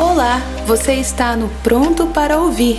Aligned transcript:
Olá, 0.00 0.38
você 0.64 0.94
está 0.94 1.36
no 1.36 1.48
Pronto 1.60 2.06
para 2.12 2.40
Ouvir, 2.40 2.76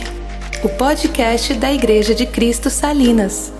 o 0.63 0.77
podcast 0.77 1.53
da 1.55 1.69
Igreja 1.69 2.15
de 2.15 2.25
Cristo 2.25 2.69
Salinas. 2.69 3.51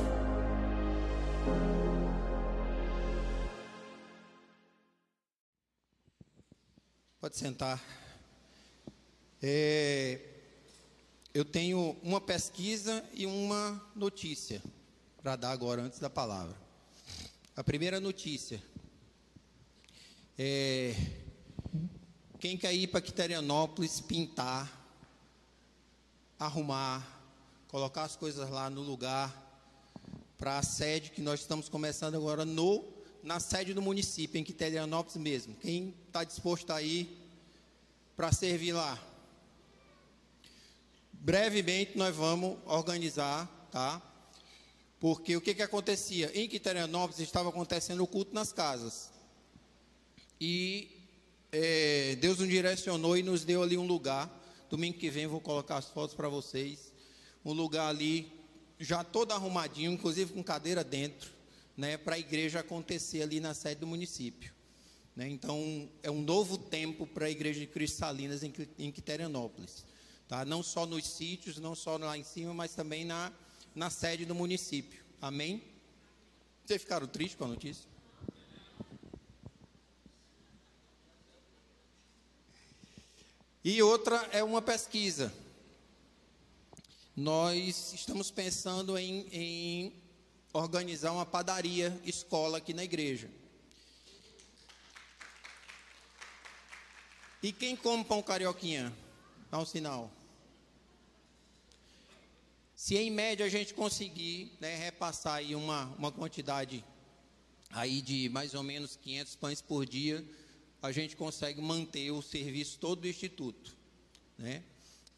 Pode 7.20 7.36
sentar. 7.36 7.84
É, 9.44 10.22
eu 11.34 11.44
tenho 11.44 11.98
uma 12.02 12.22
pesquisa 12.22 13.04
e 13.14 13.26
uma 13.26 13.86
notícia 13.94 14.64
para 15.22 15.36
dar 15.36 15.52
agora 15.52 15.82
antes 15.82 16.00
da 16.00 16.10
palavra. 16.10 16.56
A 17.58 17.64
primeira 17.64 18.00
notícia 18.00 18.64
é 20.38 20.96
quem 22.40 22.58
quer 22.58 22.74
ir 22.74 22.88
para 22.88 23.02
Quiterianópolis 23.02 24.00
pintar, 24.00 24.72
arrumar, 26.40 27.06
colocar 27.68 28.04
as 28.04 28.16
coisas 28.16 28.50
lá 28.50 28.70
no 28.70 28.82
lugar 28.82 29.46
para 30.38 30.58
a 30.58 30.64
sede 30.64 31.12
que 31.12 31.22
nós 31.22 31.42
estamos 31.42 31.68
começando 31.68 32.16
agora 32.16 32.46
no 32.46 32.98
na 33.22 33.42
sede 33.42 33.74
do 33.74 33.82
município 33.82 34.40
em 34.40 34.44
Quiterianópolis 34.46 35.18
mesmo. 35.18 35.54
Quem 35.56 35.94
está 36.08 36.24
disposto 36.24 36.72
a 36.72 36.82
ir 36.82 37.10
para 38.16 38.32
servir 38.32 38.72
lá? 38.72 38.98
Brevemente 41.12 41.98
nós 41.98 42.16
vamos 42.16 42.58
organizar, 42.66 43.46
tá? 43.70 44.02
Porque 44.98 45.36
o 45.36 45.42
que, 45.42 45.54
que 45.54 45.62
acontecia? 45.62 46.32
Em 46.34 46.48
Quiterianópolis 46.48 47.20
estava 47.20 47.50
acontecendo 47.50 48.02
o 48.02 48.08
culto 48.08 48.34
nas 48.34 48.54
casas. 48.54 49.12
E 50.40 50.99
é, 51.52 52.16
Deus 52.18 52.40
nos 52.40 52.48
direcionou 52.48 53.18
e 53.18 53.24
nos 53.24 53.44
deu 53.44 53.64
ali 53.64 53.78
um 53.78 53.86
lugar. 53.86 54.30
Domingo 54.70 54.98
que 54.98 55.10
vem 55.10 55.28
vou 55.28 55.42
colocar 55.42 55.78
as 55.78 55.90
fotos 55.90 56.16
para 56.16 56.30
vocês. 56.30 56.94
Um 57.44 57.54
lugar 57.54 57.90
ali 57.90 58.32
já 58.80 59.04
todo 59.04 59.32
arrumadinho, 59.32 59.92
inclusive 59.92 60.34
com 60.34 60.44
cadeira 60.44 60.84
dentro, 60.84 61.32
né, 61.76 61.98
para 61.98 62.16
a 62.16 62.20
igreja 62.20 62.60
acontecer 62.60 63.22
ali 63.22 63.40
na 63.40 63.54
sede 63.54 63.82
do 63.82 63.88
município. 63.88 64.54
Né? 65.16 65.28
Então, 65.28 65.90
é 66.02 66.10
um 66.10 66.22
novo 66.22 66.58
tempo 66.58 67.06
para 67.06 67.26
a 67.26 67.30
igreja 67.30 67.60
de 67.60 67.68
Cristo 67.68 67.98
Salinas 67.98 68.44
em, 68.44 68.54
em 68.78 68.92
Quiterianópolis. 68.92 69.86
Tá? 70.28 70.46
Não 70.46 70.62
só 70.64 70.86
nos 70.86 71.06
sítios, 71.06 71.58
não 71.58 71.76
só 71.76 71.98
lá 71.98 72.18
em 72.18 72.24
cima, 72.24 72.54
mas 72.54 72.74
também 72.76 73.04
na, 73.04 73.34
na 73.76 73.90
sede 73.90 74.26
do 74.26 74.36
município. 74.36 75.04
Amém? 75.22 75.64
Vocês 76.64 76.82
ficaram 76.82 77.08
tristes 77.08 77.36
com 77.36 77.46
a 77.46 77.48
notícia? 77.48 77.90
E 83.64 83.82
outra 83.84 84.16
é 84.32 84.42
uma 84.42 84.62
pesquisa. 84.62 85.34
Nós 87.16 87.92
estamos 87.92 88.32
pensando 88.32 88.98
em, 88.98 89.28
em 89.32 89.94
organizar 90.54 91.12
uma 91.12 91.26
padaria 91.26 92.00
escola 92.06 92.60
aqui 92.60 92.74
na 92.74 92.86
igreja. 92.86 93.30
E 97.44 97.52
quem 97.52 97.76
come 97.76 98.04
pão 98.06 98.22
carioquinha? 98.22 98.94
Dá 99.52 99.58
um 99.58 99.66
sinal. 99.66 100.10
Se 102.76 102.96
em 102.96 103.12
média 103.12 103.46
a 103.46 103.50
gente 103.50 103.74
conseguir 103.74 104.54
né, 104.62 104.76
repassar 104.78 105.36
aí 105.36 105.54
uma, 105.54 105.86
uma 105.98 106.14
quantidade 106.14 106.84
aí 107.70 108.02
de 108.02 108.30
mais 108.30 108.54
ou 108.54 108.64
menos 108.64 108.96
500 108.96 109.36
pães 109.36 109.62
por 109.62 109.86
dia, 109.86 110.26
a 110.82 110.92
gente 110.92 111.16
consegue 111.16 111.62
manter 111.62 112.12
o 112.12 112.22
serviço 112.22 112.80
todo 112.80 113.02
do 113.02 113.08
Instituto. 113.08 113.76
Né? 114.38 114.64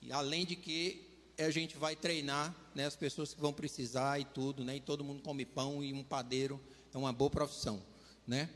E 0.02 0.12
além 0.12 0.46
de 0.46 0.56
que 0.56 1.08
a 1.38 1.52
gente 1.52 1.78
vai 1.78 1.96
treinar 1.96 2.56
né, 2.76 2.86
as 2.86 2.96
pessoas 2.96 3.34
que 3.34 3.42
vão 3.42 3.54
precisar 3.54 4.20
e 4.20 4.26
tudo, 4.26 4.64
né? 4.64 4.78
E 4.78 4.80
todo 4.80 5.04
mundo 5.04 5.22
come 5.22 5.46
pão 5.46 5.84
e 5.84 5.94
um 5.94 6.04
padeiro 6.04 6.60
é 6.94 6.98
uma 6.98 7.12
boa 7.12 7.30
profissão, 7.30 7.82
né? 8.28 8.50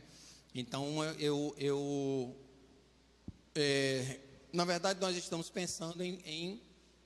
Então 0.54 1.04
eu, 1.20 1.54
eu 1.58 2.36
é, 3.54 4.20
na 4.54 4.66
verdade 4.66 5.00
nós 5.00 5.16
estamos 5.16 5.50
pensando 5.50 6.04
em, 6.04 6.20
em 6.26 6.62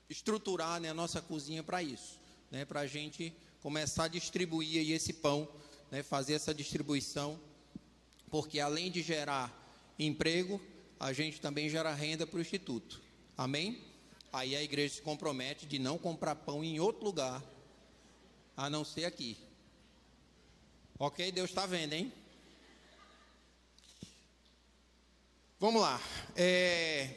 estruturar 0.08 0.80
né, 0.80 0.90
a 0.90 0.94
nossa 0.94 1.20
cozinha 1.20 1.62
para 1.62 1.82
isso, 1.82 2.20
né? 2.50 2.64
Para 2.64 2.80
a 2.80 2.86
gente 2.86 3.32
começar 3.60 4.04
a 4.04 4.08
distribuir 4.08 4.90
esse 4.90 5.12
pão, 5.12 5.48
né? 5.90 6.02
Fazer 6.02 6.34
essa 6.34 6.54
distribuição, 6.54 7.40
porque 8.30 8.60
além 8.60 8.90
de 8.90 9.02
gerar 9.02 9.59
emprego, 10.06 10.60
a 10.98 11.12
gente 11.12 11.40
também 11.40 11.68
gera 11.68 11.94
renda 11.94 12.26
para 12.26 12.38
o 12.38 12.40
Instituto. 12.40 13.00
Amém? 13.36 13.82
Aí 14.32 14.54
a 14.54 14.62
igreja 14.62 14.94
se 14.94 15.02
compromete 15.02 15.66
de 15.66 15.78
não 15.78 15.98
comprar 15.98 16.34
pão 16.36 16.62
em 16.62 16.78
outro 16.78 17.04
lugar, 17.04 17.42
a 18.56 18.70
não 18.70 18.84
ser 18.84 19.04
aqui. 19.04 19.36
Ok? 20.98 21.32
Deus 21.32 21.50
está 21.50 21.66
vendo, 21.66 21.94
hein? 21.94 22.12
Vamos 25.58 25.82
lá. 25.82 26.00
É, 26.36 27.10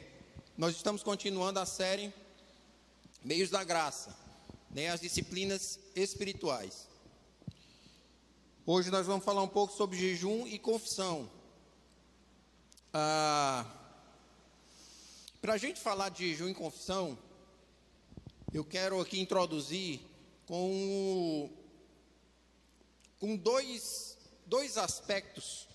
nós 0.56 0.76
estamos 0.76 1.02
continuando 1.02 1.60
a 1.60 1.66
série 1.66 2.12
Meios 3.22 3.48
da 3.48 3.64
Graça, 3.64 4.14
né, 4.70 4.88
as 4.88 5.00
disciplinas 5.00 5.78
espirituais. 5.96 6.86
Hoje 8.66 8.90
nós 8.90 9.06
vamos 9.06 9.24
falar 9.24 9.42
um 9.42 9.48
pouco 9.48 9.74
sobre 9.74 9.98
jejum 9.98 10.46
e 10.46 10.58
confissão. 10.58 11.30
Ah, 12.96 13.66
Para 15.40 15.54
a 15.54 15.58
gente 15.58 15.80
falar 15.80 16.10
de 16.10 16.28
jejum 16.28 16.48
e 16.48 16.54
confissão, 16.54 17.18
eu 18.52 18.64
quero 18.64 19.00
aqui 19.00 19.18
introduzir 19.18 20.00
com, 20.46 21.50
com 23.18 23.34
dois, 23.34 24.16
dois 24.46 24.78
aspectos 24.78 25.66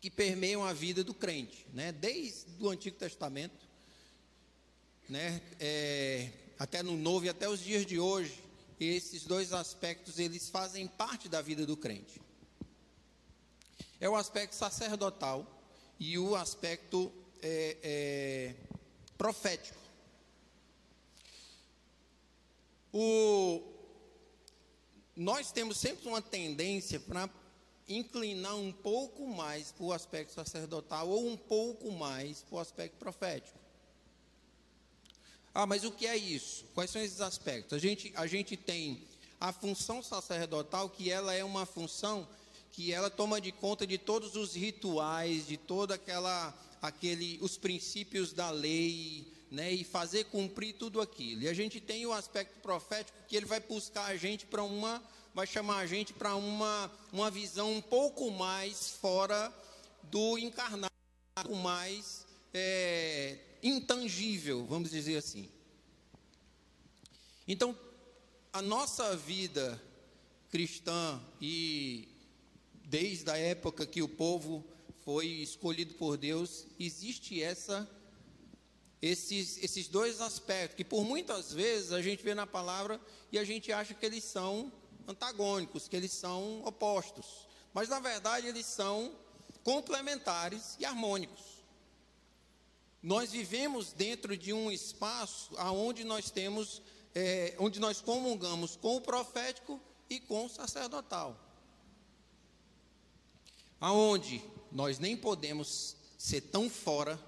que 0.00 0.08
permeiam 0.08 0.64
a 0.64 0.72
vida 0.72 1.04
do 1.04 1.12
crente, 1.12 1.66
né? 1.74 1.92
desde 1.92 2.46
o 2.58 2.70
Antigo 2.70 2.96
Testamento, 2.96 3.68
né? 5.10 5.42
É, 5.60 6.32
até 6.58 6.82
no 6.82 6.96
Novo 6.96 7.26
e 7.26 7.28
até 7.28 7.46
os 7.50 7.60
dias 7.60 7.84
de 7.84 8.00
hoje, 8.00 8.42
esses 8.80 9.24
dois 9.24 9.52
aspectos 9.52 10.18
eles 10.18 10.48
fazem 10.48 10.86
parte 10.86 11.28
da 11.28 11.42
vida 11.42 11.66
do 11.66 11.76
crente. 11.76 12.18
É 14.00 14.08
o 14.08 14.16
aspecto 14.16 14.54
sacerdotal 14.54 15.57
e 15.98 16.18
o 16.18 16.36
aspecto 16.36 17.12
é, 17.42 17.76
é, 17.82 18.54
profético. 19.16 19.78
O, 22.92 23.62
nós 25.16 25.52
temos 25.52 25.78
sempre 25.78 26.08
uma 26.08 26.22
tendência 26.22 26.98
para 27.00 27.28
inclinar 27.88 28.56
um 28.56 28.72
pouco 28.72 29.26
mais 29.26 29.72
para 29.72 29.84
o 29.84 29.92
aspecto 29.92 30.32
sacerdotal 30.32 31.08
ou 31.08 31.26
um 31.26 31.36
pouco 31.36 31.90
mais 31.90 32.42
para 32.42 32.56
o 32.56 32.58
aspecto 32.58 32.96
profético. 32.96 33.58
Ah, 35.54 35.66
mas 35.66 35.84
o 35.84 35.90
que 35.90 36.06
é 36.06 36.16
isso? 36.16 36.66
Quais 36.74 36.90
são 36.90 37.02
esses 37.02 37.20
aspectos? 37.20 37.72
A 37.72 37.78
gente, 37.78 38.12
a 38.14 38.26
gente 38.26 38.56
tem 38.56 39.02
a 39.40 39.52
função 39.52 40.02
sacerdotal, 40.02 40.90
que 40.90 41.10
ela 41.10 41.34
é 41.34 41.42
uma 41.42 41.66
função 41.66 42.28
que 42.78 42.92
ela 42.92 43.10
toma 43.10 43.40
de 43.40 43.50
conta 43.50 43.84
de 43.84 43.98
todos 43.98 44.36
os 44.36 44.54
rituais, 44.54 45.48
de 45.48 45.56
toda 45.56 45.96
aquela 45.96 46.56
aquele 46.80 47.36
os 47.42 47.58
princípios 47.58 48.32
da 48.32 48.50
lei, 48.50 49.26
né, 49.50 49.72
e 49.72 49.82
fazer 49.82 50.26
cumprir 50.26 50.74
tudo 50.74 51.00
aquilo. 51.00 51.42
E 51.42 51.48
a 51.48 51.52
gente 51.52 51.80
tem 51.80 52.06
o 52.06 52.12
aspecto 52.12 52.60
profético 52.60 53.18
que 53.26 53.36
ele 53.36 53.46
vai 53.46 53.58
buscar 53.58 54.04
a 54.04 54.16
gente 54.16 54.46
para 54.46 54.62
uma 54.62 55.02
vai 55.34 55.44
chamar 55.44 55.78
a 55.78 55.86
gente 55.86 56.12
para 56.12 56.36
uma 56.36 56.88
uma 57.12 57.28
visão 57.32 57.72
um 57.72 57.80
pouco 57.80 58.30
mais 58.30 58.90
fora 58.90 59.52
do 60.04 60.38
encarnado, 60.38 60.92
mais 61.60 62.24
é, 62.54 63.38
intangível, 63.60 64.64
vamos 64.66 64.92
dizer 64.92 65.16
assim. 65.16 65.48
Então, 67.48 67.76
a 68.52 68.62
nossa 68.62 69.16
vida 69.16 69.82
cristã 70.48 71.20
e 71.40 72.16
desde 72.88 73.30
a 73.30 73.36
época 73.36 73.86
que 73.86 74.02
o 74.02 74.08
povo 74.08 74.64
foi 75.04 75.26
escolhido 75.26 75.94
por 75.94 76.16
Deus, 76.16 76.66
existe 76.80 77.42
essa 77.42 77.88
esses, 79.00 79.62
esses 79.62 79.86
dois 79.86 80.20
aspectos 80.20 80.76
que 80.76 80.84
por 80.84 81.04
muitas 81.04 81.52
vezes 81.52 81.92
a 81.92 82.02
gente 82.02 82.24
vê 82.24 82.34
na 82.34 82.46
palavra 82.46 83.00
e 83.30 83.38
a 83.38 83.44
gente 83.44 83.70
acha 83.70 83.94
que 83.94 84.04
eles 84.04 84.24
são 84.24 84.72
antagônicos, 85.06 85.86
que 85.86 85.94
eles 85.94 86.12
são 86.12 86.64
opostos, 86.64 87.46
mas 87.72 87.90
na 87.90 88.00
verdade 88.00 88.48
eles 88.48 88.66
são 88.66 89.14
complementares 89.62 90.76
e 90.80 90.84
harmônicos. 90.84 91.62
Nós 93.00 93.30
vivemos 93.30 93.92
dentro 93.92 94.36
de 94.36 94.52
um 94.52 94.70
espaço 94.70 95.54
aonde 95.58 96.02
nós 96.04 96.30
temos, 96.30 96.82
é, 97.14 97.54
onde 97.58 97.78
nós 97.78 98.00
comungamos 98.00 98.76
com 98.76 98.96
o 98.96 99.00
profético 99.00 99.80
e 100.10 100.18
com 100.18 100.46
o 100.46 100.48
sacerdotal 100.48 101.47
aonde 103.80 104.42
nós 104.70 104.98
nem 104.98 105.16
podemos 105.16 105.96
ser 106.16 106.40
tão 106.42 106.68
fora 106.68 107.18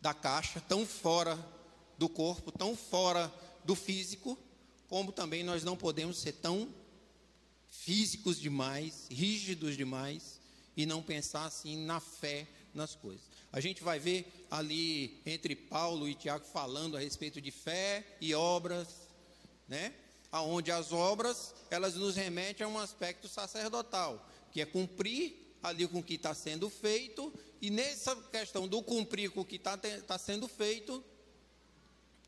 da 0.00 0.14
caixa, 0.14 0.60
tão 0.60 0.86
fora 0.86 1.38
do 1.98 2.08
corpo, 2.08 2.50
tão 2.50 2.76
fora 2.76 3.32
do 3.64 3.74
físico, 3.74 4.38
como 4.88 5.12
também 5.12 5.42
nós 5.42 5.62
não 5.62 5.76
podemos 5.76 6.18
ser 6.18 6.32
tão 6.32 6.72
físicos 7.68 8.38
demais, 8.38 9.06
rígidos 9.10 9.76
demais 9.76 10.40
e 10.76 10.84
não 10.86 11.02
pensar 11.02 11.44
assim 11.44 11.84
na 11.84 12.00
fé 12.00 12.46
nas 12.74 12.94
coisas. 12.94 13.28
A 13.52 13.60
gente 13.60 13.82
vai 13.82 13.98
ver 13.98 14.46
ali 14.50 15.20
entre 15.26 15.54
Paulo 15.56 16.08
e 16.08 16.14
Tiago 16.14 16.44
falando 16.44 16.96
a 16.96 17.00
respeito 17.00 17.40
de 17.40 17.50
fé 17.50 18.16
e 18.20 18.34
obras, 18.34 18.88
né? 19.68 19.92
Aonde 20.32 20.70
as 20.70 20.92
obras 20.92 21.54
elas 21.70 21.94
nos 21.96 22.16
remetem 22.16 22.64
a 22.64 22.68
um 22.68 22.78
aspecto 22.78 23.28
sacerdotal, 23.28 24.29
que 24.52 24.60
é 24.60 24.66
cumprir 24.66 25.36
ali 25.62 25.86
com 25.86 25.98
o 25.98 26.02
que 26.02 26.14
está 26.14 26.34
sendo 26.34 26.70
feito, 26.70 27.32
e 27.60 27.70
nessa 27.70 28.16
questão 28.16 28.66
do 28.66 28.82
cumprir 28.82 29.30
com 29.30 29.40
o 29.40 29.44
que 29.44 29.56
está 29.56 29.76
tá 29.76 30.18
sendo 30.18 30.48
feito, 30.48 31.04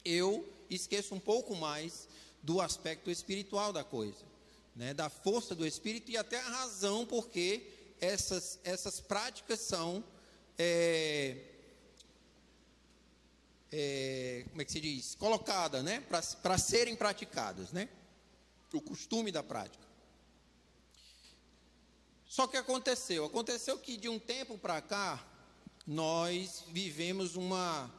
eu 0.05 0.47
esqueço 0.69 1.15
um 1.15 1.21
pouco 1.21 1.55
mais 1.55 2.09
do 2.43 2.61
aspecto 2.61 3.11
espiritual 3.11 3.73
da 3.73 3.85
coisa, 3.85 4.25
né? 4.75 4.93
da 4.93 5.09
força 5.09 5.55
do 5.55 5.67
espírito 5.67 6.11
e 6.11 6.17
até 6.17 6.39
a 6.39 6.49
razão 6.49 7.07
porque 7.07 7.67
essas, 8.01 8.59
essas 8.65 9.01
práticas 9.01 9.61
são. 9.61 10.05
É, 10.59 11.37
é, 13.71 14.45
como 14.51 14.61
é 14.61 14.65
que 14.65 14.73
se 14.73 14.81
diz? 14.81 15.15
Colocadas, 15.15 15.83
né? 15.83 16.03
Para 16.43 16.59
serem 16.59 16.95
praticadas, 16.95 17.73
né? 17.73 17.89
O 18.73 18.81
costume 18.81 19.31
da 19.31 19.43
prática. 19.43 19.92
Só 22.33 22.47
que 22.47 22.57
aconteceu? 22.57 23.27
Aconteceu 23.27 23.79
que 23.79 23.95
de 23.95 24.09
um 24.09 24.19
tempo 24.19 24.57
para 24.57 24.81
cá, 24.81 25.23
nós 25.87 26.65
vivemos 26.69 27.37
uma, 27.37 27.93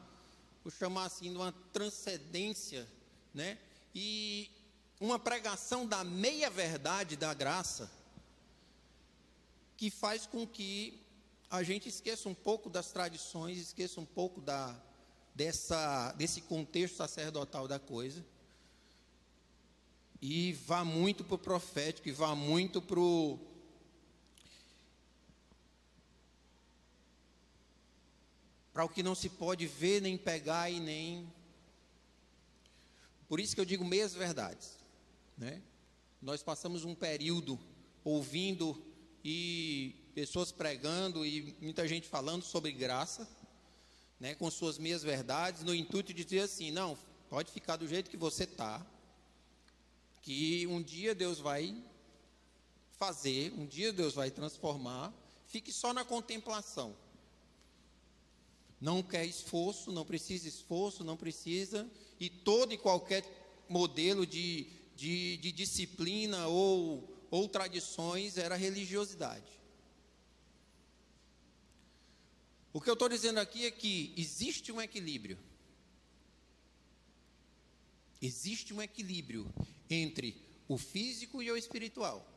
vou 0.64 0.72
chamar 0.72 1.04
assim, 1.04 1.32
uma 1.32 1.52
transcendência, 1.72 2.84
né? 3.32 3.56
E 3.94 4.50
uma 5.00 5.20
pregação 5.20 5.86
da 5.86 6.02
meia-verdade 6.02 7.16
da 7.16 7.32
graça, 7.32 7.88
que 9.76 9.88
faz 9.88 10.26
com 10.26 10.44
que 10.44 11.00
a 11.48 11.62
gente 11.62 11.88
esqueça 11.88 12.28
um 12.28 12.34
pouco 12.34 12.68
das 12.68 12.90
tradições, 12.90 13.56
esqueça 13.58 14.00
um 14.00 14.04
pouco 14.04 14.40
da, 14.40 14.76
dessa, 15.32 16.10
desse 16.14 16.40
contexto 16.40 16.96
sacerdotal 16.96 17.68
da 17.68 17.78
coisa, 17.78 18.26
e 20.20 20.54
vá 20.54 20.84
muito 20.84 21.22
para 21.22 21.36
o 21.36 21.38
profético, 21.38 22.08
e 22.08 22.12
vá 22.12 22.34
muito 22.34 22.82
para 22.82 22.98
o 22.98 23.53
para 28.74 28.84
o 28.84 28.88
que 28.88 29.04
não 29.04 29.14
se 29.14 29.28
pode 29.28 29.68
ver, 29.68 30.02
nem 30.02 30.18
pegar 30.18 30.68
e 30.68 30.80
nem. 30.80 31.32
Por 33.28 33.38
isso 33.38 33.54
que 33.54 33.60
eu 33.60 33.64
digo 33.64 33.84
meias 33.84 34.12
verdades. 34.12 34.76
Né? 35.38 35.62
Nós 36.20 36.42
passamos 36.42 36.84
um 36.84 36.94
período 36.94 37.56
ouvindo 38.02 38.84
e 39.24 39.94
pessoas 40.12 40.50
pregando 40.50 41.24
e 41.24 41.56
muita 41.60 41.86
gente 41.86 42.08
falando 42.08 42.42
sobre 42.42 42.72
graça, 42.72 43.28
né, 44.18 44.34
com 44.34 44.50
suas 44.50 44.76
meias 44.76 45.02
verdades, 45.02 45.62
no 45.62 45.74
intuito 45.74 46.12
de 46.12 46.24
dizer 46.24 46.40
assim: 46.40 46.72
não, 46.72 46.98
pode 47.30 47.52
ficar 47.52 47.76
do 47.76 47.86
jeito 47.86 48.10
que 48.10 48.16
você 48.16 48.42
está, 48.42 48.84
que 50.20 50.66
um 50.66 50.82
dia 50.82 51.14
Deus 51.14 51.38
vai 51.38 51.80
fazer, 52.98 53.52
um 53.56 53.66
dia 53.66 53.92
Deus 53.92 54.14
vai 54.14 54.32
transformar, 54.32 55.12
fique 55.46 55.72
só 55.72 55.92
na 55.92 56.04
contemplação. 56.04 57.03
Não 58.80 59.02
quer 59.02 59.24
esforço, 59.24 59.92
não 59.92 60.04
precisa 60.04 60.48
esforço, 60.48 61.04
não 61.04 61.16
precisa, 61.16 61.88
e 62.20 62.28
todo 62.28 62.72
e 62.72 62.78
qualquer 62.78 63.24
modelo 63.68 64.26
de, 64.26 64.66
de, 64.94 65.36
de 65.38 65.52
disciplina 65.52 66.46
ou, 66.46 67.26
ou 67.30 67.48
tradições 67.48 68.36
era 68.36 68.56
religiosidade. 68.56 69.54
O 72.72 72.80
que 72.80 72.90
eu 72.90 72.94
estou 72.94 73.08
dizendo 73.08 73.38
aqui 73.38 73.66
é 73.66 73.70
que 73.70 74.12
existe 74.16 74.72
um 74.72 74.80
equilíbrio. 74.80 75.38
Existe 78.20 78.74
um 78.74 78.82
equilíbrio 78.82 79.52
entre 79.88 80.36
o 80.66 80.76
físico 80.76 81.40
e 81.40 81.50
o 81.52 81.56
espiritual. 81.56 82.33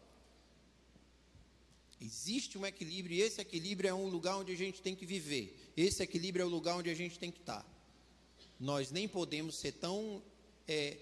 Existe 1.99 2.57
um 2.57 2.65
equilíbrio 2.65 3.15
e 3.17 3.21
esse 3.21 3.41
equilíbrio 3.41 3.89
é 3.89 3.93
um 3.93 4.07
lugar 4.07 4.37
onde 4.37 4.51
a 4.51 4.55
gente 4.55 4.81
tem 4.81 4.95
que 4.95 5.05
viver. 5.05 5.71
Esse 5.75 6.03
equilíbrio 6.03 6.43
é 6.43 6.45
o 6.45 6.49
lugar 6.49 6.75
onde 6.75 6.89
a 6.89 6.95
gente 6.95 7.17
tem 7.17 7.31
que 7.31 7.39
estar. 7.39 7.65
Nós 8.59 8.91
nem 8.91 9.07
podemos 9.07 9.55
ser 9.55 9.73
tão 9.73 10.21
é, 10.67 10.97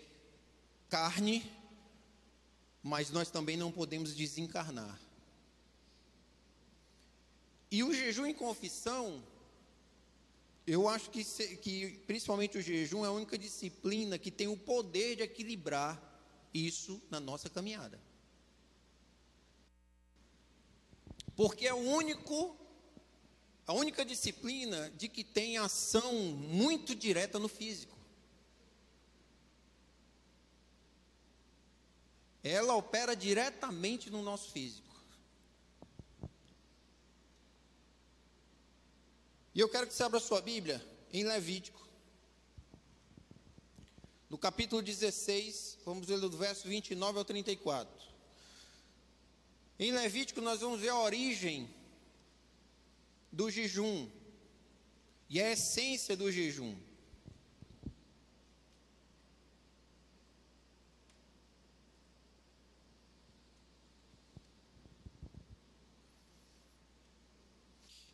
carne, 0.90 1.44
mas 2.82 3.10
nós 3.12 3.30
também 3.30 3.58
não 3.58 3.72
podemos 3.72 4.16
desencarnar. 4.16 5.00
E 7.70 7.84
o 7.84 7.94
jejum 7.94 8.26
em 8.26 8.34
confissão, 8.34 9.22
eu 10.66 10.88
acho 10.88 11.10
que, 11.10 11.26
que 11.58 12.00
principalmente 12.08 12.58
o 12.58 12.62
jejum 12.62 13.04
é 13.04 13.08
a 13.08 13.12
única 13.12 13.38
disciplina 13.38 14.18
que 14.18 14.32
tem 14.32 14.48
o 14.48 14.56
poder 14.56 15.18
de 15.18 15.24
equilibrar 15.24 16.02
isso 16.54 17.02
na 17.10 17.20
nossa 17.20 17.50
caminhada. 17.50 18.00
Porque 21.36 21.68
é 21.68 21.74
o 21.74 21.78
único, 21.78 22.56
a 23.68 23.74
única 23.74 24.06
disciplina 24.06 24.90
de 24.92 25.10
que 25.10 25.24
tem 25.24 25.58
ação 25.58 26.14
muito 26.14 26.96
direta 26.96 27.38
no 27.38 27.48
físico. 27.48 27.96
Ela 32.44 32.76
opera 32.76 33.16
diretamente 33.16 34.10
no 34.10 34.22
nosso 34.22 34.52
físico. 34.52 34.86
E 39.54 39.60
eu 39.60 39.70
quero 39.70 39.88
que 39.88 39.94
você 39.94 40.04
abra 40.04 40.20
sua 40.20 40.42
Bíblia 40.42 40.86
em 41.12 41.24
Levítico. 41.24 41.86
No 44.30 44.38
capítulo 44.38 44.82
16, 44.82 45.80
vamos 45.86 46.08
ler 46.08 46.20
do 46.20 46.30
verso 46.38 46.68
29 46.68 47.20
ao 47.20 47.26
34. 47.26 48.15
Em 49.78 49.92
Levítico, 49.92 50.40
nós 50.40 50.62
vamos 50.62 50.80
ver 50.80 50.88
a 50.88 51.00
origem 51.00 51.70
do 53.30 53.52
jejum 53.52 54.10
e 55.30 55.42
a 55.42 55.52
essência 55.52 56.16
do 56.16 56.32
jejum. 56.32 56.78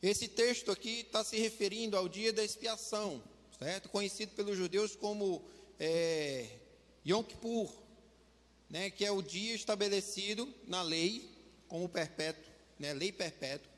Esse 0.01 0.27
texto 0.27 0.71
aqui 0.71 1.01
está 1.01 1.23
se 1.23 1.37
referindo 1.37 1.95
ao 1.95 2.09
dia 2.09 2.33
da 2.33 2.43
expiação, 2.43 3.23
certo? 3.59 3.87
Conhecido 3.87 4.31
pelos 4.31 4.57
judeus 4.57 4.95
como 4.95 5.45
é, 5.79 6.57
Yom 7.05 7.21
Kippur, 7.21 7.71
né? 8.67 8.89
que 8.89 9.05
é 9.05 9.11
o 9.11 9.21
dia 9.21 9.53
estabelecido 9.53 10.51
na 10.65 10.81
lei 10.81 11.40
como 11.71 11.87
perpétuo, 11.87 12.43
né, 12.77 12.93
lei 12.93 13.13
perpétua, 13.13 13.71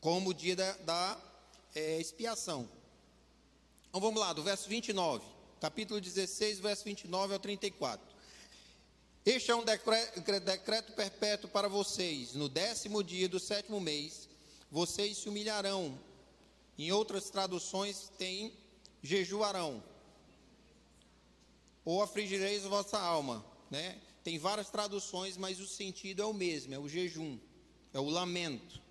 como 0.00 0.34
dia 0.34 0.56
da, 0.56 0.72
da 0.78 1.16
é, 1.72 2.00
expiação. 2.00 2.68
Então 3.88 4.00
vamos 4.00 4.20
lá, 4.20 4.32
do 4.32 4.42
verso 4.42 4.68
29, 4.68 5.24
capítulo 5.60 6.00
16, 6.00 6.58
verso 6.58 6.82
29 6.82 7.34
ao 7.34 7.38
34. 7.38 8.04
Este 9.24 9.52
é 9.52 9.54
um 9.54 9.64
decreto, 9.64 10.20
decreto 10.40 10.92
perpétuo 10.94 11.48
para 11.48 11.68
vocês. 11.68 12.34
No 12.34 12.48
décimo 12.48 13.04
dia 13.04 13.28
do 13.28 13.38
sétimo 13.38 13.80
mês, 13.80 14.28
vocês 14.68 15.18
se 15.18 15.28
humilharão. 15.28 15.96
Em 16.76 16.90
outras 16.90 17.30
traduções 17.30 18.10
tem 18.18 18.52
jejuarão. 19.00 19.80
Ou 21.84 22.02
afligireis 22.02 22.64
vossa 22.64 22.98
alma, 22.98 23.46
né? 23.70 23.96
Tem 24.26 24.40
várias 24.40 24.70
traduções, 24.70 25.36
mas 25.36 25.60
o 25.60 25.68
sentido 25.68 26.20
é 26.20 26.26
o 26.26 26.34
mesmo: 26.34 26.74
é 26.74 26.78
o 26.80 26.88
jejum, 26.88 27.38
é 27.94 28.00
o 28.00 28.10
lamento. 28.10 28.82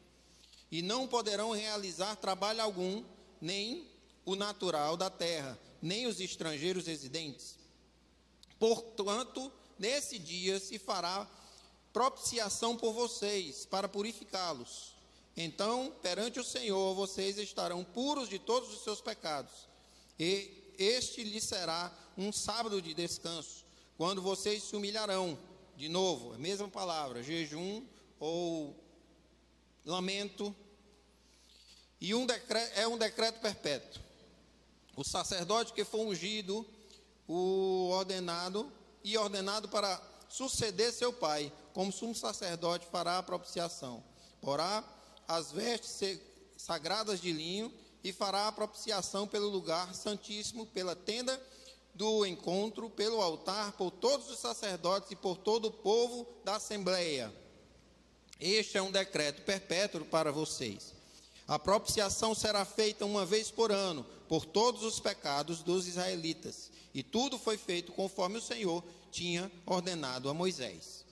E 0.71 0.81
não 0.81 1.09
poderão 1.09 1.51
realizar 1.51 2.15
trabalho 2.15 2.61
algum, 2.61 3.03
nem 3.41 3.85
o 4.23 4.33
natural 4.33 4.95
da 4.95 5.09
terra, 5.09 5.59
nem 5.81 6.07
os 6.07 6.21
estrangeiros 6.21 6.87
residentes. 6.87 7.57
Portanto, 8.57 9.51
nesse 9.77 10.17
dia 10.17 10.57
se 10.57 10.79
fará 10.79 11.29
propiciação 11.91 12.77
por 12.77 12.93
vocês, 12.93 13.65
para 13.65 13.89
purificá-los. 13.89 14.95
Então, 15.35 15.93
perante 16.01 16.39
o 16.39 16.45
Senhor, 16.45 16.95
vocês 16.95 17.37
estarão 17.37 17.83
puros 17.83 18.29
de 18.29 18.39
todos 18.39 18.73
os 18.73 18.85
seus 18.85 19.01
pecados. 19.01 19.67
E 20.17 20.71
este 20.77 21.25
lhes 21.25 21.43
será 21.43 21.93
um 22.17 22.31
sábado 22.31 22.81
de 22.81 22.93
descanso 22.93 23.64
quando 23.97 24.21
vocês 24.21 24.63
se 24.63 24.75
humilharão, 24.75 25.37
de 25.75 25.89
novo, 25.89 26.33
a 26.33 26.37
mesma 26.37 26.67
palavra, 26.67 27.23
jejum 27.23 27.85
ou 28.19 28.75
lamento, 29.85 30.55
e 31.99 32.13
um 32.13 32.25
decreto, 32.25 32.77
é 32.77 32.87
um 32.87 32.97
decreto 32.97 33.39
perpétuo. 33.39 34.01
o 34.95 35.03
sacerdote 35.03 35.73
que 35.73 35.83
foi 35.83 36.01
ungido, 36.01 36.65
o 37.27 37.89
ordenado 37.89 38.71
e 39.03 39.17
ordenado 39.17 39.67
para 39.69 40.01
suceder 40.29 40.91
seu 40.93 41.11
pai, 41.11 41.51
como 41.73 41.91
sumo 41.91 42.15
sacerdote 42.15 42.85
fará 42.87 43.17
a 43.17 43.23
propiciação. 43.23 44.03
Porá 44.41 44.83
as 45.27 45.51
vestes 45.51 46.19
sagradas 46.57 47.19
de 47.19 47.31
linho 47.31 47.73
e 48.03 48.13
fará 48.13 48.47
a 48.47 48.51
propiciação 48.51 49.27
pelo 49.27 49.49
lugar 49.49 49.93
santíssimo, 49.95 50.65
pela 50.67 50.95
tenda 50.95 51.41
do 51.95 52.25
encontro, 52.25 52.89
pelo 52.89 53.21
altar, 53.21 53.71
por 53.73 53.89
todos 53.89 54.29
os 54.29 54.37
sacerdotes 54.37 55.11
e 55.11 55.15
por 55.15 55.37
todo 55.37 55.69
o 55.69 55.71
povo 55.71 56.27
da 56.43 56.57
assembleia. 56.57 57.33
Este 58.39 58.77
é 58.77 58.81
um 58.81 58.91
decreto 58.91 59.41
perpétuo 59.43 60.03
para 60.05 60.31
vocês. 60.31 60.93
A 61.47 61.57
propiciação 61.57 62.35
será 62.35 62.65
feita 62.65 63.05
uma 63.05 63.25
vez 63.25 63.49
por 63.49 63.71
ano 63.71 64.05
por 64.27 64.45
todos 64.45 64.83
os 64.83 64.99
pecados 64.99 65.61
dos 65.61 65.87
israelitas. 65.87 66.71
E 66.93 67.03
tudo 67.03 67.37
foi 67.37 67.57
feito 67.57 67.91
conforme 67.91 68.37
o 68.37 68.41
Senhor 68.41 68.83
tinha 69.11 69.51
ordenado 69.65 70.29
a 70.29 70.33
Moisés. 70.33 71.04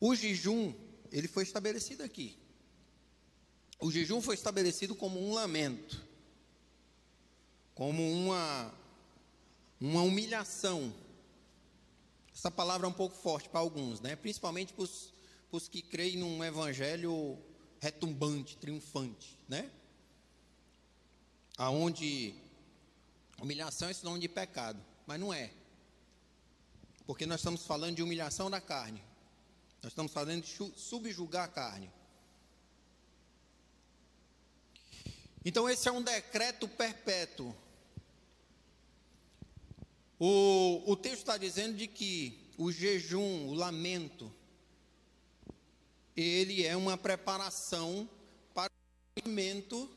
O 0.00 0.14
jejum, 0.14 0.74
ele 1.10 1.28
foi 1.28 1.42
estabelecido 1.42 2.02
aqui. 2.02 2.36
O 3.78 3.90
jejum 3.90 4.20
foi 4.20 4.34
estabelecido 4.34 4.94
como 4.94 5.20
um 5.20 5.34
lamento, 5.34 6.02
como 7.74 8.02
uma, 8.10 8.72
uma 9.80 10.02
humilhação. 10.02 10.94
Essa 12.34 12.50
palavra 12.50 12.86
é 12.86 12.90
um 12.90 12.94
pouco 12.94 13.16
forte 13.16 13.48
para 13.48 13.60
alguns, 13.60 14.00
né? 14.00 14.16
principalmente 14.16 14.72
para 14.72 14.84
os 14.84 15.68
que 15.68 15.82
creem 15.82 16.16
num 16.16 16.42
evangelho 16.42 17.38
retumbante, 17.80 18.56
triunfante, 18.56 19.38
né? 19.46 19.70
Aonde 21.58 22.34
humilhação 23.40 23.88
é 23.88 23.92
sinônimo 23.92 24.22
de 24.22 24.28
pecado, 24.28 24.82
mas 25.06 25.20
não 25.20 25.32
é. 25.32 25.52
Porque 27.06 27.26
nós 27.26 27.40
estamos 27.40 27.66
falando 27.66 27.96
de 27.96 28.02
humilhação 28.02 28.50
da 28.50 28.60
carne. 28.60 29.02
Nós 29.84 29.92
estamos 29.92 30.12
falando 30.14 30.42
de 30.42 30.80
subjugar 30.80 31.44
a 31.44 31.48
carne. 31.48 31.92
Então, 35.44 35.68
esse 35.68 35.86
é 35.86 35.92
um 35.92 36.02
decreto 36.02 36.66
perpétuo. 36.66 37.54
O, 40.18 40.90
o 40.90 40.96
texto 40.96 41.18
está 41.18 41.36
dizendo 41.36 41.76
de 41.76 41.86
que 41.86 42.50
o 42.56 42.72
jejum, 42.72 43.48
o 43.48 43.52
lamento, 43.52 44.34
ele 46.16 46.64
é 46.64 46.74
uma 46.74 46.96
preparação 46.96 48.08
para 48.54 48.72
o 48.72 49.20
cumprimento 49.20 49.94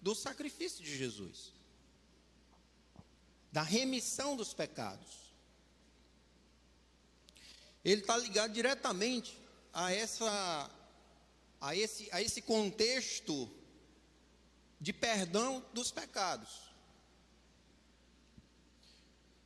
do 0.00 0.14
sacrifício 0.14 0.82
de 0.82 0.96
Jesus, 0.96 1.52
da 3.52 3.60
remissão 3.60 4.34
dos 4.34 4.54
pecados 4.54 5.29
ele 7.84 8.00
está 8.02 8.16
ligado 8.16 8.52
diretamente 8.52 9.38
a 9.72 9.92
essa 9.92 10.70
a 11.60 11.76
esse, 11.76 12.08
a 12.10 12.22
esse 12.22 12.40
contexto 12.40 13.50
de 14.80 14.92
perdão 14.92 15.64
dos 15.74 15.90
pecados. 15.90 16.70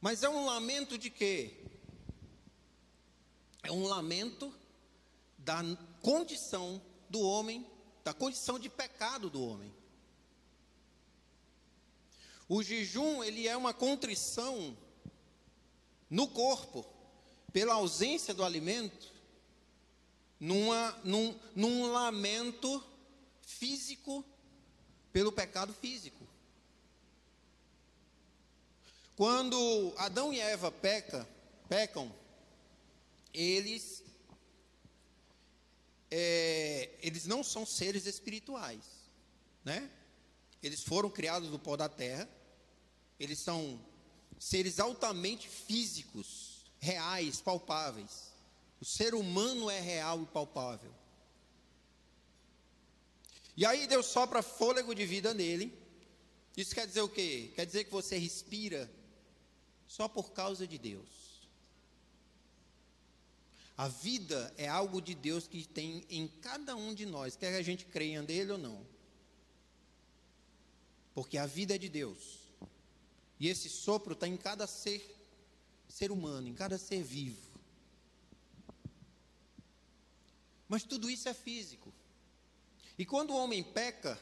Mas 0.00 0.22
é 0.22 0.28
um 0.28 0.44
lamento 0.44 0.96
de 0.96 1.10
quê? 1.10 1.56
É 3.62 3.72
um 3.72 3.86
lamento 3.86 4.54
da 5.38 5.60
condição 6.00 6.80
do 7.08 7.20
homem, 7.20 7.66
da 8.04 8.14
condição 8.14 8.58
de 8.58 8.68
pecado 8.68 9.28
do 9.28 9.42
homem. 9.42 9.74
O 12.48 12.62
jejum, 12.62 13.24
ele 13.24 13.48
é 13.48 13.56
uma 13.56 13.72
contrição 13.72 14.76
no 16.08 16.28
corpo 16.28 16.93
pela 17.54 17.74
ausência 17.74 18.34
do 18.34 18.42
alimento, 18.42 19.12
numa, 20.40 20.90
num, 21.04 21.38
num 21.54 21.86
lamento 21.86 22.84
físico 23.42 24.24
pelo 25.12 25.30
pecado 25.30 25.72
físico. 25.72 26.26
Quando 29.14 29.94
Adão 29.96 30.32
e 30.32 30.40
Eva 30.40 30.72
peca, 30.72 31.28
pecam, 31.68 32.12
eles 33.32 34.02
é, 36.10 36.90
eles 37.00 37.24
não 37.24 37.44
são 37.44 37.64
seres 37.64 38.04
espirituais, 38.06 38.82
né? 39.64 39.88
Eles 40.60 40.82
foram 40.82 41.08
criados 41.08 41.50
do 41.50 41.58
pó 41.60 41.76
da 41.76 41.88
terra, 41.88 42.28
eles 43.20 43.38
são 43.38 43.80
seres 44.40 44.80
altamente 44.80 45.48
físicos, 45.48 46.43
reais, 46.84 47.40
palpáveis. 47.40 48.32
O 48.80 48.84
ser 48.84 49.14
humano 49.14 49.70
é 49.70 49.80
real 49.80 50.22
e 50.22 50.26
palpável. 50.26 50.92
E 53.56 53.64
aí 53.64 53.86
Deus 53.86 54.06
sopra 54.06 54.42
fôlego 54.42 54.94
de 54.94 55.06
vida 55.06 55.32
nele. 55.32 55.72
Isso 56.56 56.74
quer 56.74 56.86
dizer 56.86 57.00
o 57.00 57.08
quê? 57.08 57.52
Quer 57.54 57.64
dizer 57.64 57.84
que 57.84 57.90
você 57.90 58.18
respira 58.18 58.90
só 59.88 60.06
por 60.06 60.32
causa 60.32 60.66
de 60.66 60.76
Deus. 60.76 61.08
A 63.76 63.88
vida 63.88 64.54
é 64.56 64.68
algo 64.68 65.00
de 65.00 65.14
Deus 65.14 65.48
que 65.48 65.64
tem 65.64 66.04
em 66.08 66.28
cada 66.28 66.76
um 66.76 66.94
de 66.94 67.06
nós, 67.06 67.34
quer 67.34 67.56
a 67.56 67.62
gente 67.62 67.86
creia 67.86 68.22
nele 68.22 68.52
ou 68.52 68.58
não. 68.58 68.86
Porque 71.14 71.38
a 71.38 71.46
vida 71.46 71.74
é 71.74 71.78
de 71.78 71.88
Deus. 71.88 72.44
E 73.40 73.48
esse 73.48 73.68
sopro 73.68 74.12
está 74.12 74.28
em 74.28 74.36
cada 74.36 74.66
ser 74.66 75.14
ser 75.94 76.10
humano, 76.10 76.48
em 76.48 76.54
cada 76.54 76.76
ser 76.76 77.04
vivo. 77.04 77.40
Mas 80.68 80.82
tudo 80.82 81.08
isso 81.08 81.28
é 81.28 81.34
físico. 81.34 81.92
E 82.98 83.06
quando 83.06 83.30
o 83.30 83.36
homem 83.36 83.62
peca, 83.62 84.20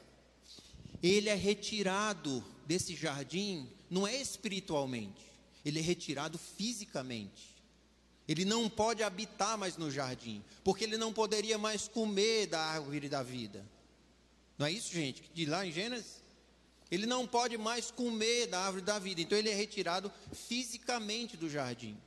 ele 1.03 1.31
é 1.31 1.35
retirado 1.35 2.45
desse 2.67 2.95
jardim, 2.95 3.71
não 3.89 4.07
é 4.07 4.15
espiritualmente, 4.15 5.25
ele 5.65 5.79
é 5.79 5.83
retirado 5.83 6.37
fisicamente. 6.37 7.53
Ele 8.29 8.45
não 8.45 8.69
pode 8.69 9.03
habitar 9.03 9.57
mais 9.57 9.79
no 9.79 9.91
jardim, 9.91 10.45
porque 10.63 10.85
ele 10.85 10.99
não 10.99 11.11
poderia 11.11 11.57
mais 11.57 11.89
comer 11.89 12.49
da 12.49 12.61
árvore 12.61 13.09
da 13.09 13.23
vida. 13.23 13.67
Não 14.59 14.67
é 14.67 14.71
isso, 14.71 14.93
gente? 14.93 15.23
De 15.33 15.47
lá 15.47 15.67
em 15.67 15.73
Gênesis? 15.73 16.22
Ele 16.93 17.07
não 17.07 17.27
pode 17.27 17.57
mais 17.57 17.91
comer 17.91 18.49
da 18.49 18.61
árvore 18.67 18.85
da 18.85 18.99
vida, 18.99 19.23
então 19.23 19.39
ele 19.39 19.49
é 19.49 19.55
retirado 19.55 20.13
fisicamente 20.31 21.39
do 21.39 21.49
jardim. 21.49 21.99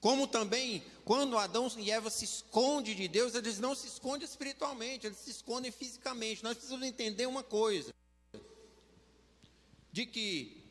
Como 0.00 0.26
também, 0.26 0.82
quando 1.04 1.36
Adão 1.36 1.70
e 1.76 1.90
Eva 1.90 2.08
se 2.08 2.24
escondem 2.24 2.96
de 2.96 3.06
Deus, 3.08 3.34
eles 3.34 3.58
não 3.58 3.74
se 3.74 3.86
escondem 3.86 4.26
espiritualmente, 4.26 5.06
eles 5.06 5.18
se 5.18 5.30
escondem 5.30 5.70
fisicamente. 5.70 6.42
Nós 6.42 6.54
precisamos 6.54 6.86
entender 6.86 7.26
uma 7.26 7.42
coisa: 7.42 7.92
de 9.92 10.06
que 10.06 10.64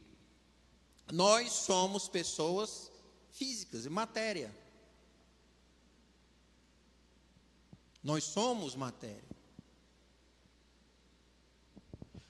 nós 1.11 1.51
somos 1.51 2.09
pessoas 2.09 2.91
físicas 3.31 3.85
e 3.85 3.89
matéria. 3.91 4.51
Nós 8.03 8.23
somos 8.23 8.73
matéria. 8.73 9.28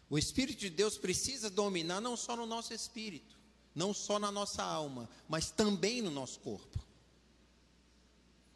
O 0.09 0.17
Espírito 0.17 0.59
de 0.59 0.69
Deus 0.69 0.97
precisa 0.97 1.49
dominar 1.49 2.01
não 2.01 2.17
só 2.17 2.35
no 2.35 2.45
nosso 2.45 2.73
espírito, 2.73 3.37
não 3.75 3.93
só 3.93 4.17
na 4.17 4.31
nossa 4.31 4.63
alma, 4.63 5.07
mas 5.27 5.51
também 5.51 6.01
no 6.01 6.09
nosso 6.09 6.39
corpo. 6.39 6.79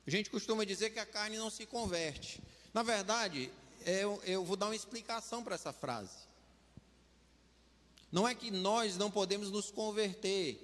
A 0.05 0.09
gente 0.09 0.31
costuma 0.31 0.65
dizer 0.65 0.89
que 0.89 0.99
a 0.99 1.05
carne 1.05 1.37
não 1.37 1.51
se 1.51 1.65
converte. 1.65 2.41
Na 2.73 2.81
verdade, 2.81 3.51
eu, 3.85 4.19
eu 4.25 4.43
vou 4.43 4.57
dar 4.57 4.65
uma 4.65 4.75
explicação 4.75 5.43
para 5.43 5.53
essa 5.53 5.71
frase. 5.71 6.17
Não 8.11 8.27
é 8.27 8.33
que 8.33 8.49
nós 8.49 8.97
não 8.97 9.11
podemos 9.11 9.51
nos 9.51 9.69
converter, 9.69 10.59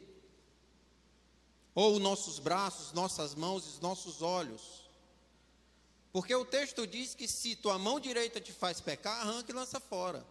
ou 1.76 2.00
nossos 2.00 2.40
braços, 2.40 2.92
nossas 2.94 3.36
mãos 3.36 3.78
e 3.78 3.82
nossos 3.82 4.24
olhos. 4.24 4.90
Porque 6.12 6.34
o 6.34 6.44
texto 6.44 6.88
diz 6.88 7.14
que 7.14 7.28
se 7.28 7.56
tua 7.56 7.78
mão 7.78 8.00
direita 8.00 8.42
te 8.42 8.52
faz 8.52 8.82
pecar, 8.82 9.22
arranca 9.22 9.52
e 9.52 9.56
lança 9.56 9.80
fora 9.80 10.26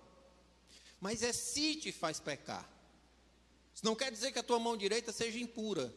mas 1.01 1.23
é 1.23 1.33
se 1.33 1.77
te 1.77 1.93
faz 1.93 2.19
pecar. 2.21 2.69
Isso 3.75 3.85
não 3.85 3.95
quer 3.95 4.11
dizer 4.11 4.33
que 4.33 4.39
a 4.39 4.43
tua 4.43 4.59
mão 4.59 4.77
direita 4.77 5.13
seja 5.13 5.39
impura. 5.39 5.93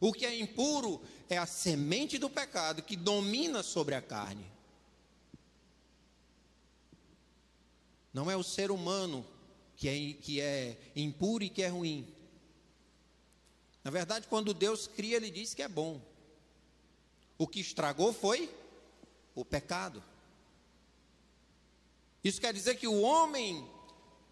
O 0.00 0.12
que 0.12 0.26
é 0.26 0.36
impuro 0.36 1.00
é 1.28 1.38
a 1.38 1.46
semente 1.46 2.18
do 2.18 2.28
pecado 2.28 2.82
que 2.82 2.96
domina 2.96 3.62
sobre 3.62 3.94
a 3.94 4.02
carne. 4.02 4.44
Não 8.12 8.30
é 8.30 8.36
o 8.36 8.42
ser 8.42 8.70
humano 8.70 9.24
que 9.76 9.88
é, 9.88 10.12
que 10.14 10.40
é 10.40 10.76
impuro 10.96 11.44
e 11.44 11.48
que 11.48 11.62
é 11.62 11.68
ruim. 11.68 12.06
Na 13.84 13.90
verdade, 13.90 14.26
quando 14.28 14.52
Deus 14.52 14.86
cria, 14.86 15.16
ele 15.16 15.30
diz 15.30 15.54
que 15.54 15.62
é 15.62 15.68
bom. 15.68 16.00
O 17.38 17.46
que 17.46 17.60
estragou 17.60 18.12
foi 18.12 18.52
o 19.34 19.44
pecado. 19.44 20.02
Isso 22.22 22.40
quer 22.40 22.52
dizer 22.52 22.76
que 22.76 22.86
o 22.86 23.00
homem 23.00 23.68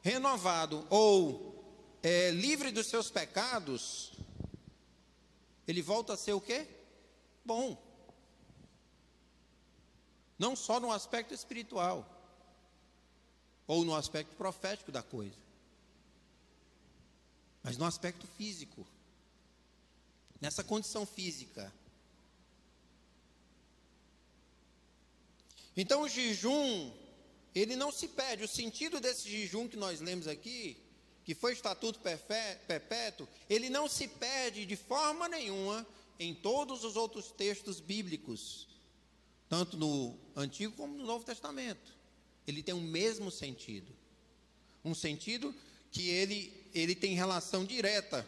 renovado 0.02 0.86
ou 0.90 1.98
é, 2.02 2.30
livre 2.30 2.70
dos 2.70 2.86
seus 2.86 3.10
pecados, 3.10 4.12
ele 5.66 5.82
volta 5.82 6.14
a 6.14 6.16
ser 6.16 6.32
o 6.32 6.40
quê? 6.40 6.66
Bom. 7.44 7.80
Não 10.38 10.56
só 10.56 10.80
no 10.80 10.90
aspecto 10.90 11.34
espiritual, 11.34 12.20
ou 13.70 13.84
no 13.84 13.94
aspecto 13.94 14.34
profético 14.34 14.90
da 14.90 15.00
coisa, 15.00 15.36
mas 17.62 17.76
no 17.76 17.84
aspecto 17.84 18.26
físico. 18.26 18.84
Nessa 20.40 20.64
condição 20.64 21.06
física. 21.06 21.72
Então 25.76 26.02
o 26.02 26.08
jejum 26.08 26.90
ele 27.54 27.76
não 27.76 27.90
se 27.90 28.08
perde. 28.08 28.44
O 28.44 28.48
sentido 28.48 29.00
desse 29.00 29.28
jejum 29.28 29.68
que 29.68 29.76
nós 29.76 30.00
lemos 30.00 30.26
aqui, 30.26 30.76
que 31.24 31.34
foi 31.34 31.52
estatuto 31.52 32.00
perpétuo, 32.66 33.28
ele 33.48 33.68
não 33.68 33.88
se 33.88 34.08
perde 34.08 34.64
de 34.64 34.76
forma 34.76 35.28
nenhuma 35.28 35.86
em 36.18 36.34
todos 36.34 36.84
os 36.84 36.96
outros 36.96 37.30
textos 37.30 37.80
bíblicos, 37.80 38.68
tanto 39.48 39.76
no 39.76 40.16
Antigo 40.36 40.74
como 40.76 40.96
no 40.96 41.04
Novo 41.04 41.24
Testamento. 41.24 41.98
Ele 42.46 42.62
tem 42.62 42.74
o 42.74 42.80
mesmo 42.80 43.30
sentido. 43.30 43.92
Um 44.84 44.94
sentido 44.94 45.54
que 45.90 46.08
ele, 46.08 46.52
ele 46.74 46.94
tem 46.94 47.14
relação 47.14 47.64
direta 47.64 48.26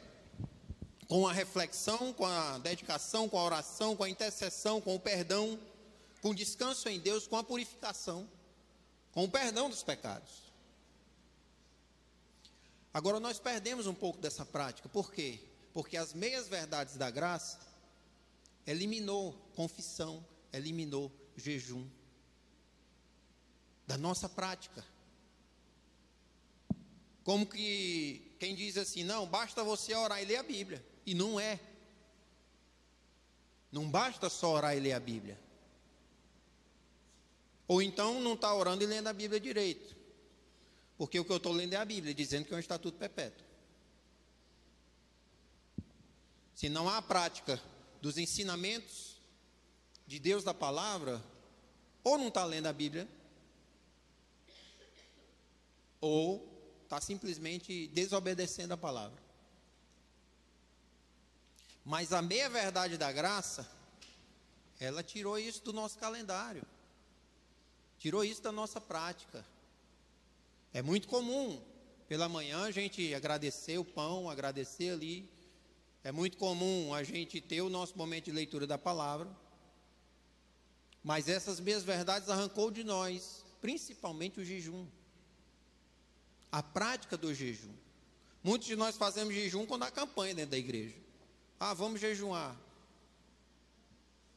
com 1.09 1.27
a 1.27 1.33
reflexão, 1.33 2.13
com 2.13 2.27
a 2.27 2.59
dedicação, 2.59 3.29
com 3.29 3.39
a 3.39 3.45
oração, 3.45 3.95
com 3.95 4.05
a 4.05 4.11
intercessão, 4.11 4.81
com 4.81 4.95
o 4.95 5.01
perdão, 5.01 5.59
com 6.21 6.31
o 6.31 6.35
descanso 6.35 6.89
em 6.89 6.99
Deus, 6.99 7.27
com 7.27 7.37
a 7.37 7.45
purificação 7.45 8.29
com 9.13 9.25
o 9.25 9.31
perdão 9.31 9.71
dos 9.71 9.83
pecados. 9.83 10.53
Agora 12.93 13.21
nós 13.21 13.39
perdemos 13.39 13.87
um 13.87 13.95
pouco 13.95 14.19
dessa 14.19 14.45
prática, 14.45 14.89
por 14.89 15.13
quê? 15.13 15.41
Porque 15.73 15.97
as 15.97 16.13
meias 16.13 16.49
verdades 16.49 16.97
da 16.97 17.11
graça 17.11 17.59
eliminou 18.67 19.33
confissão, 19.55 20.25
eliminou 20.53 21.11
jejum 21.37 21.89
da 23.87 23.97
nossa 23.97 24.29
prática. 24.29 24.85
Como 27.25 27.47
que 27.47 28.37
quem 28.39 28.55
diz 28.55 28.77
assim, 28.77 29.05
não, 29.05 29.27
basta 29.27 29.63
você 29.63 29.95
orar 29.95 30.21
e 30.21 30.25
ler 30.25 30.37
a 30.37 30.43
Bíblia. 30.43 30.85
E 31.07 31.15
não 31.15 31.39
é. 31.39 31.61
Não 33.71 33.89
basta 33.89 34.29
só 34.29 34.53
orar 34.55 34.77
e 34.77 34.81
ler 34.81 34.93
a 34.93 35.01
Bíblia. 35.01 35.39
Ou 37.73 37.81
então 37.81 38.21
não 38.21 38.35
está 38.35 38.55
orando 38.55 38.85
e 38.85 38.87
lendo 38.87 39.07
a 39.07 39.15
Bíblia 39.15 39.41
direito. 39.41 39.97
Porque 40.99 41.19
o 41.19 41.25
que 41.25 41.33
eu 41.33 41.39
estou 41.39 41.55
lendo 41.55 41.73
é 41.73 41.77
a 41.79 41.85
Bíblia, 41.87 42.13
dizendo 42.13 42.45
que 42.45 42.53
é 42.53 42.57
um 42.59 42.61
estatuto 42.61 42.99
perpétuo. 42.99 43.47
Se 46.55 46.69
não 46.69 46.87
há 46.87 46.99
a 46.99 47.03
prática 47.03 47.59
dos 48.03 48.19
ensinamentos 48.19 49.17
de 50.07 50.19
Deus 50.19 50.45
da 50.45 50.53
palavra, 50.53 51.25
ou 52.05 52.19
não 52.19 52.29
está 52.29 52.45
lendo 52.45 52.67
a 52.67 52.75
Bíblia, 52.75 53.09
ou 55.99 56.47
está 56.85 57.01
simplesmente 57.01 57.87
desobedecendo 57.87 58.75
a 58.75 58.77
palavra. 58.77 59.19
Mas 61.83 62.13
a 62.13 62.21
meia 62.21 62.51
verdade 62.51 62.99
da 62.99 63.11
graça, 63.11 63.67
ela 64.79 65.03
tirou 65.03 65.39
isso 65.39 65.65
do 65.65 65.73
nosso 65.73 65.99
calendário. 65.99 66.67
Tirou 68.03 68.25
isso 68.25 68.43
da 68.43 68.51
nossa 68.51 68.81
prática. 68.81 69.47
É 70.75 70.83
muito 70.83 71.07
comum 71.07 71.63
pela 72.09 72.29
manhã 72.29 72.65
a 72.65 72.71
gente 72.73 73.15
agradecer 73.15 73.79
o 73.79 73.85
pão, 73.85 74.29
agradecer 74.29 74.91
ali. 74.91 75.31
É 76.03 76.11
muito 76.11 76.37
comum 76.37 76.93
a 76.93 77.05
gente 77.05 77.41
ter 77.41 77.61
o 77.61 77.69
nosso 77.69 77.97
momento 77.97 78.25
de 78.25 78.33
leitura 78.33 78.67
da 78.67 78.77
palavra. 78.77 79.31
Mas 81.05 81.29
essas 81.29 81.61
mesmas 81.61 81.85
verdades 81.85 82.29
arrancou 82.29 82.73
de 82.73 82.83
nós, 82.83 83.45
principalmente 83.61 84.41
o 84.41 84.45
jejum. 84.45 84.85
A 86.51 86.61
prática 86.61 87.17
do 87.17 87.33
jejum. 87.33 87.73
Muitos 88.43 88.67
de 88.67 88.75
nós 88.75 88.97
fazemos 88.97 89.33
jejum 89.33 89.65
quando 89.65 89.85
há 89.85 89.93
campanha 89.93 90.35
dentro 90.35 90.51
da 90.51 90.59
igreja. 90.59 90.97
Ah, 91.61 91.73
vamos 91.73 92.01
jejuar. 92.01 92.61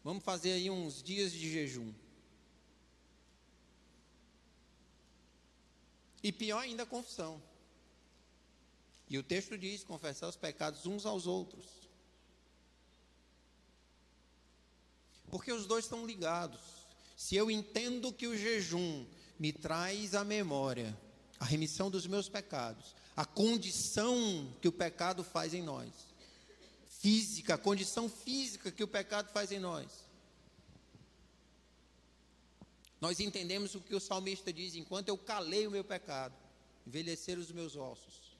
Vamos 0.03 0.23
fazer 0.23 0.51
aí 0.51 0.69
uns 0.69 1.01
dias 1.01 1.31
de 1.31 1.51
jejum. 1.51 1.91
E 6.25 6.31
pior 6.31 6.57
ainda 6.57 6.81
a 6.81 6.87
confissão. 6.87 7.39
E 9.07 9.15
o 9.15 9.21
texto 9.21 9.55
diz: 9.55 9.83
confessar 9.83 10.27
os 10.27 10.35
pecados 10.35 10.87
uns 10.87 11.05
aos 11.05 11.27
outros. 11.27 11.67
Porque 15.29 15.51
os 15.51 15.67
dois 15.67 15.85
estão 15.85 16.03
ligados. 16.03 16.59
Se 17.15 17.35
eu 17.35 17.51
entendo 17.51 18.11
que 18.11 18.25
o 18.25 18.35
jejum 18.35 19.05
me 19.37 19.53
traz 19.53 20.15
à 20.15 20.23
memória 20.23 20.99
a 21.39 21.45
remissão 21.45 21.91
dos 21.91 22.07
meus 22.07 22.27
pecados, 22.27 22.95
a 23.15 23.23
condição 23.23 24.51
que 24.59 24.67
o 24.67 24.71
pecado 24.71 25.23
faz 25.23 25.53
em 25.53 25.61
nós, 25.61 25.93
física, 26.87 27.53
a 27.53 27.57
condição 27.59 28.09
física 28.09 28.71
que 28.71 28.83
o 28.83 28.87
pecado 28.87 29.31
faz 29.31 29.51
em 29.51 29.59
nós, 29.59 30.04
nós 33.05 33.19
entendemos 33.19 33.75
o 33.75 33.81
que 33.81 33.93
o 33.93 33.99
salmista 33.99 34.51
diz: 34.51 34.73
enquanto 34.73 35.09
eu 35.09 35.15
calei 35.15 35.67
o 35.67 35.69
meu 35.69 35.83
pecado, 35.83 36.33
envelheceram 36.87 37.39
os 37.39 37.51
meus 37.51 37.75
ossos. 37.75 38.35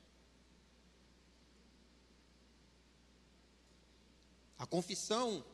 A 4.58 4.65
confissão, 4.65 5.45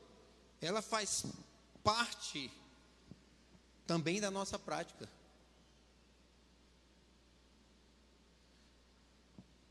ela 0.61 0.81
faz 0.81 1.25
parte 1.83 2.49
também 3.85 4.21
da 4.21 4.31
nossa 4.31 4.57
prática. 4.57 5.09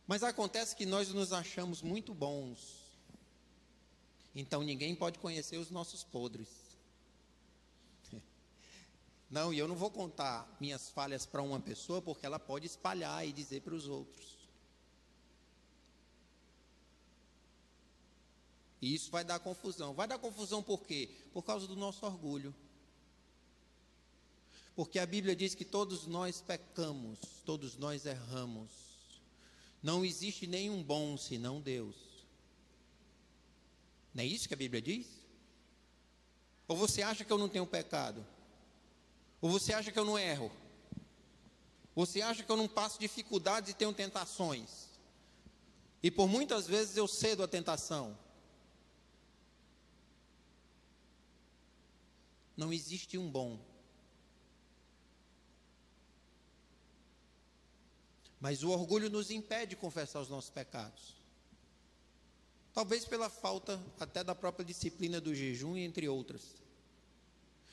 Mas 0.07 0.23
acontece 0.23 0.77
que 0.77 0.85
nós 0.85 1.09
nos 1.15 1.33
achamos 1.33 1.81
muito 1.81 2.13
bons. 2.13 2.77
Então 4.35 4.63
ninguém 4.63 4.95
pode 4.95 5.19
conhecer 5.19 5.57
os 5.57 5.71
nossos 5.71 6.05
podres. 6.05 6.60
Não, 9.31 9.55
e 9.55 9.59
eu 9.59 9.69
não 9.69 9.77
vou 9.77 9.91
contar 9.91 10.57
minhas 10.61 10.91
falhas 10.91 11.25
para 11.25 11.41
uma 11.41 11.61
pessoa, 11.61 12.03
porque 12.03 12.27
ela 12.27 12.39
pode 12.39 12.67
espalhar 12.67 13.25
e 13.25 13.33
dizer 13.33 13.63
para 13.63 13.75
os 13.75 13.87
outros. 13.87 14.37
E 18.83 18.93
isso 18.93 19.11
vai 19.11 19.23
dar 19.23 19.39
confusão. 19.39 19.95
Vai 19.95 20.09
dar 20.09 20.19
confusão 20.19 20.63
por 20.63 20.85
quê? 20.85 21.11
Por 21.33 21.43
causa 21.45 21.67
do 21.69 21.77
nosso 21.77 22.05
orgulho. 22.05 22.53
Porque 24.75 24.99
a 24.99 25.07
Bíblia 25.07 25.37
diz 25.37 25.55
que 25.55 25.65
todos 25.65 26.07
nós 26.07 26.41
pecamos, 26.41 27.19
todos 27.45 27.77
nós 27.77 28.07
erramos. 28.07 28.71
Não 29.83 30.05
existe 30.05 30.47
nenhum 30.47 30.83
bom 30.83 31.17
senão 31.17 31.61
Deus. 31.61 31.97
Não 34.13 34.25
é 34.25 34.27
isso 34.27 34.49
que 34.49 34.55
a 34.55 34.57
Bíblia 34.57 34.83
diz? 34.83 35.07
Ou 36.67 36.77
você 36.77 37.03
acha 37.03 37.25
que 37.25 37.33
eu 37.33 37.39
não 37.39 37.49
tenho 37.49 37.67
pecado? 37.67 38.27
Ou 39.41 39.49
você 39.49 39.73
acha 39.73 39.91
que 39.91 39.99
eu 39.99 40.05
não 40.05 40.19
erro? 40.19 40.51
Você 41.95 42.21
acha 42.21 42.43
que 42.43 42.51
eu 42.51 42.57
não 42.57 42.69
passo 42.69 43.01
dificuldades 43.01 43.71
e 43.71 43.75
tenho 43.75 43.93
tentações? 43.93 44.89
E 46.03 46.11
por 46.11 46.29
muitas 46.29 46.67
vezes 46.67 46.97
eu 46.97 47.09
cedo 47.09 47.43
à 47.43 47.49
tentação. 47.49 48.17
Não 52.57 52.73
existe 52.73 53.17
um 53.17 53.31
bom. 53.31 53.59
Mas 58.39 58.63
o 58.63 58.71
orgulho 58.71 59.11
nos 59.11 59.31
impede 59.31 59.71
de 59.71 59.77
confessar 59.77 60.21
os 60.21 60.29
nossos 60.29 60.51
pecados. 60.51 61.17
Talvez 62.73 63.05
pela 63.05 63.29
falta 63.29 63.83
até 63.99 64.23
da 64.23 64.35
própria 64.35 64.65
disciplina 64.65 65.21
do 65.21 65.35
jejum, 65.35 65.77
entre 65.77 66.09
outras 66.09 66.60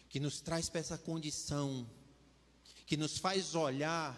que 0.10 0.20
nos 0.20 0.42
traz 0.42 0.70
para 0.70 0.80
essa 0.80 0.98
condição, 0.98 1.88
que 2.86 2.96
nos 2.96 3.18
faz 3.18 3.56
olhar 3.56 4.18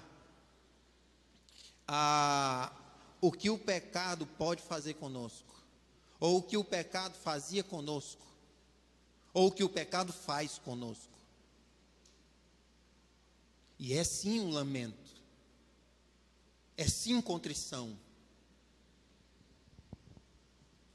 a, 1.87 2.71
o 3.19 3.31
que 3.31 3.49
o 3.49 3.57
pecado 3.57 4.25
pode 4.25 4.61
fazer 4.61 4.93
conosco, 4.95 5.63
ou 6.19 6.37
o 6.37 6.43
que 6.43 6.55
o 6.55 6.63
pecado 6.63 7.17
fazia 7.17 7.63
conosco, 7.63 8.25
ou 9.33 9.47
o 9.47 9.51
que 9.51 9.63
o 9.63 9.69
pecado 9.69 10.13
faz 10.13 10.59
conosco. 10.59 11.17
E 13.79 13.93
é 13.93 14.03
sim 14.03 14.39
um 14.39 14.51
lamento, 14.51 15.11
é 16.77 16.87
sim 16.87 17.19
contrição. 17.21 17.97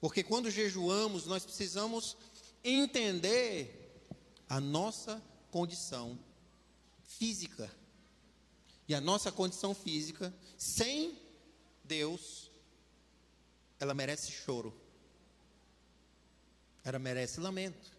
Porque 0.00 0.22
quando 0.22 0.50
jejuamos, 0.50 1.24
nós 1.24 1.44
precisamos 1.44 2.16
entender 2.62 3.83
a 4.48 4.60
nossa 4.60 5.22
condição 5.50 6.18
física. 7.02 7.70
E 8.86 8.94
a 8.94 9.00
nossa 9.00 9.32
condição 9.32 9.74
física, 9.74 10.34
sem 10.58 11.18
Deus, 11.82 12.50
ela 13.80 13.94
merece 13.94 14.30
choro. 14.30 14.74
Ela 16.82 16.98
merece 16.98 17.40
lamento. 17.40 17.92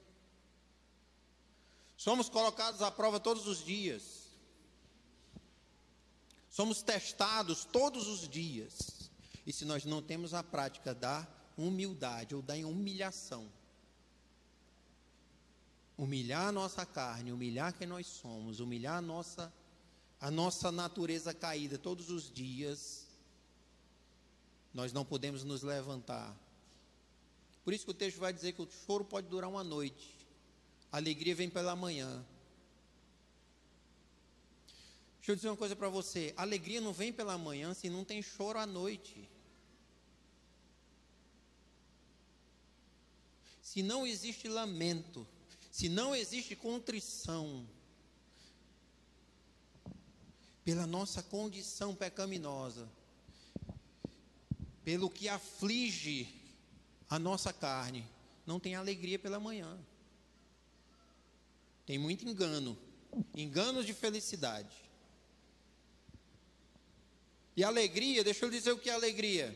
Somos 1.98 2.30
colocados 2.30 2.82
à 2.82 2.92
prova 2.92 3.20
todos 3.20 3.48
os 3.48 3.64
dias. 3.64 4.26
Somos 6.50 6.82
testados 6.84 7.66
todos 7.66 8.08
os 8.08 8.30
dias. 8.30 9.10
E 9.46 9.52
se 9.52 9.66
nós 9.66 9.86
não 9.86 10.02
temos 10.02 10.34
a 10.34 10.44
prática 10.44 10.94
da 10.94 11.28
humildade 11.58 12.36
ou 12.36 12.42
da 12.42 12.56
humilhação, 12.56 13.52
humilhar 15.98 16.48
a 16.48 16.52
nossa 16.52 16.86
carne, 16.86 17.32
humilhar 17.32 17.74
quem 17.74 17.88
nós 17.88 18.08
somos, 18.08 18.60
humilhar 18.60 18.98
a 18.98 19.02
nossa 19.02 19.54
a 20.20 20.32
nossa 20.32 20.72
natureza 20.72 21.34
caída 21.34 21.78
todos 21.78 22.10
os 22.10 22.32
dias, 22.32 23.06
nós 24.74 24.92
não 24.92 25.06
podemos 25.06 25.44
nos 25.44 25.62
levantar. 25.62 26.36
Por 27.64 27.74
isso 27.74 27.86
que 27.86 27.92
o 27.92 27.94
texto 27.94 28.18
vai 28.20 28.34
dizer 28.34 28.54
que 28.54 28.62
o 28.62 28.68
choro 28.86 29.06
pode 29.06 29.28
durar 29.28 29.50
uma 29.50 29.64
noite, 29.64 30.16
a 30.92 30.98
alegria 30.98 31.36
vem 31.36 31.50
pela 31.50 31.76
manhã. 31.76 32.26
Deixa 35.18 35.32
eu 35.32 35.36
dizer 35.36 35.50
uma 35.50 35.58
coisa 35.58 35.76
para 35.76 35.90
você: 35.90 36.34
a 36.38 36.44
alegria 36.44 36.80
não 36.80 36.94
vem 36.94 37.12
pela 37.12 37.38
manhã 37.38 37.74
se 37.74 37.90
não 37.90 38.06
tem 38.06 38.22
choro 38.22 38.60
à 38.60 38.66
noite. 38.66 39.30
Se 43.62 43.84
não 43.84 44.08
existe 44.08 44.48
lamento, 44.48 45.28
se 45.76 45.90
não 45.90 46.16
existe 46.16 46.56
contrição, 46.56 47.68
pela 50.64 50.88
nossa 50.88 51.22
condição 51.22 51.94
pecaminosa, 51.94 52.88
pelo 54.86 55.10
que 55.10 55.28
aflige 55.28 56.34
a 57.10 57.20
nossa 57.20 57.52
carne, 57.52 58.08
não 58.46 58.58
tem 58.58 58.76
alegria 58.76 59.20
pela 59.20 59.38
manhã. 59.38 59.78
Tem 61.86 61.98
muito 62.00 62.26
engano, 62.26 62.78
enganos 63.36 63.86
de 63.86 63.94
felicidade. 63.94 64.78
E 67.54 67.66
alegria, 67.66 68.24
deixa 68.24 68.46
eu 68.46 68.50
dizer 68.50 68.72
o 68.72 68.80
que 68.80 68.90
é 68.90 68.94
alegria. 68.94 69.54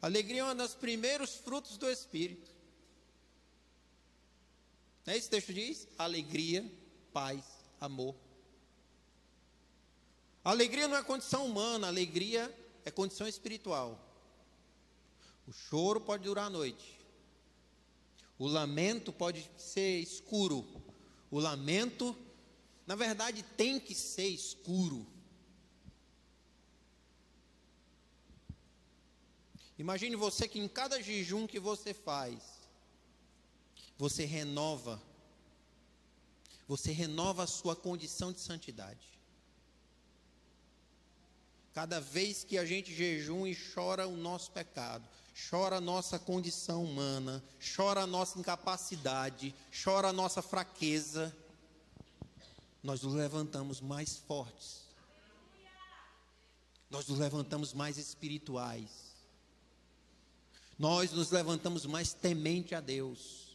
Alegria 0.00 0.40
é 0.40 0.44
um 0.46 0.56
dos 0.56 0.74
primeiros 0.74 1.34
frutos 1.34 1.76
do 1.76 1.90
Espírito. 1.90 2.49
Não 5.06 5.14
é 5.14 5.16
esse 5.16 5.30
texto 5.30 5.52
diz? 5.52 5.88
Alegria, 5.98 6.70
paz, 7.12 7.44
amor. 7.80 8.14
Alegria 10.42 10.88
não 10.88 10.96
é 10.96 11.02
condição 11.02 11.46
humana, 11.46 11.86
alegria 11.86 12.54
é 12.84 12.90
condição 12.90 13.26
espiritual. 13.26 13.98
O 15.46 15.52
choro 15.52 16.00
pode 16.00 16.24
durar 16.24 16.46
a 16.46 16.50
noite. 16.50 16.98
O 18.38 18.46
lamento 18.46 19.12
pode 19.12 19.50
ser 19.58 19.98
escuro. 19.98 20.66
O 21.30 21.38
lamento, 21.38 22.16
na 22.86 22.94
verdade, 22.94 23.42
tem 23.56 23.78
que 23.78 23.94
ser 23.94 24.28
escuro. 24.28 25.06
Imagine 29.78 30.14
você 30.16 30.46
que 30.46 30.58
em 30.58 30.68
cada 30.68 31.02
jejum 31.02 31.46
que 31.46 31.58
você 31.58 31.94
faz, 31.94 32.59
você 34.00 34.24
renova, 34.24 34.98
você 36.66 36.90
renova 36.90 37.42
a 37.42 37.46
sua 37.46 37.76
condição 37.76 38.32
de 38.32 38.40
santidade. 38.40 39.06
Cada 41.74 42.00
vez 42.00 42.42
que 42.42 42.56
a 42.56 42.64
gente 42.64 42.94
jejum 42.94 43.46
e 43.46 43.54
chora 43.54 44.08
o 44.08 44.16
nosso 44.16 44.52
pecado, 44.52 45.06
chora 45.50 45.76
a 45.76 45.80
nossa 45.82 46.18
condição 46.18 46.82
humana, 46.82 47.44
chora 47.76 48.00
a 48.00 48.06
nossa 48.06 48.38
incapacidade, 48.38 49.54
chora 49.84 50.08
a 50.08 50.12
nossa 50.14 50.40
fraqueza, 50.40 51.36
nós 52.82 53.02
nos 53.02 53.12
levantamos 53.12 53.82
mais 53.82 54.16
fortes. 54.16 54.80
Nós 56.88 57.06
nos 57.06 57.18
levantamos 57.18 57.74
mais 57.74 57.98
espirituais. 57.98 59.14
Nós 60.78 61.12
nos 61.12 61.30
levantamos 61.30 61.84
mais 61.84 62.14
temente 62.14 62.74
a 62.74 62.80
Deus. 62.80 63.49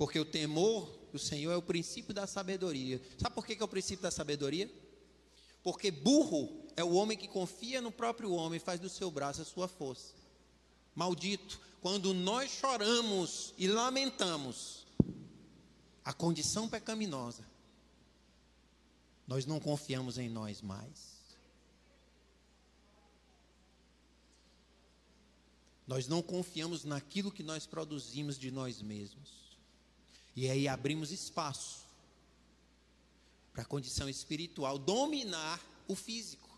Porque 0.00 0.18
o 0.18 0.24
temor 0.24 0.90
do 1.12 1.18
Senhor 1.18 1.52
é 1.52 1.56
o 1.58 1.60
princípio 1.60 2.14
da 2.14 2.26
sabedoria. 2.26 3.02
Sabe 3.18 3.34
por 3.34 3.44
que 3.44 3.52
é 3.52 3.62
o 3.62 3.68
princípio 3.68 4.02
da 4.02 4.10
sabedoria? 4.10 4.72
Porque 5.62 5.90
burro 5.90 6.64
é 6.74 6.82
o 6.82 6.94
homem 6.94 7.18
que 7.18 7.28
confia 7.28 7.82
no 7.82 7.92
próprio 7.92 8.32
homem 8.32 8.56
e 8.56 8.60
faz 8.60 8.80
do 8.80 8.88
seu 8.88 9.10
braço 9.10 9.42
a 9.42 9.44
sua 9.44 9.68
força. 9.68 10.14
Maldito, 10.94 11.60
quando 11.82 12.14
nós 12.14 12.50
choramos 12.50 13.52
e 13.58 13.68
lamentamos 13.68 14.86
a 16.02 16.14
condição 16.14 16.66
pecaminosa, 16.66 17.44
nós 19.26 19.44
não 19.44 19.60
confiamos 19.60 20.16
em 20.16 20.30
nós 20.30 20.62
mais. 20.62 21.20
Nós 25.86 26.08
não 26.08 26.22
confiamos 26.22 26.84
naquilo 26.84 27.30
que 27.30 27.42
nós 27.42 27.66
produzimos 27.66 28.38
de 28.38 28.50
nós 28.50 28.80
mesmos. 28.80 29.49
E 30.34 30.48
aí 30.48 30.68
abrimos 30.68 31.10
espaço 31.10 31.80
para 33.52 33.62
a 33.62 33.66
condição 33.66 34.08
espiritual 34.08 34.78
dominar 34.78 35.60
o 35.88 35.94
físico. 35.94 36.48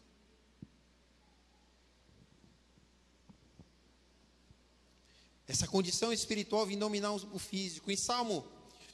Essa 5.47 5.67
condição 5.67 6.13
espiritual 6.13 6.67
vem 6.67 6.79
dominar 6.79 7.13
o 7.13 7.39
físico. 7.39 7.91
Em 7.91 7.97
Salmo, 7.97 8.47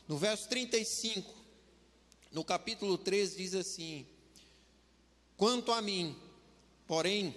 no 0.08 0.16
verso 0.16 0.48
35, 0.48 1.32
no 2.32 2.44
capítulo 2.44 2.98
13, 2.98 3.36
diz 3.36 3.54
assim: 3.54 4.06
Quanto 5.36 5.70
a 5.70 5.80
mim, 5.80 6.16
porém, 6.86 7.34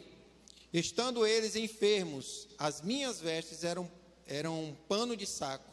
estando 0.74 1.26
eles 1.26 1.56
enfermos, 1.56 2.48
as 2.58 2.82
minhas 2.82 3.20
vestes 3.20 3.64
eram, 3.64 3.92
eram 4.26 4.70
um 4.70 4.76
pano 4.88 5.16
de 5.16 5.28
saco. 5.28 5.71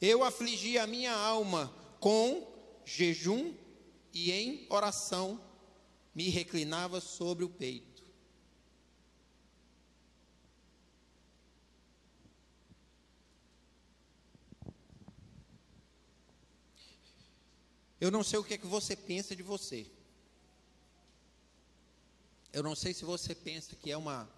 Eu 0.00 0.22
afligi 0.22 0.78
a 0.78 0.86
minha 0.86 1.12
alma 1.12 1.74
com 2.00 2.46
jejum 2.84 3.54
e 4.12 4.30
em 4.30 4.66
oração 4.70 5.40
me 6.14 6.28
reclinava 6.28 7.00
sobre 7.00 7.44
o 7.44 7.48
peito. 7.48 7.96
Eu 17.98 18.10
não 18.10 18.22
sei 18.22 18.38
o 18.38 18.44
que 18.44 18.54
é 18.54 18.58
que 18.58 18.66
você 18.66 18.94
pensa 18.94 19.34
de 19.34 19.42
você. 19.42 19.90
Eu 22.52 22.62
não 22.62 22.74
sei 22.74 22.94
se 22.94 23.04
você 23.04 23.34
pensa 23.34 23.74
que 23.74 23.90
é 23.90 23.96
uma, 23.96 24.30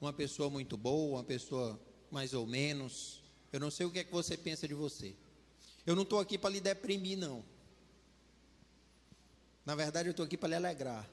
uma 0.00 0.12
pessoa 0.12 0.50
muito 0.50 0.76
boa, 0.76 1.18
uma 1.18 1.24
pessoa 1.24 1.80
mais 2.10 2.32
ou 2.32 2.46
menos. 2.46 3.17
Eu 3.52 3.60
não 3.60 3.70
sei 3.70 3.86
o 3.86 3.90
que 3.90 4.00
é 4.00 4.04
que 4.04 4.12
você 4.12 4.36
pensa 4.36 4.68
de 4.68 4.74
você. 4.74 5.14
Eu 5.86 5.96
não 5.96 6.02
estou 6.02 6.20
aqui 6.20 6.36
para 6.36 6.50
lhe 6.50 6.60
deprimir, 6.60 7.16
não. 7.16 7.44
Na 9.64 9.74
verdade, 9.74 10.08
eu 10.08 10.12
estou 10.12 10.24
aqui 10.24 10.36
para 10.36 10.50
lhe 10.50 10.54
alegrar. 10.54 11.08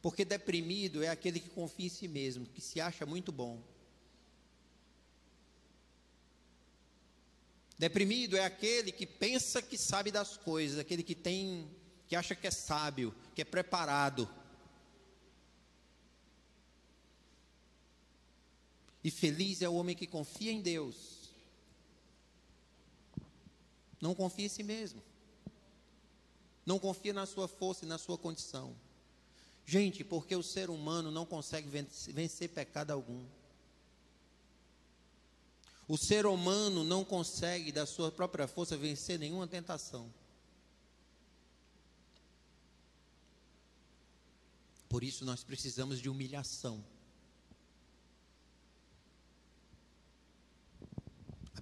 Porque 0.00 0.24
deprimido 0.24 1.02
é 1.02 1.08
aquele 1.08 1.40
que 1.40 1.48
confia 1.48 1.86
em 1.86 1.90
si 1.90 2.06
mesmo, 2.06 2.46
que 2.46 2.60
se 2.60 2.80
acha 2.80 3.06
muito 3.06 3.32
bom. 3.32 3.62
Deprimido 7.78 8.36
é 8.36 8.44
aquele 8.44 8.92
que 8.92 9.06
pensa 9.06 9.60
que 9.60 9.76
sabe 9.76 10.10
das 10.10 10.36
coisas, 10.36 10.78
aquele 10.78 11.02
que 11.02 11.14
tem, 11.14 11.68
que 12.06 12.14
acha 12.14 12.34
que 12.34 12.46
é 12.46 12.50
sábio, 12.50 13.14
que 13.34 13.42
é 13.42 13.44
preparado. 13.44 14.28
E 19.04 19.10
feliz 19.10 19.62
é 19.62 19.68
o 19.68 19.74
homem 19.74 19.94
que 19.94 20.06
confia 20.06 20.50
em 20.50 20.60
Deus. 20.60 21.30
Não 24.00 24.14
confia 24.14 24.46
em 24.46 24.48
si 24.48 24.64
mesmo 24.64 25.00
não 26.66 26.78
confia 26.78 27.12
na 27.12 27.26
sua 27.26 27.46
força 27.46 27.84
e 27.84 27.88
na 27.88 27.98
sua 27.98 28.16
condição. 28.16 28.74
Gente, 29.66 30.04
porque 30.04 30.34
o 30.34 30.42
ser 30.42 30.70
humano 30.70 31.10
não 31.10 31.24
consegue 31.24 31.68
vencer 31.68 32.50
pecado 32.50 32.90
algum. 32.90 33.24
O 35.86 35.98
ser 35.98 36.24
humano 36.26 36.82
não 36.82 37.04
consegue, 37.04 37.70
da 37.70 37.84
sua 37.84 38.10
própria 38.10 38.46
força, 38.46 38.76
vencer 38.76 39.18
nenhuma 39.18 39.46
tentação. 39.46 40.12
Por 44.88 45.04
isso 45.04 45.24
nós 45.24 45.42
precisamos 45.44 46.00
de 46.00 46.08
humilhação. 46.08 46.82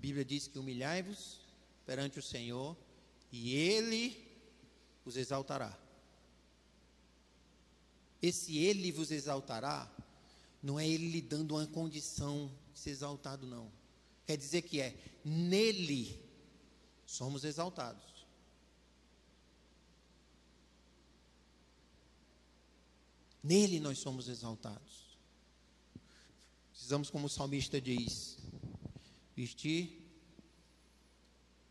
Bíblia 0.02 0.24
diz 0.24 0.48
que 0.48 0.58
humilhai-vos 0.58 1.38
perante 1.86 2.18
o 2.18 2.22
Senhor 2.22 2.76
e 3.30 3.54
Ele 3.54 4.20
os 5.04 5.16
exaltará. 5.16 5.78
Esse 8.20 8.58
Ele 8.58 8.90
vos 8.90 9.12
exaltará, 9.12 9.88
não 10.60 10.78
é 10.78 10.88
Ele 10.88 11.08
lhe 11.08 11.22
dando 11.22 11.54
uma 11.54 11.68
condição 11.68 12.50
de 12.74 12.80
ser 12.80 12.90
exaltado, 12.90 13.46
não. 13.46 13.70
Quer 14.26 14.36
dizer 14.36 14.62
que 14.62 14.80
é 14.80 14.92
nele 15.24 16.20
somos 17.06 17.44
exaltados. 17.44 18.26
Nele 23.40 23.78
nós 23.78 23.98
somos 23.98 24.28
exaltados. 24.28 25.16
Precisamos, 26.72 27.08
como 27.08 27.26
o 27.26 27.30
salmista 27.30 27.80
diz, 27.80 28.41
vestir 29.34 30.02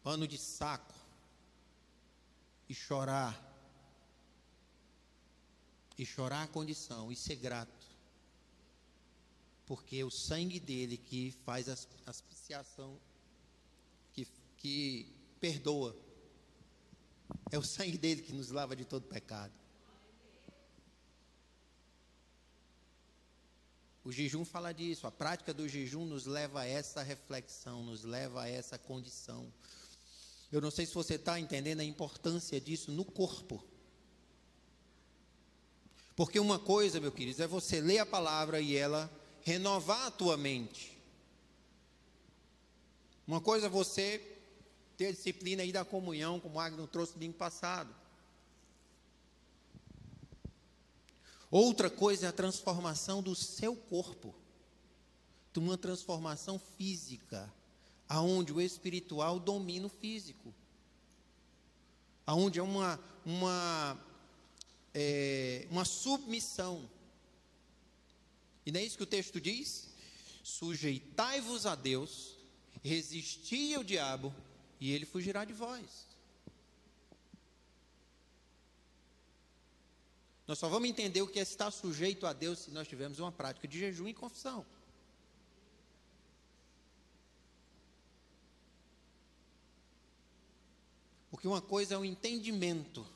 pano 0.03 0.27
de 0.27 0.37
saco 0.37 0.93
e 2.67 2.73
chorar. 2.73 3.49
E 5.97 6.05
chorar 6.05 6.43
a 6.43 6.47
condição 6.47 7.11
e 7.11 7.15
ser 7.15 7.35
grato. 7.35 7.85
Porque 9.65 9.97
é 9.97 10.05
o 10.05 10.09
sangue 10.09 10.59
dele 10.59 10.97
que 10.97 11.31
faz 11.45 11.69
a 11.69 11.75
aspiciação, 12.05 12.99
que, 14.13 14.27
que 14.57 15.13
perdoa. 15.39 15.95
É 17.51 17.57
o 17.57 17.63
sangue 17.63 17.97
dele 17.97 18.21
que 18.21 18.33
nos 18.33 18.49
lava 18.49 18.75
de 18.75 18.85
todo 18.85 19.07
pecado. 19.07 19.60
O 24.03 24.11
jejum 24.11 24.43
fala 24.43 24.73
disso, 24.73 25.05
a 25.05 25.11
prática 25.11 25.53
do 25.53 25.67
jejum 25.67 26.05
nos 26.05 26.25
leva 26.25 26.61
a 26.61 26.65
essa 26.65 27.03
reflexão, 27.03 27.83
nos 27.83 28.03
leva 28.03 28.41
a 28.41 28.49
essa 28.49 28.77
condição. 28.77 29.51
Eu 30.51 30.59
não 30.59 30.71
sei 30.71 30.85
se 30.85 30.93
você 30.93 31.15
está 31.15 31.39
entendendo 31.39 31.81
a 31.81 31.83
importância 31.83 32.59
disso 32.59 32.91
no 32.91 33.05
corpo. 33.05 33.63
Porque 36.15 36.39
uma 36.39 36.59
coisa, 36.59 36.99
meu 36.99 37.11
querido, 37.11 37.41
é 37.41 37.47
você 37.47 37.79
ler 37.79 37.99
a 37.99 38.05
palavra 38.05 38.59
e 38.59 38.75
ela 38.75 39.09
renovar 39.43 40.07
a 40.07 40.11
tua 40.11 40.35
mente. 40.35 40.97
Uma 43.27 43.39
coisa 43.39 43.67
é 43.67 43.69
você 43.69 44.19
ter 44.97 45.07
a 45.07 45.11
disciplina 45.11 45.63
aí 45.63 45.71
da 45.71 45.85
comunhão, 45.85 46.39
como 46.39 46.55
o 46.55 46.59
Agno 46.59 46.87
trouxe 46.87 47.13
domingo 47.13 47.35
passado. 47.35 48.00
Outra 51.51 51.89
coisa 51.89 52.25
é 52.25 52.29
a 52.29 52.33
transformação 52.33 53.21
do 53.21 53.35
seu 53.35 53.75
corpo, 53.75 54.33
uma 55.57 55.77
transformação 55.77 56.57
física, 56.57 57.53
aonde 58.07 58.53
o 58.53 58.61
espiritual 58.61 59.37
domina 59.37 59.87
o 59.87 59.89
físico, 59.89 60.53
aonde 62.25 62.57
é 62.57 62.63
uma 62.63 62.97
uma 63.25 63.99
é, 64.93 65.67
uma 65.69 65.83
submissão. 65.83 66.89
E 68.65 68.71
não 68.71 68.79
é 68.79 68.83
isso 68.83 68.95
que 68.95 69.03
o 69.03 69.07
texto 69.07 69.41
diz? 69.41 69.89
Sujeitai-vos 70.43 71.65
a 71.65 71.75
Deus, 71.75 72.37
resisti 72.81 73.75
ao 73.75 73.83
diabo, 73.83 74.33
e 74.79 74.91
ele 74.91 75.05
fugirá 75.05 75.43
de 75.43 75.53
vós. 75.53 76.10
Nós 80.51 80.59
só 80.59 80.67
vamos 80.67 80.89
entender 80.89 81.21
o 81.21 81.27
que 81.29 81.39
é 81.39 81.43
estar 81.43 81.71
sujeito 81.71 82.27
a 82.27 82.33
Deus 82.33 82.59
se 82.59 82.71
nós 82.71 82.85
tivermos 82.85 83.19
uma 83.19 83.31
prática 83.31 83.65
de 83.65 83.79
jejum 83.79 84.05
e 84.09 84.13
confissão. 84.13 84.65
Porque 91.29 91.47
uma 91.47 91.61
coisa 91.61 91.93
é 91.93 91.97
o 91.97 92.03
entendimento, 92.03 93.07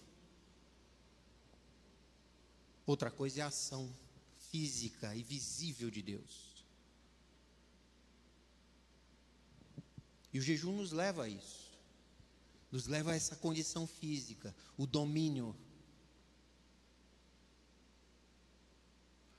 outra 2.85 3.11
coisa 3.11 3.41
é 3.41 3.43
a 3.43 3.47
ação 3.47 3.93
física 4.49 5.13
e 5.13 5.21
visível 5.21 5.91
de 5.91 6.01
Deus. 6.01 6.63
E 10.31 10.39
o 10.39 10.41
jejum 10.41 10.71
nos 10.71 10.93
leva 10.93 11.25
a 11.25 11.27
isso, 11.27 11.69
nos 12.71 12.87
leva 12.87 13.11
a 13.11 13.15
essa 13.15 13.35
condição 13.35 13.85
física, 13.85 14.55
o 14.77 14.87
domínio 14.87 15.53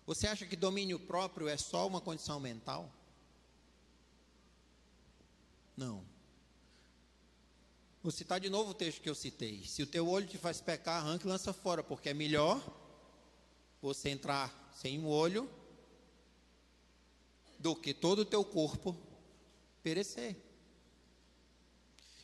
Você 0.07 0.29
acha 0.29 0.47
que 0.47 0.55
domínio 0.55 1.01
próprio 1.01 1.49
é 1.49 1.57
só 1.57 1.87
uma 1.87 2.01
condição 2.01 2.39
mental? 2.39 2.93
Não. 5.77 6.05
Vou 8.03 8.13
citar 8.13 8.39
de 8.39 8.49
novo 8.49 8.71
o 8.71 8.75
texto 8.75 9.01
que 9.01 9.11
eu 9.11 9.17
citei. 9.17 9.65
Se 9.65 9.83
o 9.83 9.87
teu 9.87 10.09
olho 10.09 10.29
te 10.29 10.39
faz 10.39 10.61
pecar, 10.61 11.03
arranque 11.03 11.27
e 11.27 11.29
lança 11.29 11.53
fora, 11.53 11.83
porque 11.83 12.09
é 12.09 12.15
melhor 12.15 12.63
você 13.83 14.11
entrar 14.11 14.71
sem 14.81 15.01
um 15.01 15.09
olho 15.09 15.51
do 17.59 17.75
que 17.75 17.93
todo 17.93 18.21
o 18.21 18.25
teu 18.25 18.45
corpo 18.45 18.97
perecer. 19.83 20.37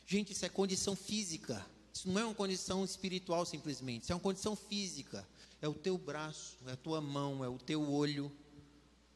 Gente, 0.07 0.31
isso 0.31 0.45
é 0.45 0.49
condição 0.49 0.95
física. 0.95 1.65
Isso 1.93 2.07
não 2.07 2.21
é 2.21 2.25
uma 2.25 2.33
condição 2.33 2.85
espiritual 2.85 3.45
simplesmente. 3.45 4.03
Isso 4.03 4.13
é 4.13 4.15
uma 4.15 4.21
condição 4.21 4.55
física 4.55 5.27
é 5.63 5.67
o 5.69 5.73
teu 5.73 5.97
braço, 5.97 6.57
é 6.67 6.73
a 6.73 6.75
tua 6.75 6.99
mão, 6.99 7.41
é 7.41 7.47
o 7.47 7.57
teu 7.57 7.89
olho. 7.89 8.29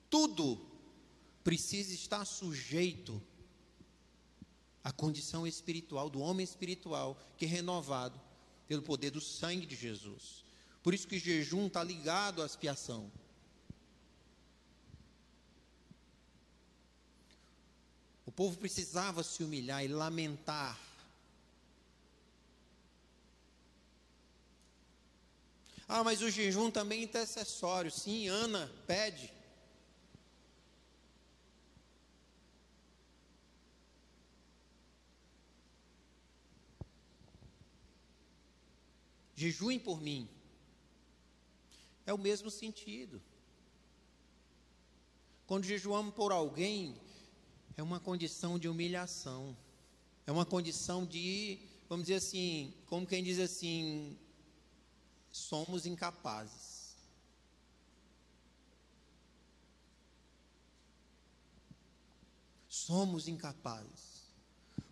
Tudo 0.10 0.65
precisa 1.43 1.93
estar 1.93 2.23
sujeito 2.23 3.21
à 4.81 4.89
condição 4.89 5.45
espiritual 5.45 6.10
do 6.10 6.21
homem 6.21 6.45
espiritual 6.45 7.21
que 7.38 7.43
é 7.43 7.47
renovado 7.49 8.17
pelo 8.65 8.81
poder 8.81 9.12
do 9.12 9.19
sangue 9.19 9.65
de 9.65 9.75
Jesus. 9.75 10.45
Por 10.81 10.93
isso 10.93 11.05
que 11.05 11.19
jejum 11.19 11.67
está 11.67 11.83
ligado 11.83 12.41
à 12.41 12.45
expiação. 12.45 13.12
O 18.25 18.31
povo 18.31 18.57
precisava 18.57 19.21
se 19.21 19.43
humilhar 19.43 19.83
e 19.83 19.89
lamentar 19.89 20.79
Ah, 25.88 26.04
mas 26.04 26.21
o 26.21 26.30
jejum 26.30 26.69
também 26.69 27.00
é 27.00 27.04
intercessório. 27.04 27.89
Sim, 27.89 28.28
Ana 28.28 28.69
pede. 28.86 29.34
Jejuem 39.34 39.80
por 39.80 40.02
mim. 40.02 40.28
É 42.06 42.13
o 42.13 42.17
mesmo 42.17 42.50
sentido. 42.50 43.21
Quando 45.45 45.63
jejuamos 45.63 46.13
por 46.13 46.34
alguém, 46.34 47.00
é 47.78 47.84
uma 47.84 48.00
condição 48.00 48.60
de 48.60 48.67
humilhação. 48.67 49.56
É 50.26 50.32
uma 50.32 50.45
condição 50.45 51.06
de, 51.06 51.60
vamos 51.88 52.08
dizer 52.08 52.15
assim, 52.15 52.73
como 52.88 53.08
quem 53.08 53.23
diz 53.23 53.39
assim, 53.39 54.17
somos 55.38 55.86
incapazes. 55.86 56.95
Somos 62.67 63.28
incapazes. 63.28 64.17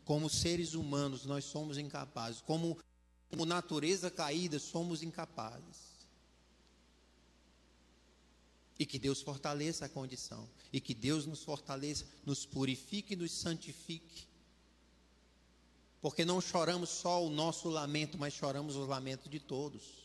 Como 0.04 0.30
seres 0.30 0.74
humanos, 0.74 1.26
nós 1.26 1.46
somos 1.46 1.78
incapazes. 1.78 2.42
Como, 2.42 2.78
como 3.30 3.46
natureza 3.46 4.12
caída, 4.12 4.60
somos 4.60 5.02
incapazes. 5.02 5.96
E 8.78 8.86
que 8.86 9.00
Deus 9.00 9.22
fortaleça 9.22 9.86
a 9.86 9.90
condição. 9.90 10.48
E 10.72 10.80
que 10.80 10.94
Deus 10.94 11.26
nos 11.26 11.44
fortaleça, 11.44 12.06
nos 12.26 12.46
purifique 12.46 13.14
e 13.14 13.18
nos 13.18 13.32
santifique. 13.32 14.28
Porque 16.02 16.24
não 16.24 16.40
choramos 16.40 16.90
só 16.90 17.26
o 17.26 17.30
nosso 17.30 17.68
lamento, 17.70 18.18
mas 18.18 18.34
choramos 18.34 18.76
o 18.76 18.86
lamento 18.86 19.28
de 19.28 19.40
todos. 19.40 20.05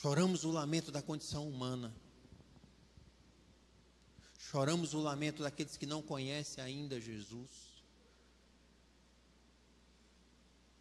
Choramos 0.00 0.44
o 0.44 0.50
lamento 0.50 0.92
da 0.92 1.02
condição 1.02 1.48
humana. 1.48 1.92
Choramos 4.38 4.94
o 4.94 5.00
lamento 5.00 5.42
daqueles 5.42 5.76
que 5.76 5.86
não 5.86 6.00
conhecem 6.00 6.62
ainda 6.62 7.00
Jesus. 7.00 7.50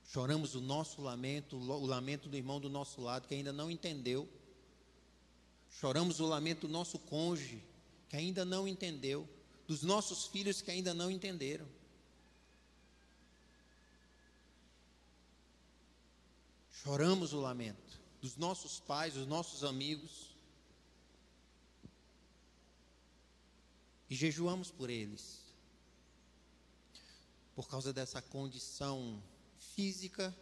Choramos 0.06 0.54
o 0.54 0.62
nosso 0.62 1.02
lamento, 1.02 1.58
o 1.58 1.86
lamento 1.86 2.30
do 2.30 2.38
irmão 2.38 2.60
do 2.60 2.70
nosso 2.70 3.02
lado 3.02 3.28
que 3.28 3.34
ainda 3.34 3.52
não 3.52 3.72
entendeu. 3.72 4.30
Choramos 5.72 6.20
o 6.20 6.28
lamento 6.28 6.68
do 6.68 6.74
nosso 6.74 7.00
cônjuge 7.00 7.64
que 8.10 8.16
ainda 8.16 8.46
não 8.46 8.68
entendeu, 8.68 9.28
dos 9.68 9.82
nossos 9.82 10.28
filhos 10.28 10.62
que 10.62 10.72
ainda 10.72 10.94
não 10.94 11.10
entenderam. 11.10 11.68
choramos 16.88 17.34
o 17.34 17.42
lamento 17.42 18.00
dos 18.28 18.36
nossos 18.36 18.78
pais, 18.82 19.14
dos 19.14 19.26
nossos 19.26 19.64
amigos, 19.64 20.36
e 24.10 24.16
jejuamos 24.16 24.70
por 24.70 24.90
eles, 24.90 25.40
por 27.56 27.70
causa 27.70 27.94
dessa 27.94 28.22
condição 28.22 29.24
física 29.76 30.36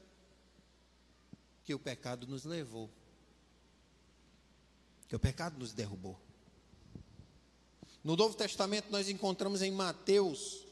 que 1.63 1.75
o 1.75 1.79
pecado 1.79 2.25
nos 2.25 2.43
levou, 2.43 2.89
que 5.07 5.15
o 5.15 5.19
pecado 5.19 5.59
nos 5.59 5.71
derrubou. 5.71 6.19
No 8.03 8.15
Novo 8.15 8.35
Testamento 8.35 8.89
nós 8.89 9.09
encontramos 9.09 9.61
em 9.61 9.71
Mateus, 9.71 10.65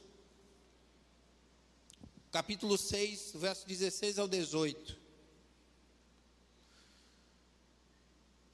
capítulo 2.31 2.75
6, 2.75 3.33
verso 3.35 3.67
16 3.67 4.17
ao 4.17 4.27
18. 4.27 5.02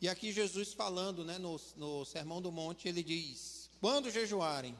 E 0.01 0.07
aqui 0.07 0.31
Jesus 0.31 0.73
falando, 0.73 1.25
né, 1.25 1.37
no, 1.37 1.59
no 1.75 2.05
Sermão 2.05 2.41
do 2.41 2.51
Monte, 2.51 2.87
ele 2.87 3.03
diz: 3.03 3.69
Quando 3.81 4.09
jejuarem, 4.09 4.75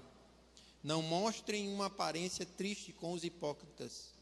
não 0.82 1.02
mostrem 1.02 1.68
uma 1.74 1.88
aparência 1.88 2.46
triste 2.46 2.94
com 2.94 3.12
os 3.12 3.24
hipócritas, 3.26 4.14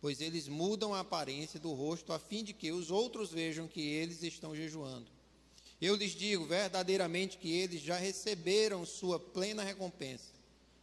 pois 0.00 0.20
eles 0.20 0.46
mudam 0.46 0.92
a 0.92 1.00
aparência 1.00 1.58
do 1.58 1.72
rosto 1.72 2.12
a 2.12 2.18
fim 2.18 2.44
de 2.44 2.52
que 2.52 2.70
os 2.70 2.90
outros 2.90 3.30
vejam 3.30 3.66
que 3.66 3.80
eles 3.80 4.22
estão 4.22 4.54
jejuando. 4.54 5.06
Eu 5.80 5.94
lhes 5.94 6.12
digo 6.12 6.44
verdadeiramente 6.44 7.38
que 7.38 7.50
eles 7.50 7.80
já 7.80 7.96
receberam 7.96 8.84
sua 8.84 9.18
plena 9.18 9.62
recompensa. 9.62 10.32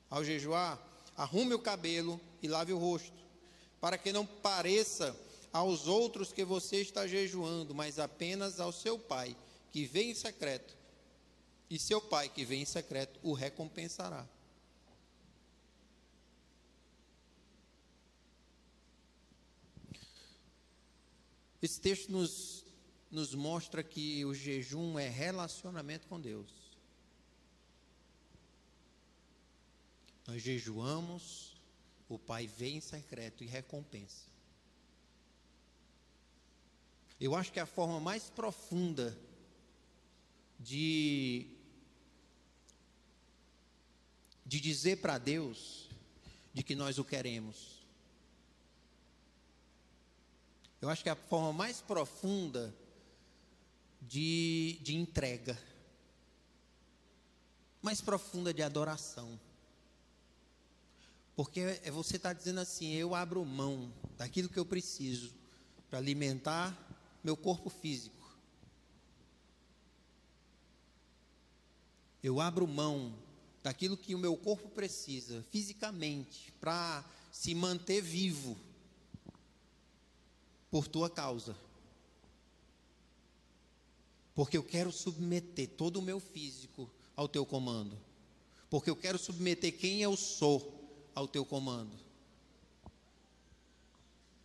Ao 0.09 0.23
jejuar, 0.23 0.81
arrume 1.15 1.53
o 1.53 1.59
cabelo 1.59 2.19
e 2.41 2.47
lave 2.47 2.73
o 2.73 2.77
rosto, 2.77 3.13
para 3.79 3.97
que 3.97 4.11
não 4.11 4.25
pareça 4.25 5.15
aos 5.55 5.87
outros 5.87 6.33
que 6.33 6.43
você 6.43 6.81
está 6.81 7.07
jejuando, 7.07 7.73
mas 7.73 7.97
apenas 7.97 8.59
ao 8.59 8.73
seu 8.73 8.99
pai, 8.99 9.37
que 9.71 9.85
vem 9.85 10.11
em 10.11 10.13
secreto. 10.13 10.75
E 11.69 11.79
seu 11.79 12.01
pai, 12.01 12.27
que 12.27 12.43
vem 12.43 12.63
em 12.63 12.65
secreto, 12.65 13.17
o 13.23 13.31
recompensará. 13.31 14.27
Esse 21.61 21.79
texto 21.79 22.11
nos 22.11 22.65
nos 23.09 23.33
mostra 23.33 23.81
que 23.81 24.25
o 24.25 24.33
jejum 24.33 24.99
é 24.99 25.07
relacionamento 25.07 26.05
com 26.07 26.19
Deus. 26.19 26.51
Nós 30.27 30.41
jejuamos, 30.41 31.55
o 32.09 32.19
Pai 32.19 32.45
vem 32.45 32.75
em 32.75 32.81
secreto 32.81 33.41
e 33.41 33.47
recompensa. 33.47 34.34
Eu 37.19 37.35
acho 37.35 37.51
que 37.51 37.59
a 37.59 37.65
forma 37.65 37.99
mais 37.99 38.29
profunda 38.29 39.17
de 40.59 41.49
de 44.45 44.59
dizer 44.59 44.97
para 44.97 45.17
Deus 45.17 45.89
de 46.53 46.61
que 46.61 46.75
nós 46.75 46.99
o 46.99 47.03
queremos. 47.03 47.83
Eu 50.79 50.89
acho 50.89 51.01
que 51.01 51.09
a 51.09 51.15
forma 51.15 51.51
mais 51.51 51.81
profunda 51.81 52.75
de, 54.01 54.79
de 54.83 54.95
entrega, 54.95 55.59
mais 57.81 58.01
profunda 58.01 58.53
de 58.53 58.61
adoração. 58.61 59.39
Porque 61.35 61.79
é 61.83 61.89
você 61.89 62.17
está 62.17 62.31
dizendo 62.31 62.59
assim: 62.59 62.93
eu 62.93 63.15
abro 63.15 63.43
mão 63.43 63.91
daquilo 64.15 64.47
que 64.47 64.59
eu 64.59 64.65
preciso 64.65 65.33
para 65.89 65.97
alimentar 65.97 66.84
meu 67.25 67.35
corpo 67.35 67.71
físico. 67.71 68.23
Eu 72.21 72.39
abro 72.39 72.67
mão 72.67 73.17
daquilo 73.63 73.97
que 73.97 74.13
o 74.13 74.19
meu 74.19 74.37
corpo 74.37 74.69
precisa 74.69 75.41
fisicamente 75.49 76.51
para 76.59 77.03
se 77.31 77.55
manter 77.55 77.99
vivo 77.99 78.55
por 80.69 80.87
tua 80.87 81.09
causa. 81.09 81.57
Porque 84.35 84.55
eu 84.55 84.63
quero 84.63 84.91
submeter 84.91 85.69
todo 85.69 85.97
o 85.97 86.03
meu 86.03 86.19
físico 86.19 86.87
ao 87.15 87.27
teu 87.27 87.43
comando. 87.43 87.99
Porque 88.69 88.91
eu 88.91 88.95
quero 88.95 89.17
submeter 89.17 89.75
quem 89.75 89.99
eu 89.99 90.15
sou 90.15 91.09
ao 91.15 91.27
teu 91.27 91.43
comando. 91.43 91.97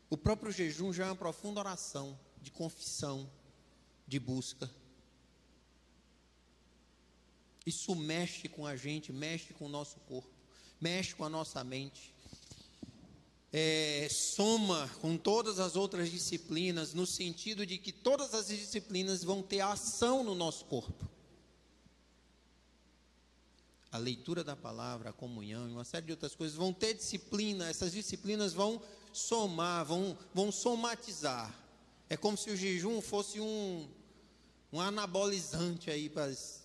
O 0.08 0.16
próprio 0.16 0.50
jejum 0.50 0.94
já 0.94 1.04
é 1.04 1.08
uma 1.10 1.16
profunda 1.16 1.60
oração 1.60 2.18
de 2.40 2.50
confissão, 2.50 3.30
de 4.06 4.18
busca. 4.18 4.70
Isso 7.66 7.94
mexe 7.94 8.48
com 8.48 8.66
a 8.66 8.76
gente, 8.76 9.12
mexe 9.12 9.52
com 9.52 9.66
o 9.66 9.68
nosso 9.68 10.00
corpo, 10.00 10.30
mexe 10.80 11.14
com 11.14 11.24
a 11.24 11.28
nossa 11.28 11.62
mente 11.62 12.14
é, 13.52 14.06
soma 14.10 14.88
com 15.00 15.16
todas 15.16 15.58
as 15.58 15.74
outras 15.74 16.10
disciplinas, 16.10 16.94
no 16.94 17.06
sentido 17.06 17.66
de 17.66 17.78
que 17.78 17.92
todas 17.92 18.32
as 18.32 18.46
disciplinas 18.46 19.24
vão 19.24 19.42
ter 19.42 19.60
ação 19.60 20.22
no 20.22 20.34
nosso 20.34 20.64
corpo. 20.66 21.08
A 23.90 23.98
leitura 23.98 24.44
da 24.44 24.54
palavra, 24.54 25.10
a 25.10 25.12
comunhão 25.12 25.68
e 25.68 25.72
uma 25.72 25.84
série 25.84 26.06
de 26.06 26.12
outras 26.12 26.34
coisas 26.36 26.56
vão 26.56 26.72
ter 26.72 26.94
disciplina, 26.94 27.68
essas 27.68 27.90
disciplinas 27.92 28.52
vão 28.52 28.80
somar, 29.12 29.84
vão, 29.84 30.16
vão 30.32 30.52
somatizar. 30.52 31.52
É 32.12 32.16
como 32.16 32.36
se 32.36 32.50
o 32.50 32.56
jejum 32.56 33.00
fosse 33.00 33.38
um, 33.38 33.88
um 34.72 34.80
anabolizante 34.80 35.92
aí 35.92 36.10
para 36.10 36.24
as, 36.24 36.60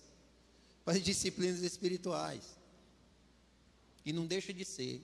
para 0.84 0.94
as 0.94 1.02
disciplinas 1.02 1.60
espirituais. 1.60 2.58
E 4.04 4.12
não 4.12 4.26
deixa 4.26 4.52
de 4.52 4.64
ser 4.64 5.00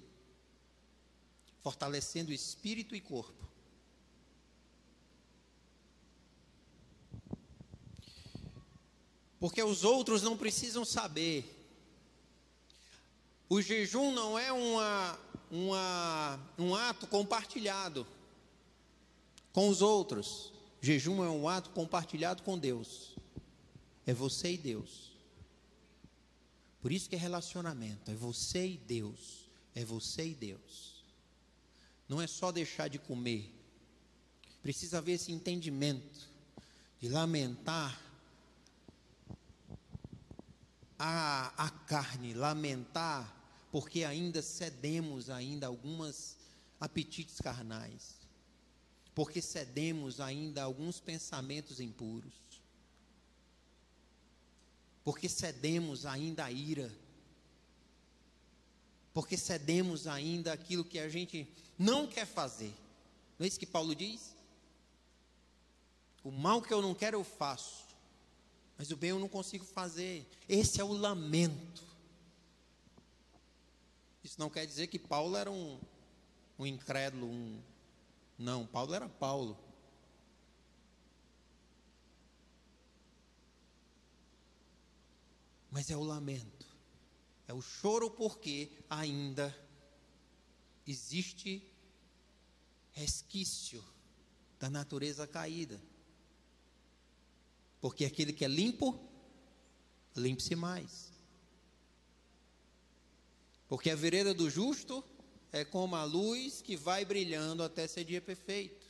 fortalecendo 1.62 2.32
espírito 2.32 2.96
e 2.96 3.00
corpo. 3.00 3.48
Porque 9.38 9.62
os 9.62 9.84
outros 9.84 10.22
não 10.22 10.36
precisam 10.36 10.84
saber. 10.84 11.56
O 13.48 13.62
jejum 13.62 14.10
não 14.10 14.36
é 14.36 14.50
uma, 14.50 15.18
uma, 15.52 16.40
um 16.58 16.74
ato 16.74 17.06
compartilhado 17.06 18.04
com 19.52 19.68
os 19.68 19.82
outros. 19.82 20.52
Jejum 20.80 21.24
é 21.24 21.30
um 21.30 21.48
ato 21.48 21.70
compartilhado 21.70 22.42
com 22.42 22.58
Deus. 22.58 23.16
É 24.06 24.12
você 24.12 24.52
e 24.52 24.58
Deus. 24.58 25.12
Por 26.80 26.90
isso 26.90 27.08
que 27.08 27.14
é 27.14 27.18
relacionamento. 27.18 28.10
É 28.10 28.14
você 28.14 28.66
e 28.66 28.78
Deus. 28.78 29.48
É 29.74 29.84
você 29.84 30.28
e 30.28 30.34
Deus. 30.34 31.04
Não 32.08 32.20
é 32.20 32.26
só 32.26 32.50
deixar 32.50 32.88
de 32.88 32.98
comer. 32.98 33.54
Precisa 34.62 34.98
haver 34.98 35.12
esse 35.12 35.32
entendimento 35.32 36.28
de 37.00 37.08
lamentar 37.08 38.00
a, 40.98 41.52
a 41.56 41.70
carne, 41.70 42.34
lamentar 42.34 43.42
porque 43.72 44.04
ainda 44.04 44.42
cedemos 44.42 45.30
ainda 45.30 45.66
algumas 45.66 46.36
apetites 46.78 47.40
carnais. 47.40 48.21
Porque 49.14 49.42
cedemos 49.42 50.20
ainda 50.20 50.62
alguns 50.62 51.00
pensamentos 51.00 51.80
impuros. 51.80 52.32
Porque 55.04 55.28
cedemos 55.28 56.06
ainda 56.06 56.44
a 56.44 56.52
ira. 56.52 56.90
Porque 59.12 59.36
cedemos 59.36 60.06
ainda 60.06 60.52
aquilo 60.52 60.84
que 60.84 60.98
a 60.98 61.08
gente 61.08 61.46
não 61.78 62.06
quer 62.06 62.26
fazer. 62.26 62.72
Não 63.38 63.44
é 63.44 63.48
isso 63.48 63.58
que 63.58 63.66
Paulo 63.66 63.94
diz? 63.94 64.34
O 66.24 66.30
mal 66.30 66.62
que 66.62 66.72
eu 66.72 66.80
não 66.80 66.94
quero 66.94 67.16
eu 67.16 67.24
faço, 67.24 67.84
mas 68.78 68.90
o 68.90 68.96
bem 68.96 69.10
eu 69.10 69.18
não 69.18 69.28
consigo 69.28 69.64
fazer. 69.64 70.26
Esse 70.48 70.80
é 70.80 70.84
o 70.84 70.92
lamento. 70.92 71.84
Isso 74.22 74.38
não 74.38 74.48
quer 74.48 74.64
dizer 74.66 74.86
que 74.86 74.98
Paulo 74.98 75.36
era 75.36 75.50
um, 75.50 75.78
um 76.58 76.66
incrédulo, 76.66 77.26
um. 77.26 77.60
Não, 78.38 78.66
Paulo 78.66 78.94
era 78.94 79.08
Paulo. 79.08 79.58
Mas 85.70 85.90
é 85.90 85.96
o 85.96 86.02
lamento. 86.02 86.66
É 87.48 87.54
o 87.54 87.62
choro 87.62 88.10
porque 88.10 88.70
ainda 88.88 89.56
existe 90.86 91.66
resquício 92.92 93.82
da 94.58 94.68
natureza 94.70 95.26
caída. 95.26 95.80
Porque 97.80 98.04
aquele 98.04 98.32
que 98.32 98.44
é 98.44 98.48
limpo, 98.48 98.98
limpe-se 100.14 100.54
mais. 100.54 101.12
Porque 103.66 103.90
a 103.90 103.96
vereda 103.96 104.34
do 104.34 104.48
justo 104.50 105.02
é 105.52 105.64
como 105.64 105.94
a 105.94 106.04
luz 106.04 106.62
que 106.62 106.76
vai 106.76 107.04
brilhando 107.04 107.62
até 107.62 107.86
ser 107.86 108.04
dia 108.04 108.20
perfeito. 108.20 108.86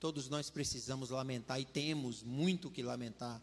Todos 0.00 0.28
nós 0.28 0.50
precisamos 0.50 1.10
lamentar 1.10 1.60
e 1.60 1.64
temos 1.64 2.22
muito 2.22 2.70
que 2.70 2.82
lamentar. 2.82 3.40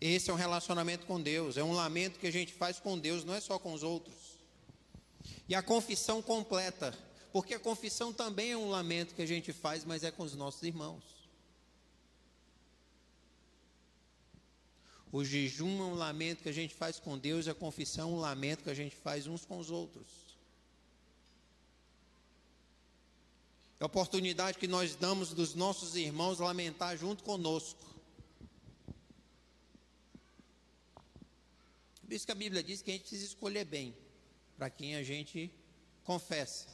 Esse 0.00 0.30
é 0.30 0.32
um 0.32 0.36
relacionamento 0.36 1.06
com 1.06 1.20
Deus, 1.20 1.56
é 1.56 1.62
um 1.62 1.72
lamento 1.72 2.18
que 2.18 2.26
a 2.26 2.32
gente 2.32 2.52
faz 2.52 2.80
com 2.80 2.98
Deus, 2.98 3.24
não 3.24 3.34
é 3.34 3.40
só 3.40 3.58
com 3.58 3.72
os 3.72 3.82
outros. 3.82 4.38
E 5.48 5.54
a 5.54 5.62
confissão 5.62 6.22
completa, 6.22 6.96
porque 7.32 7.54
a 7.54 7.60
confissão 7.60 8.12
também 8.12 8.52
é 8.52 8.56
um 8.56 8.70
lamento 8.70 9.14
que 9.14 9.22
a 9.22 9.26
gente 9.26 9.52
faz, 9.52 9.84
mas 9.84 10.02
é 10.02 10.10
com 10.10 10.22
os 10.22 10.34
nossos 10.34 10.62
irmãos. 10.62 11.02
O 15.12 15.22
jejum 15.24 15.82
é 15.82 15.84
um 15.84 15.94
lamento 15.94 16.42
que 16.42 16.48
a 16.48 16.52
gente 16.52 16.74
faz 16.74 16.98
com 16.98 17.18
Deus, 17.18 17.46
a 17.46 17.54
confissão 17.54 18.10
é 18.10 18.12
um 18.14 18.18
lamento 18.18 18.64
que 18.64 18.70
a 18.70 18.74
gente 18.74 18.96
faz 18.96 19.26
uns 19.26 19.44
com 19.44 19.58
os 19.58 19.70
outros. 19.70 20.21
É 23.82 23.84
a 23.84 23.86
oportunidade 23.86 24.58
que 24.58 24.68
nós 24.68 24.94
damos 24.94 25.30
dos 25.30 25.56
nossos 25.56 25.96
irmãos 25.96 26.38
lamentar 26.38 26.96
junto 26.96 27.24
conosco. 27.24 27.84
Por 32.00 32.12
isso 32.12 32.24
que 32.24 32.30
a 32.30 32.36
Bíblia 32.36 32.62
diz 32.62 32.80
que 32.80 32.92
a 32.92 32.94
gente 32.94 33.00
precisa 33.00 33.24
escolher 33.24 33.64
bem 33.64 33.92
para 34.56 34.70
quem 34.70 34.94
a 34.94 35.02
gente 35.02 35.52
confessa. 36.04 36.68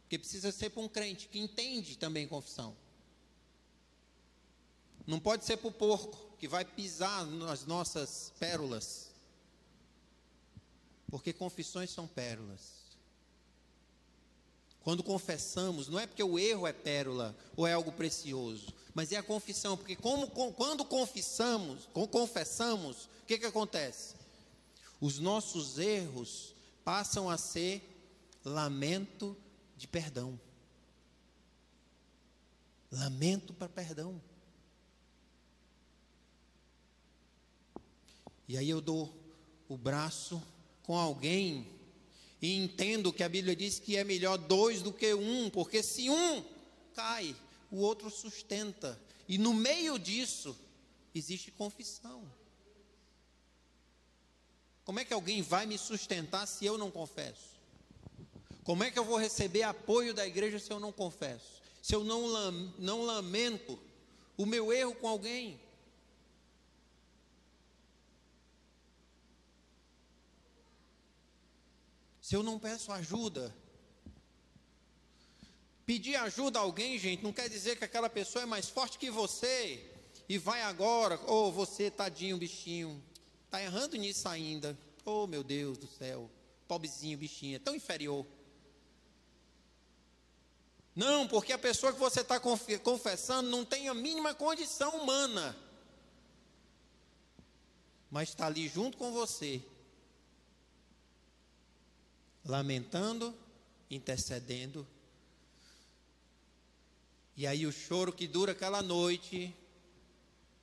Porque 0.00 0.18
precisa 0.18 0.50
ser 0.50 0.70
para 0.70 0.82
um 0.82 0.88
crente 0.88 1.28
que 1.28 1.38
entende 1.38 1.96
também 1.96 2.26
confissão. 2.26 2.76
Não 5.06 5.20
pode 5.20 5.44
ser 5.44 5.56
para 5.56 5.68
o 5.68 5.72
porco 5.72 6.36
que 6.36 6.48
vai 6.48 6.64
pisar 6.64 7.24
nas 7.24 7.64
nossas 7.64 8.32
pérolas. 8.40 9.12
Porque 11.08 11.32
confissões 11.32 11.90
são 11.90 12.08
pérolas. 12.08 12.79
Quando 14.82 15.02
confessamos, 15.02 15.88
não 15.88 15.98
é 15.98 16.06
porque 16.06 16.22
o 16.22 16.38
erro 16.38 16.66
é 16.66 16.72
pérola 16.72 17.36
ou 17.56 17.66
é 17.66 17.72
algo 17.72 17.92
precioso, 17.92 18.72
mas 18.94 19.12
é 19.12 19.16
a 19.16 19.22
confissão, 19.22 19.76
porque 19.76 19.94
como, 19.94 20.28
quando 20.28 20.84
confessamos, 20.84 21.88
confessamos, 22.10 23.04
o 23.04 23.26
que, 23.26 23.38
que 23.38 23.46
acontece? 23.46 24.14
Os 25.00 25.18
nossos 25.18 25.78
erros 25.78 26.54
passam 26.84 27.28
a 27.28 27.36
ser 27.36 27.82
lamento 28.44 29.36
de 29.76 29.86
perdão. 29.86 30.38
Lamento 32.90 33.52
para 33.52 33.68
perdão. 33.68 34.20
E 38.48 38.56
aí 38.56 38.68
eu 38.68 38.80
dou 38.80 39.14
o 39.68 39.76
braço 39.76 40.42
com 40.82 40.98
alguém 40.98 41.79
e 42.40 42.56
entendo 42.56 43.12
que 43.12 43.22
a 43.22 43.28
Bíblia 43.28 43.54
diz 43.54 43.78
que 43.78 43.96
é 43.96 44.04
melhor 44.04 44.38
dois 44.38 44.80
do 44.80 44.92
que 44.92 45.12
um, 45.12 45.50
porque 45.50 45.82
se 45.82 46.08
um 46.08 46.44
cai, 46.94 47.36
o 47.70 47.78
outro 47.78 48.10
sustenta. 48.10 49.00
E 49.28 49.36
no 49.38 49.52
meio 49.52 49.98
disso 49.98 50.56
existe 51.14 51.50
confissão. 51.50 52.22
Como 54.84 54.98
é 54.98 55.04
que 55.04 55.12
alguém 55.12 55.42
vai 55.42 55.66
me 55.66 55.78
sustentar 55.78 56.46
se 56.46 56.64
eu 56.64 56.78
não 56.78 56.90
confesso? 56.90 57.50
Como 58.64 58.82
é 58.82 58.90
que 58.90 58.98
eu 58.98 59.04
vou 59.04 59.18
receber 59.18 59.62
apoio 59.62 60.14
da 60.14 60.26
igreja 60.26 60.58
se 60.58 60.72
eu 60.72 60.80
não 60.80 60.92
confesso? 60.92 61.60
Se 61.82 61.94
eu 61.94 62.02
não, 62.04 62.50
não 62.78 63.02
lamento 63.02 63.78
o 64.36 64.46
meu 64.46 64.72
erro 64.72 64.94
com 64.94 65.08
alguém? 65.08 65.60
Se 72.30 72.36
eu 72.36 72.44
não 72.44 72.60
peço 72.60 72.92
ajuda, 72.92 73.52
pedir 75.84 76.14
ajuda 76.14 76.60
a 76.60 76.62
alguém, 76.62 76.96
gente, 76.96 77.24
não 77.24 77.32
quer 77.32 77.48
dizer 77.48 77.76
que 77.76 77.84
aquela 77.84 78.08
pessoa 78.08 78.44
é 78.44 78.46
mais 78.46 78.68
forte 78.68 79.00
que 79.00 79.10
você 79.10 79.84
e 80.28 80.38
vai 80.38 80.62
agora, 80.62 81.18
ou 81.26 81.48
oh, 81.48 81.50
você, 81.50 81.90
tadinho, 81.90 82.38
bichinho, 82.38 83.02
está 83.46 83.60
errando 83.60 83.96
nisso 83.96 84.28
ainda. 84.28 84.78
Oh, 85.04 85.26
meu 85.26 85.42
Deus 85.42 85.76
do 85.76 85.88
céu, 85.88 86.30
pobrezinho, 86.68 87.18
bichinho, 87.18 87.56
é 87.56 87.58
tão 87.58 87.74
inferior. 87.74 88.24
Não, 90.94 91.26
porque 91.26 91.52
a 91.52 91.58
pessoa 91.58 91.92
que 91.92 91.98
você 91.98 92.20
está 92.20 92.38
confessando 92.38 93.50
não 93.50 93.64
tem 93.64 93.88
a 93.88 93.94
mínima 93.94 94.36
condição 94.36 95.02
humana, 95.02 95.56
mas 98.08 98.28
está 98.28 98.46
ali 98.46 98.68
junto 98.68 98.96
com 98.96 99.10
você, 99.10 99.60
lamentando, 102.44 103.34
intercedendo. 103.90 104.86
E 107.36 107.46
aí 107.46 107.66
o 107.66 107.72
choro 107.72 108.12
que 108.12 108.26
dura 108.26 108.52
aquela 108.52 108.82
noite 108.82 109.54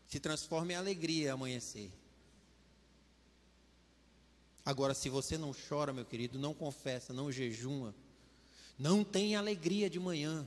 se 0.07 0.19
transforma 0.19 0.73
em 0.73 0.75
alegria 0.75 1.34
amanhecer. 1.34 1.91
Agora, 4.63 4.93
se 4.93 5.09
você 5.09 5.38
não 5.38 5.55
chora, 5.69 5.93
meu 5.93 6.03
querido, 6.03 6.38
não 6.38 6.53
confessa, 6.53 7.13
não 7.13 7.32
jejuma, 7.32 7.95
não 8.78 9.03
tem 9.03 9.36
alegria 9.36 9.89
de 9.89 9.99
manhã, 9.99 10.45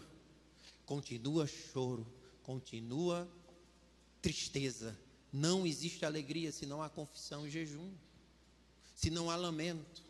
continua 0.85 1.47
choro, 1.47 2.07
continua 2.43 3.26
tristeza. 4.20 4.97
Não 5.33 5.66
existe 5.66 6.05
alegria 6.05 6.53
se 6.53 6.66
não 6.66 6.83
há 6.83 6.91
confissão 6.91 7.47
e 7.47 7.51
jejum, 7.51 7.91
se 8.95 9.11
não 9.11 9.31
há 9.31 9.37
lamento. 9.37 10.03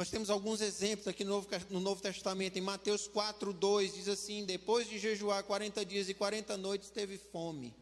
Nós 0.00 0.08
temos 0.08 0.30
alguns 0.30 0.62
exemplos 0.62 1.06
aqui 1.06 1.24
no 1.24 1.32
Novo, 1.32 1.48
no 1.68 1.78
Novo 1.78 2.00
Testamento. 2.00 2.56
Em 2.56 2.62
Mateus 2.62 3.06
4, 3.06 3.52
2 3.52 3.92
diz 3.92 4.08
assim: 4.08 4.46
Depois 4.46 4.88
de 4.88 4.98
jejuar 4.98 5.44
40 5.44 5.84
dias 5.84 6.08
e 6.08 6.14
40 6.14 6.56
noites, 6.56 6.88
teve 6.88 7.18
fome. 7.18 7.74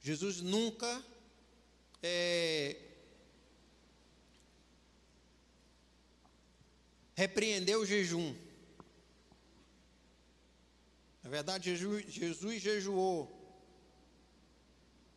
Jesus 0.00 0.40
nunca 0.40 1.04
é, 2.02 2.76
repreendeu 7.14 7.82
o 7.82 7.86
jejum. 7.86 8.34
Na 11.22 11.30
verdade, 11.30 11.70
Jesus, 11.70 12.12
Jesus 12.12 12.60
jejuou. 12.60 13.30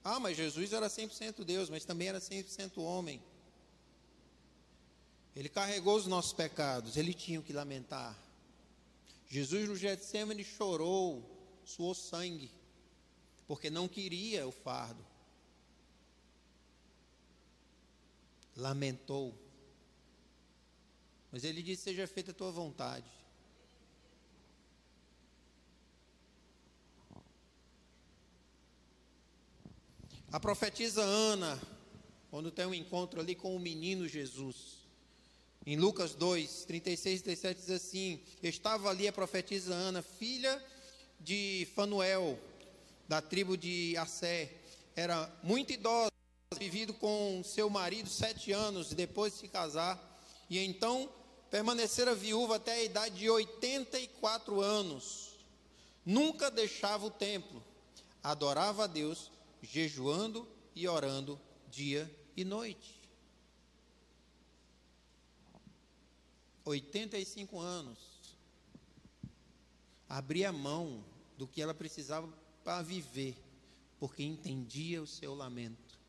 Ah, 0.04 0.20
mas 0.20 0.38
Jesus 0.38 0.74
era 0.74 0.86
100% 0.86 1.44
Deus, 1.44 1.72
mas 1.72 1.84
também 1.84 2.10
era 2.10 2.20
100% 2.20 2.78
homem. 2.78 3.20
Ele 5.36 5.50
carregou 5.50 5.96
os 5.96 6.06
nossos 6.06 6.34
pecados, 6.34 6.96
ele 6.96 7.14
tinha 7.14 7.42
que 7.42 7.52
lamentar. 7.52 8.16
Jesus 9.28 9.68
no 9.68 9.76
Getsemane 9.76 10.44
chorou, 10.44 11.24
suou 11.66 11.96
sangue, 11.96 12.52
porque 13.48 13.70
não 13.70 13.88
queria 13.88 14.48
o 14.48 14.52
fardo. 14.52 15.04
Lamentou. 18.56 19.34
Mas 21.32 21.44
ele 21.44 21.64
disse: 21.64 21.84
Seja 21.84 22.06
feita 22.06 22.30
a 22.30 22.36
tua 22.36 22.52
vontade. 22.52 23.10
A 30.32 30.40
profetisa 30.40 31.04
Ana, 31.04 31.62
quando 32.30 32.52
tem 32.52 32.66
um 32.66 32.74
encontro 32.74 33.20
ali 33.20 33.36
com 33.36 33.56
o 33.56 33.60
menino 33.60 34.08
Jesus, 34.08 34.73
em 35.66 35.78
Lucas 35.78 36.14
2, 36.14 36.66
36 36.66 37.20
e 37.20 37.24
37 37.24 37.62
diz 37.62 37.70
assim: 37.70 38.20
Estava 38.42 38.90
ali 38.90 39.08
a 39.08 39.14
profetisa 39.14 39.74
Ana, 39.74 40.02
filha 40.02 40.62
de 41.20 41.68
Fanuel, 41.74 42.38
da 43.08 43.22
tribo 43.22 43.56
de 43.56 43.96
Assé. 43.98 44.52
Era 44.96 45.32
muito 45.42 45.72
idosa, 45.72 46.12
vivido 46.58 46.94
com 46.94 47.42
seu 47.44 47.70
marido 47.70 48.10
sete 48.10 48.52
anos 48.52 48.94
depois 48.94 49.34
de 49.34 49.40
se 49.40 49.48
casar. 49.48 49.98
E 50.50 50.60
então 50.60 51.10
permanecera 51.50 52.14
viúva 52.14 52.58
até 52.58 52.74
a 52.74 52.84
idade 52.84 53.20
de 53.20 53.30
84 53.30 54.60
anos. 54.60 55.38
Nunca 56.06 56.52
deixava 56.52 57.06
o 57.06 57.12
templo. 57.12 57.64
Adorava 58.22 58.84
a 58.84 58.88
Deus, 58.88 59.32
jejuando 59.62 60.48
e 60.76 60.88
orando 60.88 61.40
dia 61.70 62.10
e 62.36 62.44
noite. 62.44 63.03
85 66.66 67.60
anos, 67.60 68.00
abria 70.08 70.52
mão 70.52 71.04
do 71.38 71.48
que 71.48 71.62
ela 71.62 71.74
precisava 71.74 72.28
para 72.64 72.82
viver, 72.82 73.36
porque 74.00 74.24
entendia 74.24 75.02
o 75.02 75.08
seu 75.08 75.34
lamento. 75.34 76.00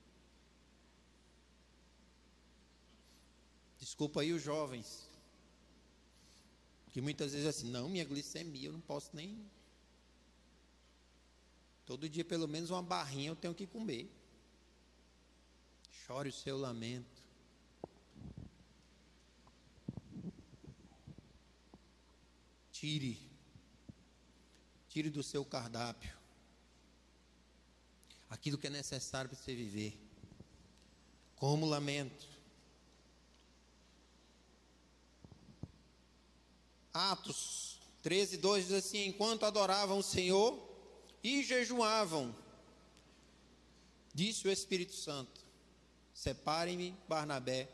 Desculpa 3.78 4.20
aí 4.20 4.32
os 4.32 4.42
jovens, 4.42 5.08
que 6.92 7.00
muitas 7.00 7.32
vezes 7.32 7.46
é 7.46 7.50
assim, 7.50 7.70
não, 7.70 7.88
minha 7.88 8.04
glicemia, 8.04 8.68
eu 8.68 8.72
não 8.72 8.80
posso 8.80 9.10
nem. 9.14 9.44
Todo 11.84 12.08
dia, 12.08 12.24
pelo 12.24 12.48
menos 12.48 12.70
uma 12.70 12.82
barrinha 12.82 13.30
eu 13.30 13.36
tenho 13.36 13.54
que 13.54 13.66
comer. 13.66 14.10
Chore 16.06 16.28
o 16.28 16.32
seu 16.32 16.56
lamento. 16.56 17.13
Tire. 22.74 23.18
Tire 24.88 25.08
do 25.08 25.22
seu 25.22 25.44
cardápio 25.44 26.24
aquilo 28.34 28.58
que 28.58 28.66
é 28.66 28.70
necessário 28.70 29.30
para 29.30 29.38
você 29.38 29.54
viver. 29.54 29.96
Como 31.36 31.66
lamento. 31.66 32.26
Atos 36.92 37.78
13, 38.02 38.38
2 38.38 38.66
diz 38.66 38.74
assim: 38.74 39.06
Enquanto 39.06 39.46
adoravam 39.46 39.98
o 39.98 40.02
Senhor 40.02 40.60
e 41.22 41.42
jejuavam, 41.44 42.34
disse 44.12 44.46
o 44.48 44.50
Espírito 44.50 44.94
Santo: 44.94 45.40
Separem-me 46.12 46.96
Barnabé 47.08 47.68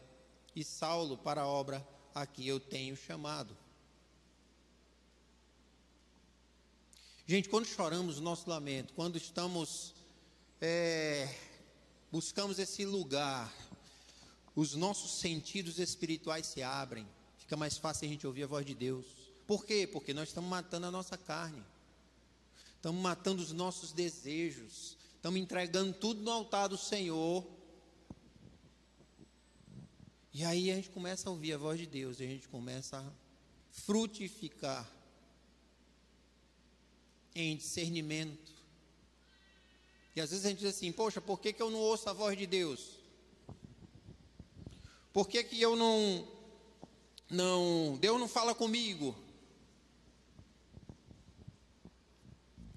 e 0.55 0.62
Saulo 0.62 1.16
para 1.16 1.42
a 1.42 1.46
obra 1.46 1.86
a 2.14 2.26
que 2.26 2.46
eu 2.46 2.61
tenho 2.61 2.96
chamado. 2.96 3.57
Gente, 7.31 7.49
quando 7.49 7.64
choramos 7.64 8.18
o 8.18 8.22
nosso 8.22 8.51
lamento, 8.51 8.93
quando 8.93 9.16
estamos, 9.16 9.95
é, 10.61 11.33
buscamos 12.11 12.59
esse 12.59 12.85
lugar, 12.85 13.55
os 14.57 14.74
nossos 14.74 15.20
sentidos 15.20 15.78
espirituais 15.78 16.45
se 16.45 16.61
abrem, 16.61 17.07
fica 17.39 17.57
mais 17.57 17.78
fácil 17.78 18.07
a 18.07 18.11
gente 18.11 18.26
ouvir 18.26 18.43
a 18.43 18.47
voz 18.49 18.66
de 18.66 18.74
Deus. 18.74 19.07
Por 19.47 19.64
quê? 19.64 19.87
Porque 19.87 20.12
nós 20.12 20.31
estamos 20.31 20.51
matando 20.51 20.87
a 20.89 20.91
nossa 20.91 21.16
carne, 21.16 21.62
estamos 22.74 23.01
matando 23.01 23.41
os 23.41 23.53
nossos 23.53 23.93
desejos, 23.93 24.97
estamos 25.14 25.39
entregando 25.39 25.93
tudo 25.93 26.20
no 26.22 26.33
altar 26.33 26.68
do 26.68 26.76
Senhor. 26.76 27.47
E 30.35 30.45
aí 30.45 30.68
a 30.68 30.74
gente 30.74 30.91
começa 30.91 31.28
a 31.28 31.33
ouvir 31.33 31.53
a 31.53 31.59
voz 31.59 31.78
de 31.78 31.87
Deus, 31.87 32.18
e 32.18 32.24
a 32.24 32.26
gente 32.26 32.49
começa 32.49 32.99
a 32.99 33.05
frutificar 33.70 34.85
em 37.35 37.57
discernimento. 37.57 38.53
E 40.14 40.20
às 40.20 40.31
vezes 40.31 40.45
a 40.45 40.49
gente 40.49 40.59
diz 40.59 40.74
assim: 40.74 40.93
Poxa, 40.93 41.20
por 41.20 41.41
que, 41.41 41.53
que 41.53 41.62
eu 41.62 41.70
não 41.70 41.78
ouço 41.78 42.09
a 42.09 42.12
voz 42.12 42.37
de 42.37 42.47
Deus? 42.47 42.99
Por 45.12 45.28
que, 45.28 45.43
que 45.43 45.61
eu 45.61 45.76
não, 45.76 46.26
não. 47.28 47.99
Deus 48.01 48.18
não 48.18 48.28
fala 48.28 48.55
comigo? 48.55 49.16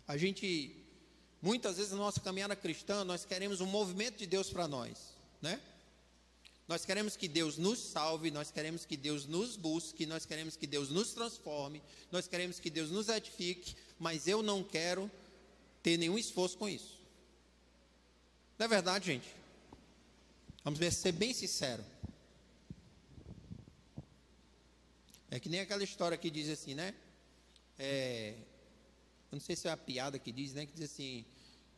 A 0.08 0.18
gente, 0.18 0.76
muitas 1.42 1.78
vezes 1.78 1.92
na 1.92 1.98
nossa 1.98 2.20
caminhada 2.20 2.56
cristã, 2.56 3.04
nós 3.04 3.26
queremos 3.26 3.62
um 3.62 3.66
movimento 3.66 4.18
de 4.18 4.28
Deus 4.28 4.50
para 4.50 4.68
nós, 4.68 5.14
né? 5.42 5.62
Nós 6.68 6.86
queremos 6.86 7.16
que 7.18 7.28
Deus 7.28 7.58
nos 7.58 7.78
salve, 7.78 8.32
nós 8.32 8.50
queremos 8.50 8.86
que 8.86 8.96
Deus 8.96 9.26
nos 9.26 9.58
busque, 9.58 10.06
nós 10.06 10.26
queremos 10.26 10.56
que 10.56 10.66
Deus 10.66 10.90
nos 10.90 11.14
transforme, 11.14 11.82
nós 12.10 12.28
queremos 12.28 12.60
que 12.60 12.70
Deus 12.70 12.90
nos 12.90 13.10
edifique, 13.10 13.76
mas 14.04 14.28
eu 14.28 14.44
não 14.44 14.62
quero 14.62 15.10
ter 15.82 15.98
nenhum 15.98 16.18
esforço 16.18 16.58
com 16.58 16.68
isso. 16.68 17.00
Não 18.60 18.66
é 18.66 18.68
verdade, 18.68 19.06
gente? 19.06 19.34
Vamos 20.62 20.80
ser 20.94 21.14
bem 21.14 21.34
sinceros. 21.34 21.86
É 25.32 25.40
que 25.40 25.48
nem 25.48 25.62
aquela 25.62 25.86
história 25.86 26.18
que 26.18 26.30
diz 26.30 26.50
assim, 26.50 26.76
né? 26.76 26.94
É, 27.80 28.36
eu 29.32 29.38
não 29.38 29.40
sei 29.40 29.56
se 29.56 29.70
é 29.70 29.72
a 29.72 29.78
piada 29.78 30.20
que 30.20 30.34
diz, 30.34 30.54
né? 30.54 30.66
Que 30.66 30.74
diz 30.74 30.92
assim, 30.92 31.26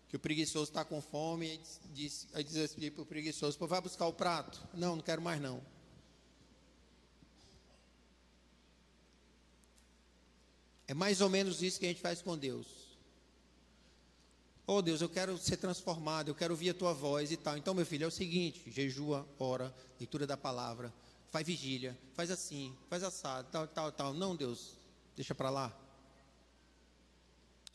que 0.10 0.16
o 0.16 0.20
preguiçoso 0.20 0.72
está 0.72 0.84
com 0.84 1.00
fome, 1.04 1.62
e 1.86 1.88
diz, 1.94 2.28
aí 2.34 2.44
diz 2.44 2.58
assim 2.58 2.90
para 2.90 3.04
o 3.04 3.06
preguiçoso, 3.06 3.56
vai 3.68 3.82
buscar 3.82 4.08
o 4.08 4.14
prato. 4.14 4.68
Não, 4.74 4.96
não 4.96 5.04
quero 5.04 5.22
mais 5.22 5.40
não. 5.40 5.62
É 10.88 10.94
mais 10.94 11.22
ou 11.22 11.30
menos 11.30 11.62
isso 11.62 11.80
que 11.80 11.86
a 11.86 11.90
gente 11.90 12.02
faz 12.02 12.22
com 12.22 12.38
Deus. 12.38 12.68
Oh 14.68 14.82
Deus, 14.82 15.02
eu 15.02 15.10
quero 15.10 15.38
ser 15.38 15.58
transformado, 15.58 16.30
eu 16.30 16.36
quero 16.36 16.54
ouvir 16.54 16.72
a 16.72 16.74
tua 16.74 16.94
voz 16.94 17.32
e 17.32 17.38
tal. 17.38 17.58
Então, 17.58 17.74
meu 17.74 17.86
filho, 17.86 18.04
é 18.04 18.08
o 18.08 18.12
seguinte: 18.12 18.70
jejua, 18.72 19.28
ora, 19.38 19.74
leitura 20.00 20.26
da 20.26 20.36
palavra, 20.36 20.94
faz 21.30 21.46
vigília, 21.46 21.98
faz 22.14 22.32
assim, 22.32 22.76
faz 22.90 23.04
assado, 23.04 23.48
tal, 23.52 23.68
tal, 23.68 23.92
tal. 23.92 24.14
Não, 24.14 24.36
Deus, 24.36 24.74
deixa 25.16 25.36
para 25.36 25.50
lá. 25.50 25.76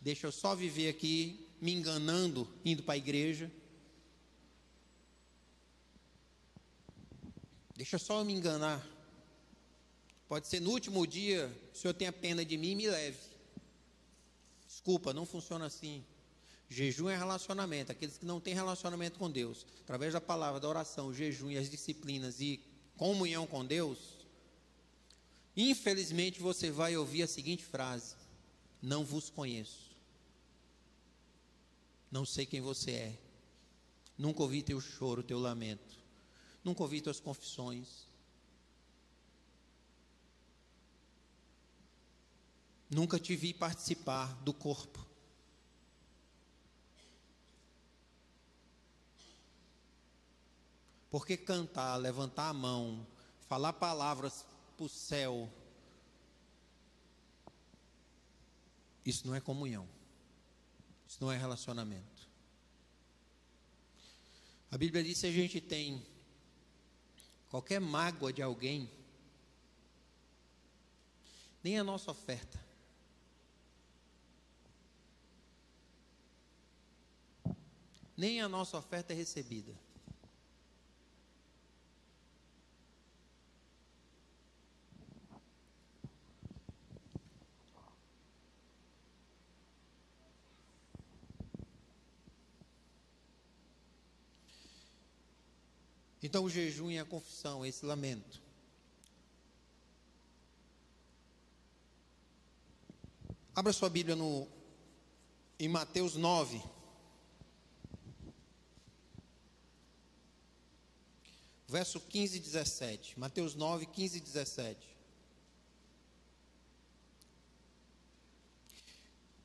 Deixa 0.00 0.26
eu 0.26 0.32
só 0.32 0.54
viver 0.54 0.88
aqui, 0.88 1.46
me 1.60 1.72
enganando, 1.72 2.48
indo 2.64 2.82
para 2.82 2.94
a 2.94 2.98
igreja. 2.98 3.50
Deixa 7.76 7.98
só 7.98 8.18
eu 8.20 8.24
me 8.24 8.32
enganar. 8.32 8.84
Pode 10.30 10.46
ser 10.46 10.60
no 10.60 10.70
último 10.70 11.04
dia, 11.08 11.52
o 11.74 11.76
Senhor 11.76 11.92
tenha 11.92 12.12
pena 12.12 12.44
de 12.44 12.56
mim 12.56 12.70
e 12.70 12.74
me 12.76 12.88
leve. 12.88 13.18
Desculpa, 14.64 15.12
não 15.12 15.26
funciona 15.26 15.66
assim. 15.66 16.04
Jejum 16.68 17.08
é 17.08 17.16
relacionamento. 17.16 17.90
Aqueles 17.90 18.16
que 18.16 18.24
não 18.24 18.38
têm 18.38 18.54
relacionamento 18.54 19.18
com 19.18 19.28
Deus, 19.28 19.66
através 19.80 20.12
da 20.12 20.20
palavra, 20.20 20.60
da 20.60 20.68
oração, 20.68 21.08
o 21.08 21.12
jejum 21.12 21.50
e 21.50 21.58
as 21.58 21.68
disciplinas 21.68 22.40
e 22.40 22.60
comunhão 22.96 23.44
com 23.44 23.66
Deus, 23.66 23.98
infelizmente 25.56 26.38
você 26.38 26.70
vai 26.70 26.96
ouvir 26.96 27.24
a 27.24 27.26
seguinte 27.26 27.64
frase: 27.64 28.14
Não 28.80 29.04
vos 29.04 29.30
conheço. 29.30 29.90
Não 32.08 32.24
sei 32.24 32.46
quem 32.46 32.60
você 32.60 32.92
é. 32.92 33.18
Nunca 34.16 34.44
ouvi 34.44 34.62
teu 34.62 34.80
choro, 34.80 35.24
teu 35.24 35.40
lamento. 35.40 35.96
Nunca 36.62 36.84
ouvi 36.84 37.00
tuas 37.00 37.18
confissões. 37.18 38.08
Nunca 42.90 43.20
te 43.20 43.36
vi 43.36 43.54
participar 43.54 44.34
do 44.42 44.52
corpo. 44.52 45.06
Porque 51.08 51.36
cantar, 51.36 51.96
levantar 51.96 52.48
a 52.48 52.52
mão, 52.52 53.06
falar 53.46 53.72
palavras 53.74 54.44
para 54.76 54.84
o 54.84 54.88
céu, 54.88 55.48
isso 59.06 59.26
não 59.26 59.34
é 59.34 59.40
comunhão, 59.40 59.88
isso 61.06 61.18
não 61.20 61.30
é 61.30 61.36
relacionamento. 61.36 62.28
A 64.70 64.76
Bíblia 64.76 65.02
diz 65.02 65.14
que 65.14 65.20
se 65.20 65.26
a 65.26 65.32
gente 65.32 65.60
tem 65.60 66.04
qualquer 67.48 67.80
mágoa 67.80 68.32
de 68.32 68.42
alguém, 68.42 68.90
nem 71.62 71.78
a 71.78 71.84
nossa 71.84 72.10
oferta 72.10 72.69
nem 78.20 78.38
a 78.42 78.48
nossa 78.50 78.76
oferta 78.76 79.14
é 79.14 79.16
recebida. 79.16 79.72
Então 96.22 96.44
o 96.44 96.50
jejum 96.50 96.90
e 96.90 96.98
a 96.98 97.06
confissão, 97.06 97.64
esse 97.64 97.86
lamento. 97.86 98.42
Abra 103.54 103.72
sua 103.72 103.88
Bíblia 103.88 104.14
no, 104.14 104.46
em 105.58 105.70
Mateus 105.70 106.16
9. 106.16 106.79
Verso 111.70 112.00
15 112.00 112.36
e 112.36 112.40
17. 112.40 113.18
Mateus 113.18 113.54
9, 113.54 113.86
15 113.86 114.18
e 114.18 114.20
17. 114.20 114.90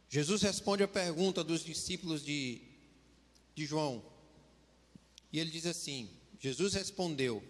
Jesus 0.09 0.41
responde 0.41 0.81
a 0.81 0.87
pergunta 0.87 1.43
dos 1.43 1.63
discípulos 1.63 2.23
de, 2.23 2.61
de 3.53 3.65
João. 3.65 4.03
E 5.31 5.39
ele 5.39 5.51
diz 5.51 5.65
assim: 5.67 6.09
Jesus 6.39 6.73
respondeu: 6.73 7.43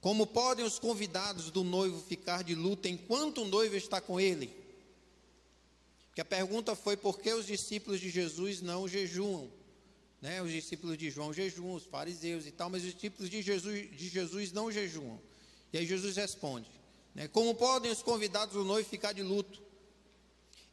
Como 0.00 0.26
podem 0.26 0.64
os 0.64 0.78
convidados 0.78 1.50
do 1.50 1.62
noivo 1.62 2.00
ficar 2.00 2.42
de 2.42 2.54
luta 2.54 2.88
enquanto 2.88 3.42
o 3.42 3.48
noivo 3.48 3.76
está 3.76 4.00
com 4.00 4.18
ele? 4.18 4.52
Porque 6.08 6.20
a 6.20 6.24
pergunta 6.24 6.74
foi 6.74 6.96
por 6.96 7.20
que 7.20 7.32
os 7.32 7.46
discípulos 7.46 8.00
de 8.00 8.10
Jesus 8.10 8.60
não 8.60 8.88
jejuam? 8.88 9.57
Né? 10.20 10.42
Os 10.42 10.50
discípulos 10.50 10.98
de 10.98 11.10
João 11.10 11.32
jejuam, 11.32 11.74
os 11.74 11.84
fariseus 11.84 12.46
e 12.46 12.50
tal, 12.50 12.68
mas 12.68 12.84
os 12.84 12.94
discípulos 12.94 13.30
de 13.30 13.40
Jesus, 13.42 13.90
de 13.96 14.08
Jesus 14.08 14.52
não 14.52 14.70
jejuam. 14.70 15.20
E 15.72 15.78
aí 15.78 15.86
Jesus 15.86 16.16
responde: 16.16 16.68
né? 17.14 17.28
Como 17.28 17.54
podem 17.54 17.90
os 17.90 18.02
convidados 18.02 18.54
do 18.54 18.64
noivo 18.64 18.88
ficar 18.88 19.12
de 19.12 19.22
luto? 19.22 19.62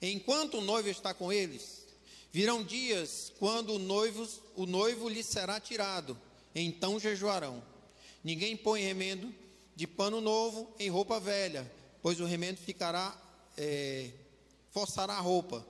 Enquanto 0.01 0.59
o 0.59 0.61
noivo 0.61 0.89
está 0.89 1.13
com 1.13 1.31
eles, 1.31 1.85
virão 2.31 2.63
dias 2.63 3.31
quando 3.39 3.73
o 3.73 3.79
noivo, 3.79 4.27
o 4.55 4.65
noivo 4.65 5.09
lhe 5.09 5.23
será 5.23 5.59
tirado, 5.59 6.19
então 6.53 6.99
jejuarão. 6.99 7.63
Ninguém 8.23 8.57
põe 8.57 8.81
remendo 8.81 9.33
de 9.75 9.87
pano 9.87 10.21
novo 10.21 10.73
em 10.79 10.89
roupa 10.89 11.19
velha, 11.19 11.71
pois 12.01 12.19
o 12.19 12.25
remendo 12.25 12.59
ficará 12.59 13.19
é, 13.57 14.11
forçará 14.71 15.13
a 15.13 15.21
roupa, 15.21 15.65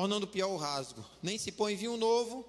tornando 0.00 0.26
pior 0.26 0.48
o 0.48 0.56
rasgo. 0.56 1.04
Nem 1.22 1.36
se 1.36 1.52
põe 1.52 1.76
vinho 1.76 1.94
novo 1.98 2.42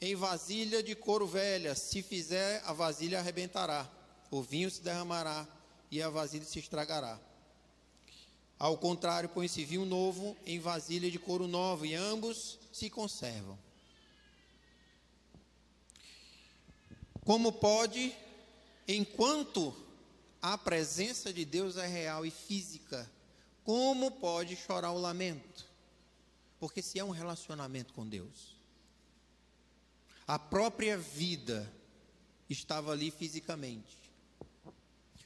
em 0.00 0.16
vasilha 0.16 0.82
de 0.82 0.92
couro 0.96 1.28
velha, 1.28 1.76
se 1.76 2.02
fizer, 2.02 2.60
a 2.66 2.72
vasilha 2.72 3.20
arrebentará, 3.20 3.88
o 4.32 4.42
vinho 4.42 4.68
se 4.68 4.82
derramará 4.82 5.46
e 5.92 6.02
a 6.02 6.08
vasilha 6.08 6.44
se 6.44 6.58
estragará. 6.58 7.20
Ao 8.58 8.76
contrário, 8.76 9.28
põe-se 9.28 9.64
vinho 9.64 9.84
novo 9.84 10.36
em 10.44 10.58
vasilha 10.58 11.08
de 11.08 11.20
couro 11.20 11.46
novo, 11.46 11.86
e 11.86 11.94
ambos 11.94 12.58
se 12.72 12.90
conservam. 12.90 13.56
Como 17.24 17.52
pode, 17.52 18.12
enquanto 18.88 19.72
a 20.42 20.58
presença 20.58 21.32
de 21.32 21.44
Deus 21.44 21.76
é 21.76 21.86
real 21.86 22.26
e 22.26 22.30
física, 22.32 23.08
como 23.62 24.10
pode 24.10 24.56
chorar 24.56 24.90
o 24.90 24.98
lamento? 24.98 25.73
Porque 26.64 26.80
se 26.80 26.98
é 26.98 27.04
um 27.04 27.10
relacionamento 27.10 27.92
com 27.92 28.08
Deus, 28.08 28.56
a 30.26 30.38
própria 30.38 30.96
vida 30.96 31.70
estava 32.48 32.90
ali 32.90 33.10
fisicamente. 33.10 34.10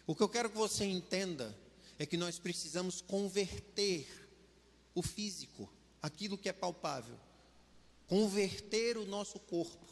O 0.04 0.16
que 0.16 0.22
eu 0.24 0.28
quero 0.28 0.50
que 0.50 0.56
você 0.56 0.84
entenda 0.84 1.56
é 1.96 2.04
que 2.04 2.16
nós 2.16 2.40
precisamos 2.40 3.00
converter 3.00 4.28
o 4.96 5.00
físico, 5.00 5.72
aquilo 6.02 6.36
que 6.36 6.48
é 6.48 6.52
palpável, 6.52 7.16
converter 8.08 8.98
o 8.98 9.06
nosso 9.06 9.38
corpo 9.38 9.86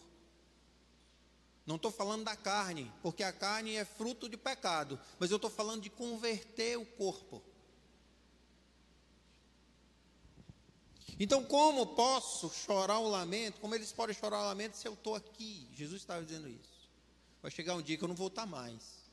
não 1.66 1.74
estou 1.74 1.90
falando 1.90 2.22
da 2.22 2.36
carne, 2.36 2.90
porque 3.02 3.24
a 3.24 3.32
carne 3.32 3.74
é 3.74 3.84
fruto 3.84 4.28
de 4.28 4.36
pecado, 4.36 4.98
mas 5.18 5.32
eu 5.32 5.36
estou 5.36 5.50
falando 5.50 5.82
de 5.82 5.90
converter 5.90 6.78
o 6.78 6.86
corpo. 6.86 7.42
Então, 11.18 11.44
como 11.44 11.86
posso 11.86 12.50
chorar 12.50 12.98
um 12.98 13.08
lamento? 13.08 13.60
Como 13.60 13.74
eles 13.74 13.92
podem 13.92 14.14
chorar 14.14 14.40
um 14.40 14.46
lamento 14.46 14.76
se 14.76 14.86
eu 14.86 14.92
estou 14.92 15.14
aqui? 15.14 15.66
Jesus 15.72 16.02
estava 16.02 16.24
dizendo 16.24 16.48
isso. 16.48 16.88
Vai 17.40 17.50
chegar 17.50 17.74
um 17.74 17.82
dia 17.82 17.96
que 17.96 18.04
eu 18.04 18.08
não 18.08 18.14
vou 18.14 18.28
estar 18.28 18.44
mais. 18.44 19.06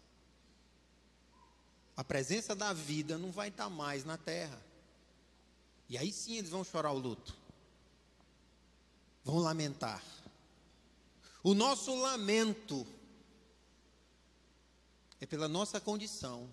A 1.96 2.04
presença 2.04 2.56
da 2.56 2.74
vida 2.74 3.18
não 3.18 3.32
vai 3.32 3.50
estar 3.50 3.70
mais 3.70 4.04
na 4.04 4.18
terra. 4.18 4.60
E 5.88 5.98
aí 5.98 6.12
sim 6.12 6.38
eles 6.38 6.50
vão 6.50 6.64
chorar 6.64 6.92
o 6.92 6.98
luto. 6.98 7.38
Vão 9.24 9.38
lamentar. 9.38 10.04
O 11.44 11.54
nosso 11.54 11.94
lamento 11.96 12.88
é 15.20 15.26
pela 15.26 15.48
nossa 15.48 15.80
condição, 15.80 16.50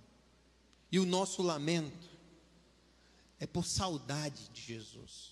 e 0.93 0.99
o 1.01 1.07
nosso 1.07 1.43
lamento 1.43 2.09
é 3.39 3.47
por 3.47 3.65
saudade 3.65 4.49
de 4.49 4.61
Jesus. 4.61 5.30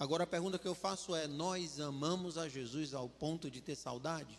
Agora 0.00 0.24
a 0.24 0.26
pergunta 0.26 0.58
que 0.58 0.66
eu 0.66 0.74
faço 0.74 1.14
é: 1.14 1.26
nós 1.26 1.78
amamos 1.78 2.38
a 2.38 2.48
Jesus 2.48 2.94
ao 2.94 3.06
ponto 3.06 3.50
de 3.50 3.60
ter 3.60 3.76
saudade? 3.76 4.38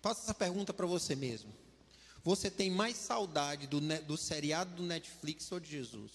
Faça 0.00 0.22
essa 0.22 0.34
pergunta 0.34 0.72
para 0.72 0.86
você 0.86 1.16
mesmo. 1.16 1.52
Você 2.22 2.48
tem 2.48 2.70
mais 2.70 2.96
saudade 2.96 3.66
do, 3.66 3.80
do 4.04 4.16
seriado 4.16 4.76
do 4.76 4.84
Netflix 4.84 5.50
ou 5.50 5.58
de 5.58 5.68
Jesus? 5.68 6.12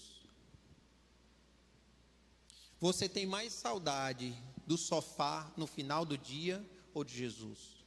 Você 2.80 3.06
tem 3.06 3.26
mais 3.26 3.52
saudade 3.52 4.34
do 4.66 4.78
sofá 4.78 5.52
no 5.58 5.66
final 5.66 6.06
do 6.06 6.16
dia 6.16 6.64
ou 6.94 7.04
de 7.04 7.14
Jesus? 7.14 7.84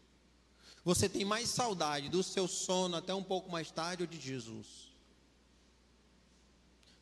Você 0.86 1.10
tem 1.10 1.26
mais 1.26 1.50
saudade 1.50 2.08
do 2.10 2.22
seu 2.22 2.48
sono 2.48 2.98
até 2.98 3.14
um 3.16 3.24
pouco 3.24 3.50
mais 3.52 3.72
tarde 3.72 4.04
ou 4.04 4.08
de 4.08 4.20
Jesus? 4.20 4.91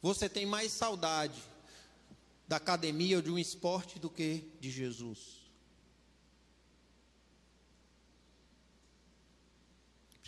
Você 0.02 0.30
tem 0.30 0.46
mais 0.46 0.72
saudade 0.72 1.42
da 2.48 2.56
academia 2.56 3.18
ou 3.18 3.22
de 3.22 3.30
um 3.30 3.38
esporte 3.38 4.00
do 4.00 4.10
que 4.10 4.50
de 4.60 4.72
Jesus? 4.72 5.40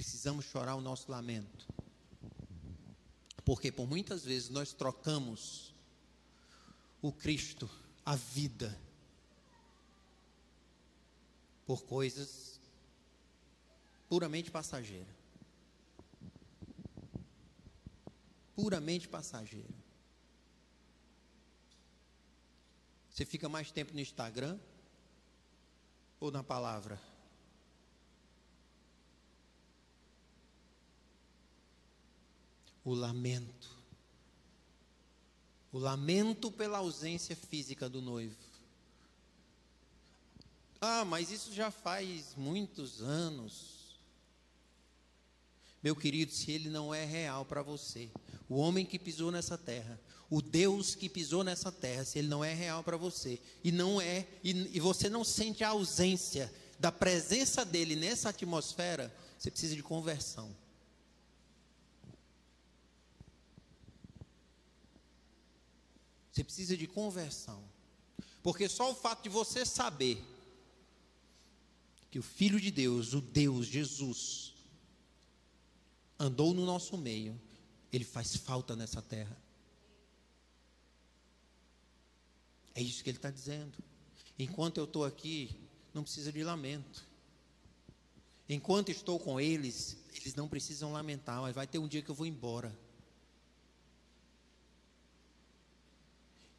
precisamos 0.02 0.46
chorar 0.46 0.76
o 0.76 0.82
nosso 0.82 1.12
lamento. 1.12 1.68
Porque 3.46 3.72
por 3.72 3.88
muitas 3.88 4.26
vezes 4.26 4.50
nós 4.50 4.74
trocamos 4.74 5.76
o 7.02 7.12
Cristo, 7.12 7.70
a 8.04 8.16
vida, 8.16 8.76
por 11.66 11.84
coisas 11.84 12.60
puramente 14.10 14.50
passageiras. 14.50 15.21
Puramente 18.56 19.08
passageira. 19.08 19.74
Você 23.10 23.26
fica 23.26 23.50
mais 23.50 23.72
tempo 23.72 23.94
no 23.94 24.00
Instagram 24.00 24.58
ou 26.20 26.32
na 26.32 26.44
palavra? 26.44 27.00
o 32.84 32.94
lamento. 32.94 33.70
O 35.72 35.78
lamento 35.78 36.52
pela 36.52 36.80
ausência 36.80 37.36
física 37.36 37.88
do 37.88 38.02
noivo. 38.02 38.36
Ah, 40.80 41.06
mas 41.06 41.32
isso 41.32 41.54
já 41.54 41.70
faz 41.70 42.36
muitos 42.36 43.02
anos. 43.02 44.00
Meu 45.82 45.96
querido, 45.96 46.32
se 46.32 46.52
ele 46.52 46.70
não 46.70 46.94
é 46.94 47.06
real 47.06 47.46
para 47.46 47.62
você, 47.62 48.12
o 48.52 48.58
homem 48.58 48.86
que 48.86 49.00
pisou 49.00 49.32
nessa 49.32 49.58
terra, 49.58 49.98
o 50.30 50.42
Deus 50.42 50.94
que 50.94 51.08
pisou 51.08 51.42
nessa 51.42 51.72
terra, 51.72 52.04
se 52.04 52.20
ele 52.20 52.28
não 52.28 52.44
é 52.44 52.54
real 52.54 52.84
para 52.84 52.98
você, 52.98 53.40
e 53.64 53.72
não 53.72 54.02
é, 54.02 54.28
e, 54.44 54.76
e 54.76 54.80
você 54.82 55.08
não 55.10 55.24
sente 55.24 55.64
a 55.64 55.70
ausência 55.70 56.54
da 56.78 56.92
presença 56.92 57.64
dele 57.64 57.96
nessa 57.96 58.28
atmosfera, 58.28 59.16
você 59.40 59.50
precisa 59.50 59.74
de 59.74 59.82
conversão. 59.82 60.54
Você 66.30 66.44
precisa 66.44 66.76
de 66.76 66.88
conversão. 66.88 67.64
Porque 68.44 68.68
só 68.68 68.92
o 68.92 68.96
fato 68.96 69.24
de 69.24 69.30
você 69.30 69.66
saber 69.66 70.22
que 72.10 72.20
o 72.20 72.24
Filho 72.24 72.60
de 72.60 72.70
Deus, 72.70 73.14
o 73.14 73.22
Deus, 73.22 73.66
Jesus, 73.66 74.54
andou 76.20 76.54
no 76.54 76.66
nosso 76.66 76.98
meio, 76.98 77.40
ele 77.92 78.06
faz 78.06 78.36
falta 78.36 78.76
nessa 78.76 79.02
terra. 79.02 79.38
É 82.74 82.82
isso 82.82 83.04
que 83.04 83.10
ele 83.10 83.18
está 83.18 83.30
dizendo. 83.30 83.78
Enquanto 84.40 84.78
eu 84.78 84.86
estou 84.86 85.04
aqui, 85.04 85.56
não 85.94 86.04
precisa 86.04 86.32
de 86.32 86.44
lamento. 86.44 87.06
Enquanto 88.48 88.90
estou 88.90 89.20
com 89.20 89.40
eles, 89.40 89.98
eles 90.14 90.36
não 90.36 90.48
precisam 90.48 90.92
lamentar, 90.92 91.42
mas 91.42 91.56
vai 91.56 91.68
ter 91.68 91.80
um 91.80 91.88
dia 91.88 92.02
que 92.02 92.10
eu 92.10 92.16
vou 92.16 92.26
embora. 92.26 92.78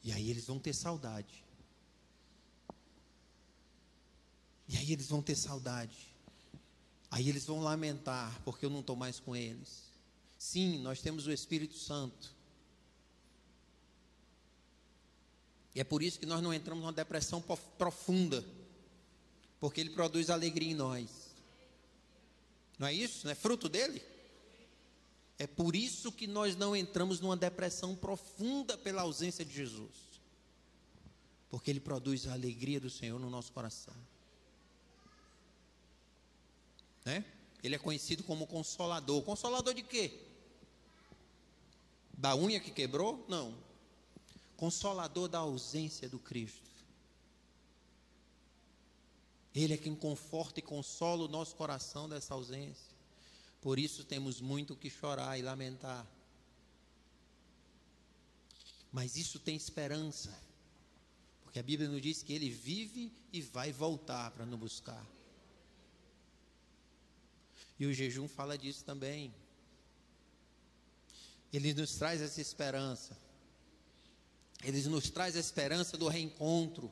E 0.04 0.12
aí 0.12 0.30
eles 0.30 0.46
vão 0.46 0.58
ter 0.58 0.74
saudade. 0.74 1.44
E 4.68 4.76
aí 4.76 4.92
eles 4.92 5.08
vão 5.08 5.22
ter 5.22 5.36
saudade. 5.36 6.08
Aí 7.10 7.28
eles 7.28 7.44
vão 7.44 7.60
lamentar 7.60 8.40
porque 8.42 8.64
eu 8.64 8.70
não 8.70 8.80
estou 8.80 8.96
mais 8.96 9.20
com 9.20 9.36
eles. 9.36 9.91
Sim, 10.42 10.80
nós 10.80 11.00
temos 11.00 11.28
o 11.28 11.30
Espírito 11.30 11.76
Santo. 11.78 12.34
E 15.72 15.78
é 15.80 15.84
por 15.84 16.02
isso 16.02 16.18
que 16.18 16.26
nós 16.26 16.42
não 16.42 16.52
entramos 16.52 16.82
numa 16.82 16.92
depressão 16.92 17.40
profunda. 17.78 18.44
Porque 19.60 19.80
ele 19.80 19.90
produz 19.90 20.30
alegria 20.30 20.72
em 20.72 20.74
nós. 20.74 21.30
Não 22.76 22.88
é 22.88 22.92
isso? 22.92 23.24
Não 23.24 23.30
é 23.30 23.36
fruto 23.36 23.68
dele? 23.68 24.02
É 25.38 25.46
por 25.46 25.76
isso 25.76 26.10
que 26.10 26.26
nós 26.26 26.56
não 26.56 26.74
entramos 26.74 27.20
numa 27.20 27.36
depressão 27.36 27.94
profunda 27.94 28.76
pela 28.76 29.02
ausência 29.02 29.44
de 29.44 29.54
Jesus. 29.54 29.94
Porque 31.50 31.70
Ele 31.70 31.80
produz 31.80 32.26
a 32.26 32.32
alegria 32.32 32.80
do 32.80 32.90
Senhor 32.90 33.20
no 33.20 33.30
nosso 33.30 33.52
coração. 33.52 33.94
Né? 37.04 37.24
Ele 37.62 37.76
é 37.76 37.78
conhecido 37.78 38.24
como 38.24 38.44
consolador. 38.44 39.22
Consolador 39.22 39.72
de 39.72 39.84
quê? 39.84 40.31
Da 42.12 42.36
unha 42.36 42.60
que 42.60 42.70
quebrou? 42.70 43.24
Não. 43.28 43.56
Consolador 44.56 45.28
da 45.28 45.38
ausência 45.38 46.08
do 46.08 46.18
Cristo. 46.18 46.70
Ele 49.54 49.74
é 49.74 49.76
quem 49.76 49.94
conforta 49.94 50.60
e 50.60 50.62
consola 50.62 51.24
o 51.24 51.28
nosso 51.28 51.54
coração 51.56 52.08
dessa 52.08 52.34
ausência. 52.34 52.92
Por 53.60 53.78
isso 53.78 54.04
temos 54.04 54.40
muito 54.40 54.74
que 54.74 54.88
chorar 54.88 55.38
e 55.38 55.42
lamentar. 55.42 56.06
Mas 58.90 59.16
isso 59.16 59.38
tem 59.38 59.56
esperança. 59.56 60.36
Porque 61.42 61.58
a 61.58 61.62
Bíblia 61.62 61.88
nos 61.88 62.00
diz 62.00 62.22
que 62.22 62.32
ele 62.32 62.50
vive 62.50 63.12
e 63.32 63.42
vai 63.42 63.72
voltar 63.72 64.30
para 64.30 64.46
nos 64.46 64.58
buscar. 64.58 65.06
E 67.78 67.86
o 67.86 67.92
jejum 67.92 68.26
fala 68.26 68.56
disso 68.56 68.84
também. 68.84 69.34
Ele 71.52 71.74
nos 71.74 71.96
traz 71.96 72.20
essa 72.22 72.40
esperança. 72.40 73.16
Ele 74.62 74.80
nos 74.88 75.10
traz 75.10 75.36
a 75.36 75.40
esperança 75.40 75.96
do 75.96 76.08
reencontro. 76.08 76.90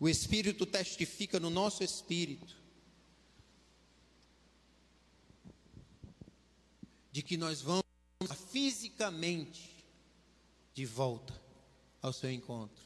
O 0.00 0.08
Espírito 0.08 0.64
testifica 0.64 1.40
no 1.40 1.50
nosso 1.50 1.82
espírito 1.82 2.56
de 7.10 7.22
que 7.22 7.36
nós 7.36 7.60
vamos 7.60 7.82
fisicamente 8.52 9.84
de 10.72 10.86
volta 10.86 11.34
ao 12.00 12.12
seu 12.12 12.30
encontro. 12.30 12.84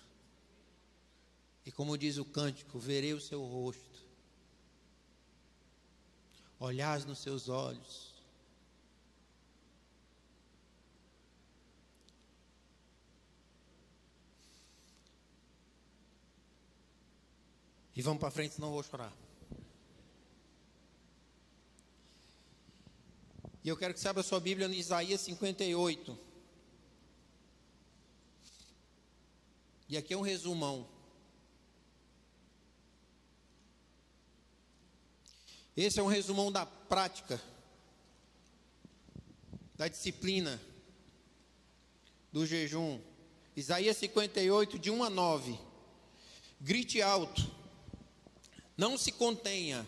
E 1.66 1.70
como 1.70 1.98
diz 1.98 2.16
o 2.16 2.24
cântico, 2.24 2.78
verei 2.78 3.12
o 3.12 3.20
seu 3.20 3.44
rosto, 3.44 4.06
olhar 6.58 6.98
nos 7.04 7.18
seus 7.18 7.48
olhos. 7.48 8.11
E 17.94 18.00
vamos 18.00 18.20
para 18.20 18.30
frente, 18.30 18.54
senão 18.54 18.68
eu 18.68 18.74
vou 18.74 18.82
chorar. 18.82 19.12
E 23.64 23.68
eu 23.68 23.76
quero 23.76 23.94
que 23.94 24.00
você 24.00 24.08
abra 24.08 24.22
sua 24.22 24.40
Bíblia 24.40 24.66
no 24.66 24.74
Isaías 24.74 25.20
58. 25.20 26.18
E 29.88 29.96
aqui 29.96 30.14
é 30.14 30.16
um 30.16 30.22
resumão. 30.22 30.88
Esse 35.76 36.00
é 36.00 36.02
um 36.02 36.06
resumão 36.06 36.50
da 36.50 36.66
prática, 36.66 37.40
da 39.74 39.86
disciplina, 39.86 40.60
do 42.32 42.44
jejum. 42.44 43.00
Isaías 43.54 43.96
58, 43.98 44.78
de 44.78 44.90
1 44.90 45.04
a 45.04 45.10
9. 45.10 45.58
Grite 46.60 47.00
alto, 47.00 47.61
não 48.76 48.96
se 48.96 49.12
contenha, 49.12 49.86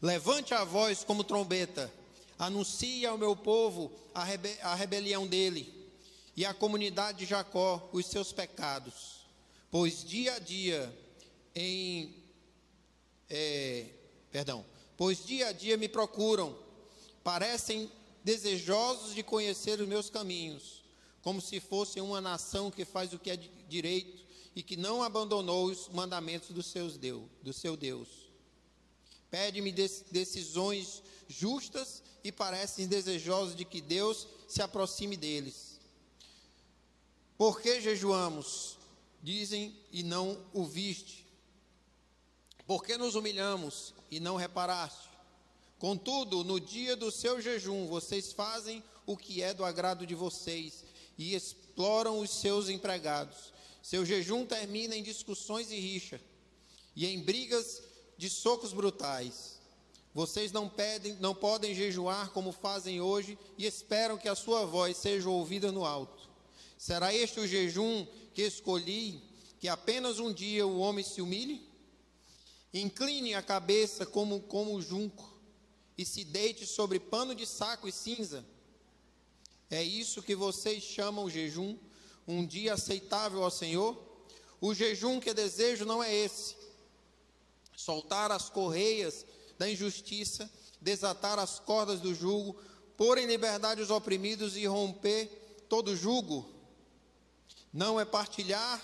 levante 0.00 0.54
a 0.54 0.64
voz 0.64 1.04
como 1.04 1.24
trombeta. 1.24 1.92
Anuncie 2.38 3.06
ao 3.06 3.16
meu 3.16 3.36
povo 3.36 3.92
a, 4.12 4.24
rebe 4.24 4.56
a 4.60 4.74
rebelião 4.74 5.26
dele 5.26 5.72
e 6.36 6.44
à 6.44 6.52
comunidade 6.52 7.18
de 7.18 7.26
Jacó 7.26 7.88
os 7.92 8.06
seus 8.06 8.32
pecados, 8.32 9.24
pois 9.70 10.04
dia 10.04 10.34
a 10.34 10.38
dia 10.38 10.92
em 11.54 12.12
é, 13.30 13.86
perdão, 14.30 14.64
pois 14.96 15.24
dia 15.24 15.48
a 15.48 15.52
dia 15.52 15.76
me 15.76 15.88
procuram, 15.88 16.58
parecem 17.22 17.90
desejosos 18.24 19.14
de 19.14 19.22
conhecer 19.22 19.80
os 19.80 19.86
meus 19.86 20.10
caminhos, 20.10 20.82
como 21.22 21.40
se 21.40 21.60
fossem 21.60 22.02
uma 22.02 22.20
nação 22.20 22.70
que 22.70 22.84
faz 22.84 23.12
o 23.12 23.18
que 23.18 23.30
é 23.30 23.36
direito 23.68 24.24
e 24.54 24.62
que 24.62 24.76
não 24.76 25.02
abandonou 25.02 25.66
os 25.66 25.88
mandamentos 25.88 26.50
do, 26.50 26.62
seus 26.62 26.96
Deus, 26.96 27.24
do 27.42 27.52
seu 27.52 27.76
Deus. 27.76 28.08
Pede-me 29.30 29.72
decisões 29.72 31.02
justas 31.28 32.02
e 32.22 32.30
parecem 32.30 32.86
desejosos 32.86 33.56
de 33.56 33.64
que 33.64 33.80
Deus 33.80 34.28
se 34.46 34.62
aproxime 34.62 35.16
deles. 35.16 35.80
Por 37.36 37.60
que 37.60 37.80
jejuamos? 37.80 38.78
Dizem 39.22 39.76
e 39.90 40.02
não 40.02 40.38
o 40.52 40.64
viste. 40.64 41.26
Por 42.66 42.84
que 42.84 42.96
nos 42.96 43.14
humilhamos 43.14 43.92
e 44.10 44.20
não 44.20 44.36
reparaste? 44.36 45.08
Contudo, 45.78 46.44
no 46.44 46.60
dia 46.60 46.94
do 46.94 47.10
seu 47.10 47.40
jejum, 47.40 47.86
vocês 47.86 48.32
fazem 48.32 48.82
o 49.04 49.16
que 49.16 49.42
é 49.42 49.52
do 49.52 49.64
agrado 49.64 50.06
de 50.06 50.14
vocês 50.14 50.84
e 51.18 51.34
exploram 51.34 52.20
os 52.20 52.30
seus 52.30 52.68
empregados. 52.68 53.52
Seu 53.84 54.02
jejum 54.02 54.46
termina 54.46 54.96
em 54.96 55.02
discussões 55.02 55.70
e 55.70 55.78
rixa, 55.78 56.18
e 56.96 57.04
em 57.04 57.20
brigas 57.20 57.82
de 58.16 58.30
socos 58.30 58.72
brutais. 58.72 59.60
Vocês 60.14 60.50
não, 60.52 60.70
pedem, 60.70 61.16
não 61.20 61.34
podem 61.34 61.74
jejuar 61.74 62.30
como 62.30 62.50
fazem 62.50 63.02
hoje 63.02 63.38
e 63.58 63.66
esperam 63.66 64.16
que 64.16 64.26
a 64.26 64.34
sua 64.34 64.64
voz 64.64 64.96
seja 64.96 65.28
ouvida 65.28 65.70
no 65.70 65.84
alto. 65.84 66.30
Será 66.78 67.12
este 67.12 67.40
o 67.40 67.46
jejum 67.46 68.06
que 68.32 68.40
escolhi, 68.40 69.22
que 69.60 69.68
apenas 69.68 70.18
um 70.18 70.32
dia 70.32 70.66
o 70.66 70.78
homem 70.78 71.04
se 71.04 71.20
humilhe? 71.20 71.68
Incline 72.72 73.34
a 73.34 73.42
cabeça 73.42 74.06
como, 74.06 74.40
como 74.40 74.80
junco 74.80 75.30
e 75.98 76.06
se 76.06 76.24
deite 76.24 76.66
sobre 76.66 76.98
pano 76.98 77.34
de 77.34 77.46
saco 77.46 77.86
e 77.86 77.92
cinza. 77.92 78.46
É 79.70 79.82
isso 79.82 80.22
que 80.22 80.34
vocês 80.34 80.82
chamam 80.82 81.28
jejum, 81.28 81.76
um 82.26 82.46
dia 82.46 82.74
aceitável 82.74 83.42
ao 83.42 83.50
Senhor? 83.50 83.96
O 84.60 84.74
jejum 84.74 85.20
que 85.20 85.34
desejo 85.34 85.84
não 85.84 86.02
é 86.02 86.14
esse. 86.14 86.56
Soltar 87.76 88.32
as 88.32 88.48
correias 88.48 89.26
da 89.58 89.68
injustiça, 89.68 90.50
desatar 90.80 91.38
as 91.38 91.58
cordas 91.58 92.00
do 92.00 92.14
jugo, 92.14 92.54
pôr 92.96 93.18
em 93.18 93.26
liberdade 93.26 93.82
os 93.82 93.90
oprimidos 93.90 94.56
e 94.56 94.66
romper 94.66 95.26
todo 95.68 95.96
jugo. 95.96 96.48
Não 97.72 98.00
é 98.00 98.04
partilhar 98.04 98.82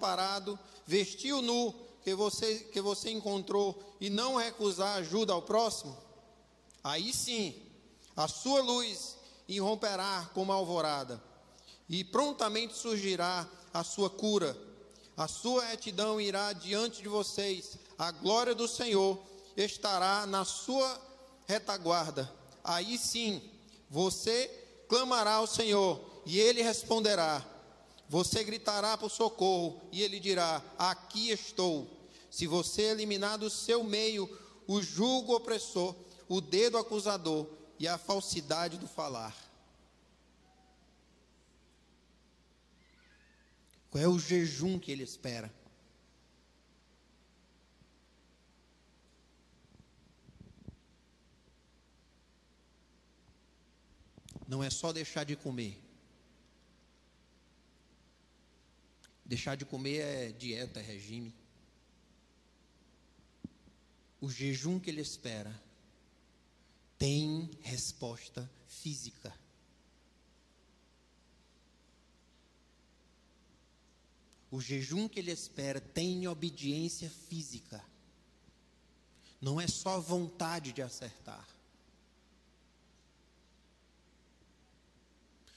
parado, 0.00 0.58
vestir 0.86 1.32
o 1.34 1.42
nu 1.42 1.72
que 2.02 2.14
você, 2.14 2.58
que 2.72 2.80
você 2.80 3.10
encontrou 3.10 3.96
e 4.00 4.08
não 4.08 4.36
recusar 4.36 4.96
ajuda 4.96 5.32
ao 5.32 5.42
próximo? 5.42 5.96
Aí 6.82 7.12
sim, 7.12 7.54
a 8.16 8.26
sua 8.26 8.62
luz 8.62 9.16
irromperá 9.56 10.30
como 10.34 10.52
a 10.52 10.54
alvorada, 10.54 11.22
e 11.88 12.02
prontamente 12.04 12.76
surgirá 12.76 13.46
a 13.72 13.84
sua 13.84 14.08
cura 14.08 14.56
a 15.20 15.28
sua 15.28 15.66
retidão 15.66 16.18
irá 16.18 16.50
diante 16.54 17.02
de 17.02 17.08
vocês, 17.08 17.76
a 17.98 18.10
glória 18.10 18.54
do 18.54 18.66
Senhor 18.66 19.22
estará 19.54 20.24
na 20.24 20.46
sua 20.46 20.98
retaguarda. 21.46 22.32
Aí 22.64 22.96
sim, 22.96 23.42
você 23.90 24.50
clamará 24.88 25.32
ao 25.32 25.46
Senhor 25.46 26.00
e 26.24 26.40
ele 26.40 26.62
responderá. 26.62 27.44
Você 28.08 28.42
gritará 28.42 28.96
por 28.96 29.10
socorro 29.10 29.82
e 29.92 30.02
ele 30.02 30.18
dirá: 30.18 30.64
Aqui 30.78 31.28
estou. 31.28 31.86
Se 32.30 32.46
você 32.46 32.84
eliminar 32.84 33.36
do 33.36 33.50
seu 33.50 33.84
meio 33.84 34.26
o 34.66 34.80
jugo 34.80 35.34
opressor, 35.34 35.94
o 36.30 36.40
dedo 36.40 36.78
acusador 36.78 37.46
e 37.80 37.88
a 37.88 37.96
falsidade 37.96 38.76
do 38.76 38.86
falar. 38.86 39.34
Qual 43.88 44.04
é 44.04 44.06
o 44.06 44.18
jejum 44.18 44.78
que 44.78 44.92
ele 44.92 45.02
espera? 45.02 45.50
Não 54.46 54.62
é 54.62 54.68
só 54.68 54.92
deixar 54.92 55.24
de 55.24 55.34
comer. 55.34 55.82
Deixar 59.24 59.54
de 59.54 59.64
comer 59.64 60.00
é 60.00 60.32
dieta, 60.32 60.80
é 60.80 60.82
regime. 60.82 61.34
O 64.20 64.28
jejum 64.28 64.78
que 64.78 64.90
ele 64.90 65.00
espera 65.00 65.69
tem 67.00 67.48
resposta 67.62 68.48
física. 68.66 69.34
O 74.50 74.60
jejum 74.60 75.08
que 75.08 75.18
ele 75.18 75.30
espera 75.30 75.80
tem 75.80 76.28
obediência 76.28 77.08
física. 77.08 77.82
Não 79.40 79.58
é 79.58 79.66
só 79.66 79.98
vontade 79.98 80.74
de 80.74 80.82
acertar. 80.82 81.48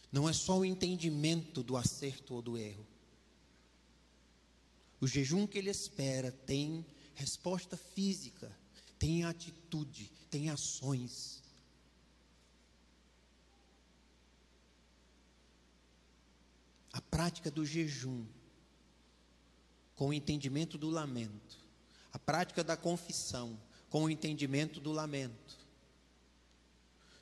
Não 0.10 0.30
é 0.30 0.32
só 0.32 0.60
o 0.60 0.64
entendimento 0.64 1.62
do 1.62 1.76
acerto 1.76 2.36
ou 2.36 2.42
do 2.42 2.58
erro. 2.58 2.88
O 5.02 5.08
jejum 5.08 5.46
que 5.46 5.58
ele 5.58 5.70
espera 5.70 6.32
tem 6.32 6.86
resposta 7.16 7.76
física, 7.76 8.50
tem 9.04 9.26
atitude, 9.26 10.10
tem 10.32 10.50
ações. 10.50 11.44
A 16.94 17.02
prática 17.02 17.52
do 17.52 17.66
jejum 17.66 18.26
com 19.98 20.08
o 20.08 20.14
entendimento 20.14 20.78
do 20.78 20.90
lamento. 20.90 21.60
A 22.14 22.18
prática 22.18 22.64
da 22.64 22.78
confissão, 22.78 23.60
com 23.90 24.06
o 24.06 24.10
entendimento 24.10 24.80
do 24.80 24.94
lamento, 24.94 25.58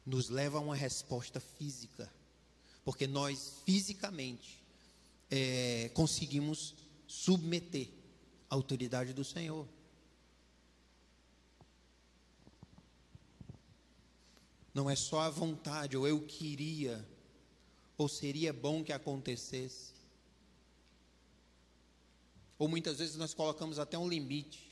nos 0.05 0.29
leva 0.29 0.59
a 0.59 0.61
uma 0.61 0.75
resposta 0.75 1.39
física, 1.39 2.13
porque 2.85 3.07
nós 3.07 3.55
fisicamente 3.65 4.63
é, 5.31 5.89
conseguimos 5.95 6.75
submeter 7.07 7.89
a 8.51 8.53
autoridade 8.53 9.13
do 9.13 9.23
Senhor. 9.23 9.67
Não 14.73 14.89
é 14.89 14.95
só 14.95 15.21
a 15.21 15.29
vontade, 15.29 15.97
ou 15.97 16.07
eu 16.07 16.21
queria, 16.21 17.05
ou 17.97 18.07
seria 18.07 18.53
bom 18.53 18.83
que 18.83 18.93
acontecesse. 18.93 19.91
Ou 22.57 22.67
muitas 22.67 22.99
vezes 22.99 23.15
nós 23.15 23.33
colocamos 23.33 23.79
até 23.79 23.97
um 23.97 24.07
limite, 24.07 24.71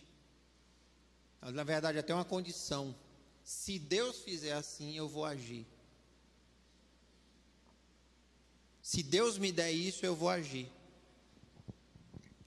na 1.42 1.64
verdade, 1.64 1.98
até 1.98 2.14
uma 2.14 2.26
condição. 2.26 2.96
Se 3.44 3.80
Deus 3.80 4.20
fizer 4.20 4.54
assim, 4.54 4.96
eu 4.96 5.08
vou 5.08 5.26
agir. 5.26 5.66
Se 8.82 9.04
Deus 9.04 9.38
me 9.38 9.52
der 9.52 9.72
isso, 9.72 10.06
eu 10.06 10.16
vou 10.16 10.30
agir. 10.30 10.72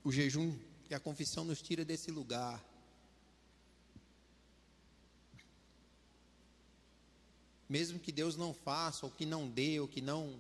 O 0.05 0.11
jejum 0.11 0.57
e 0.91 0.95
a 0.95 1.01
confissão 1.01 1.45
nos 1.45 1.63
tira 1.63 1.85
desse 1.85 2.11
lugar. 2.11 2.63
Mesmo 7.73 7.99
que 7.99 8.13
Deus 8.13 8.37
não 8.37 8.53
faça, 8.53 9.07
ou 9.07 9.11
que 9.11 9.25
não 9.25 9.49
dê, 9.49 9.81
ou 9.81 9.89
que 9.89 10.03
não. 10.03 10.39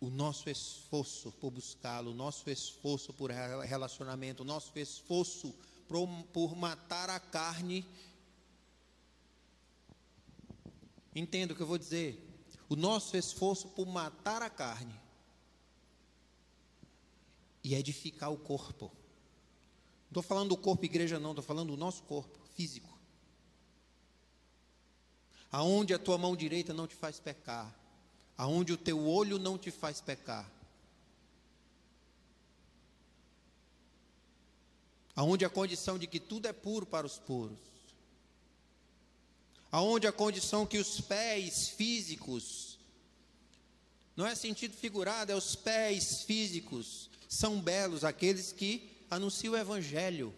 O 0.00 0.08
nosso 0.08 0.48
esforço 0.48 1.30
por 1.32 1.50
buscá-lo, 1.50 2.12
o 2.12 2.14
nosso 2.14 2.48
esforço 2.48 3.12
por 3.12 3.30
relacionamento, 3.30 4.42
o 4.42 4.46
nosso 4.46 4.72
esforço 4.78 5.54
por, 5.86 6.56
matar 6.56 7.10
a 7.10 7.20
carne. 7.20 7.86
Entenda 11.14 11.52
o 11.52 11.56
que 11.56 11.62
eu 11.62 11.66
vou 11.66 11.76
dizer. 11.76 12.26
O 12.66 12.74
nosso 12.74 13.14
esforço 13.14 13.68
por 13.68 13.86
matar 13.86 14.40
a 14.40 14.48
carne 14.48 14.98
e 17.62 17.74
edificar 17.74 18.32
o 18.32 18.38
corpo. 18.38 18.90
Não 20.04 20.08
estou 20.08 20.22
falando 20.22 20.48
do 20.48 20.56
corpo 20.56 20.86
igreja, 20.86 21.20
não, 21.20 21.32
estou 21.32 21.44
falando 21.44 21.72
do 21.72 21.76
nosso 21.76 22.02
corpo 22.04 22.38
físico 22.54 22.99
aonde 25.50 25.92
a 25.92 25.98
tua 25.98 26.16
mão 26.16 26.36
direita 26.36 26.72
não 26.72 26.86
te 26.86 26.94
faz 26.94 27.18
pecar, 27.18 27.74
aonde 28.36 28.72
o 28.72 28.76
teu 28.76 29.06
olho 29.06 29.38
não 29.38 29.58
te 29.58 29.70
faz 29.70 30.00
pecar, 30.00 30.50
aonde 35.14 35.44
a 35.44 35.50
condição 35.50 35.98
de 35.98 36.06
que 36.06 36.20
tudo 36.20 36.46
é 36.46 36.52
puro 36.52 36.86
para 36.86 37.06
os 37.06 37.18
puros, 37.18 37.58
aonde 39.72 40.06
a 40.06 40.12
condição 40.12 40.66
que 40.66 40.78
os 40.78 41.00
pés 41.00 41.68
físicos, 41.68 42.78
não 44.16 44.26
é 44.26 44.34
sentido 44.34 44.76
figurado, 44.76 45.32
é 45.32 45.34
os 45.34 45.54
pés 45.54 46.22
físicos, 46.22 47.08
são 47.28 47.60
belos 47.60 48.04
aqueles 48.04 48.52
que 48.52 48.90
anunciam 49.10 49.54
o 49.54 49.56
Evangelho. 49.56 50.34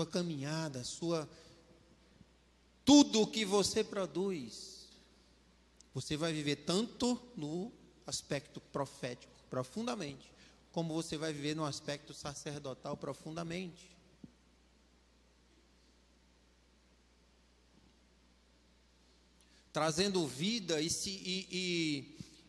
Sua 0.00 0.06
caminhada, 0.06 0.82
sua 0.82 1.28
tudo 2.84 3.20
o 3.20 3.26
que 3.26 3.44
você 3.44 3.84
produz, 3.84 4.88
você 5.92 6.16
vai 6.16 6.32
viver 6.32 6.56
tanto 6.56 7.20
no 7.36 7.70
aspecto 8.06 8.60
profético, 8.60 9.32
profundamente, 9.50 10.32
como 10.72 10.94
você 10.94 11.18
vai 11.18 11.32
viver 11.32 11.54
no 11.54 11.64
aspecto 11.64 12.14
sacerdotal 12.14 12.96
profundamente. 12.96 13.90
Trazendo 19.72 20.26
vida 20.26 20.80
e, 20.80 20.88
e, 21.06 21.46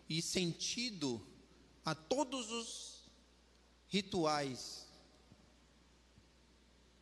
e, 0.09 0.17
e 0.17 0.21
sentido 0.21 1.21
a 1.83 1.93
todos 1.93 2.49
os 2.49 3.11
rituais 3.89 4.90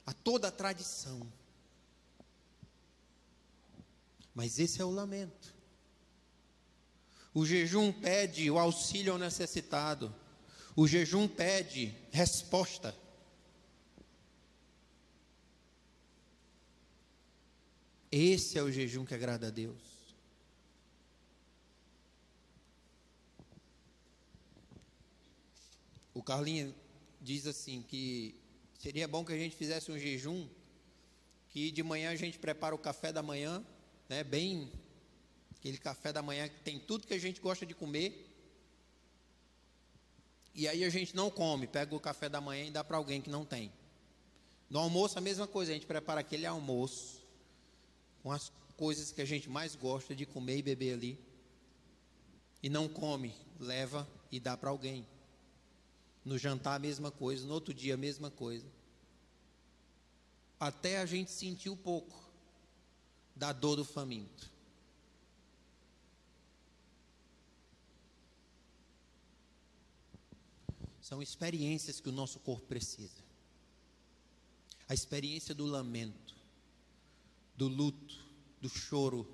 a 0.09 0.13
toda 0.13 0.47
a 0.47 0.51
tradição. 0.51 1.21
Mas 4.33 4.57
esse 4.57 4.81
é 4.81 4.85
o 4.85 4.89
lamento. 4.89 5.53
O 7.31 7.45
jejum 7.45 7.91
pede 7.91 8.49
o 8.49 8.57
auxílio 8.57 9.13
ao 9.13 9.19
necessitado. 9.19 10.13
O 10.75 10.87
jejum 10.87 11.27
pede 11.27 11.95
resposta. 12.09 12.97
Esse 18.11 18.57
é 18.57 18.63
o 18.63 18.71
jejum 18.71 19.05
que 19.05 19.13
agrada 19.13 19.45
a 19.45 19.51
Deus. 19.51 20.15
O 26.15 26.23
Carlinho 26.23 26.73
diz 27.21 27.45
assim 27.45 27.83
que 27.83 28.38
Seria 28.79 29.09
bom 29.09 29.25
que 29.25 29.33
a 29.33 29.37
gente 29.37 29.57
fizesse 29.57 29.91
um 29.91 29.99
jejum, 29.99 30.47
que 31.49 31.69
de 31.69 31.83
manhã 31.83 32.11
a 32.11 32.15
gente 32.15 32.39
prepara 32.39 32.73
o 32.73 32.77
café 32.77 33.11
da 33.11 33.21
manhã, 33.21 33.61
né, 34.07 34.23
bem 34.23 34.71
aquele 35.51 35.77
café 35.77 36.13
da 36.13 36.21
manhã 36.21 36.47
que 36.47 36.61
tem 36.61 36.79
tudo 36.79 37.05
que 37.05 37.13
a 37.13 37.19
gente 37.19 37.41
gosta 37.41 37.65
de 37.65 37.75
comer. 37.75 38.25
E 40.55 40.65
aí 40.65 40.85
a 40.85 40.89
gente 40.89 41.13
não 41.13 41.29
come, 41.29 41.67
pega 41.67 41.93
o 41.93 41.99
café 41.99 42.29
da 42.29 42.39
manhã 42.39 42.67
e 42.67 42.71
dá 42.71 42.81
para 42.81 42.95
alguém 42.95 43.21
que 43.21 43.29
não 43.29 43.43
tem. 43.43 43.69
No 44.69 44.79
almoço 44.79 45.17
a 45.17 45.21
mesma 45.21 45.45
coisa, 45.45 45.71
a 45.71 45.73
gente 45.73 45.85
prepara 45.85 46.21
aquele 46.21 46.45
almoço 46.45 47.21
com 48.23 48.31
as 48.31 48.49
coisas 48.77 49.11
que 49.11 49.21
a 49.21 49.25
gente 49.25 49.49
mais 49.49 49.75
gosta 49.75 50.15
de 50.15 50.25
comer 50.25 50.59
e 50.59 50.61
beber 50.61 50.93
ali. 50.93 51.19
E 52.63 52.69
não 52.69 52.87
come, 52.87 53.35
leva 53.59 54.07
e 54.31 54.39
dá 54.39 54.55
para 54.55 54.69
alguém. 54.69 55.05
No 56.23 56.37
jantar 56.37 56.75
a 56.75 56.79
mesma 56.79 57.11
coisa, 57.11 57.45
no 57.45 57.53
outro 57.53 57.73
dia 57.73 57.93
a 57.93 57.97
mesma 57.97 58.29
coisa. 58.29 58.67
Até 60.59 60.99
a 60.99 61.05
gente 61.05 61.31
sentir 61.31 61.69
um 61.69 61.77
pouco 61.77 62.15
da 63.35 63.53
dor 63.53 63.77
do 63.77 63.85
faminto. 63.85 64.51
São 71.01 71.23
experiências 71.23 71.99
que 71.99 72.09
o 72.09 72.11
nosso 72.11 72.39
corpo 72.39 72.67
precisa. 72.67 73.23
A 74.87 74.93
experiência 74.93 75.55
do 75.55 75.65
lamento, 75.65 76.35
do 77.55 77.67
luto, 77.67 78.23
do 78.61 78.69
choro. 78.69 79.27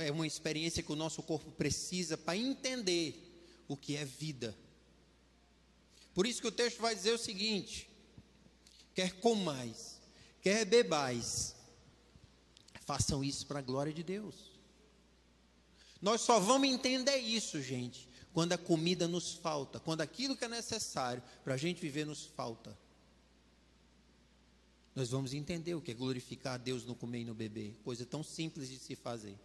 É 0.00 0.10
uma 0.10 0.26
experiência 0.26 0.82
que 0.82 0.92
o 0.92 0.96
nosso 0.96 1.22
corpo 1.22 1.50
precisa 1.50 2.16
para 2.16 2.36
entender 2.36 3.64
o 3.66 3.76
que 3.76 3.96
é 3.96 4.04
vida 4.04 4.56
por 6.18 6.26
isso 6.26 6.40
que 6.40 6.48
o 6.48 6.50
texto 6.52 6.80
vai 6.80 6.96
dizer 6.96 7.12
o 7.12 7.16
seguinte: 7.16 7.88
quer 8.92 9.20
comais, 9.20 10.00
quer 10.42 10.64
bebais, 10.64 11.54
façam 12.80 13.22
isso 13.22 13.46
para 13.46 13.60
a 13.60 13.62
glória 13.62 13.92
de 13.92 14.02
Deus. 14.02 14.34
Nós 16.02 16.20
só 16.22 16.40
vamos 16.40 16.68
entender 16.68 17.18
isso, 17.18 17.62
gente, 17.62 18.08
quando 18.32 18.52
a 18.52 18.58
comida 18.58 19.06
nos 19.06 19.34
falta, 19.34 19.78
quando 19.78 20.00
aquilo 20.00 20.36
que 20.36 20.44
é 20.44 20.48
necessário 20.48 21.22
para 21.44 21.54
a 21.54 21.56
gente 21.56 21.80
viver 21.80 22.04
nos 22.04 22.26
falta. 22.26 22.76
Nós 24.96 25.10
vamos 25.10 25.32
entender 25.32 25.76
o 25.76 25.80
que 25.80 25.92
é 25.92 25.94
glorificar 25.94 26.54
a 26.54 26.58
Deus 26.58 26.84
no 26.84 26.96
comer 26.96 27.20
e 27.20 27.26
no 27.26 27.34
beber, 27.34 27.78
coisa 27.84 28.04
tão 28.04 28.24
simples 28.24 28.68
de 28.68 28.80
se 28.80 28.96
fazer. 28.96 29.38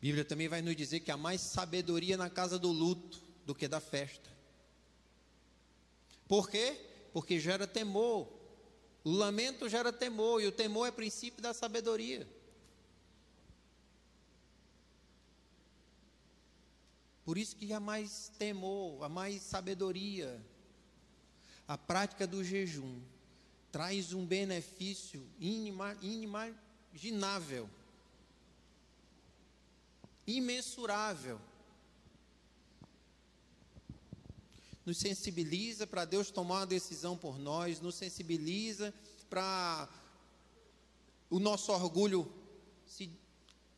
Bíblia 0.00 0.24
também 0.24 0.46
vai 0.46 0.62
nos 0.62 0.76
dizer 0.76 1.00
que 1.00 1.10
há 1.10 1.16
mais 1.16 1.40
sabedoria 1.40 2.16
na 2.16 2.30
casa 2.30 2.56
do 2.58 2.70
luto 2.70 3.20
do 3.44 3.54
que 3.54 3.66
da 3.66 3.80
festa. 3.80 4.30
Por 6.28 6.48
quê? 6.48 6.78
Porque 7.12 7.40
gera 7.40 7.66
temor. 7.66 8.28
O 9.02 9.10
lamento 9.10 9.68
gera 9.68 9.92
temor, 9.92 10.42
e 10.42 10.46
o 10.46 10.52
temor 10.52 10.86
é 10.86 10.90
princípio 10.90 11.42
da 11.42 11.54
sabedoria. 11.54 12.28
Por 17.24 17.36
isso 17.36 17.56
que 17.56 17.72
há 17.72 17.80
mais 17.80 18.30
temor, 18.38 19.02
há 19.02 19.08
mais 19.08 19.42
sabedoria. 19.42 20.40
A 21.66 21.76
prática 21.76 22.26
do 22.26 22.44
jejum 22.44 23.00
traz 23.72 24.12
um 24.12 24.24
benefício 24.24 25.26
inimaginável 25.38 27.68
imensurável. 30.28 31.40
Nos 34.84 34.98
sensibiliza 34.98 35.86
para 35.86 36.04
Deus 36.04 36.30
tomar 36.30 36.60
uma 36.60 36.66
decisão 36.66 37.16
por 37.16 37.38
nós, 37.38 37.80
nos 37.80 37.96
sensibiliza 37.96 38.92
para 39.28 39.88
o 41.30 41.38
nosso 41.38 41.72
orgulho 41.72 42.30
se, 42.86 43.10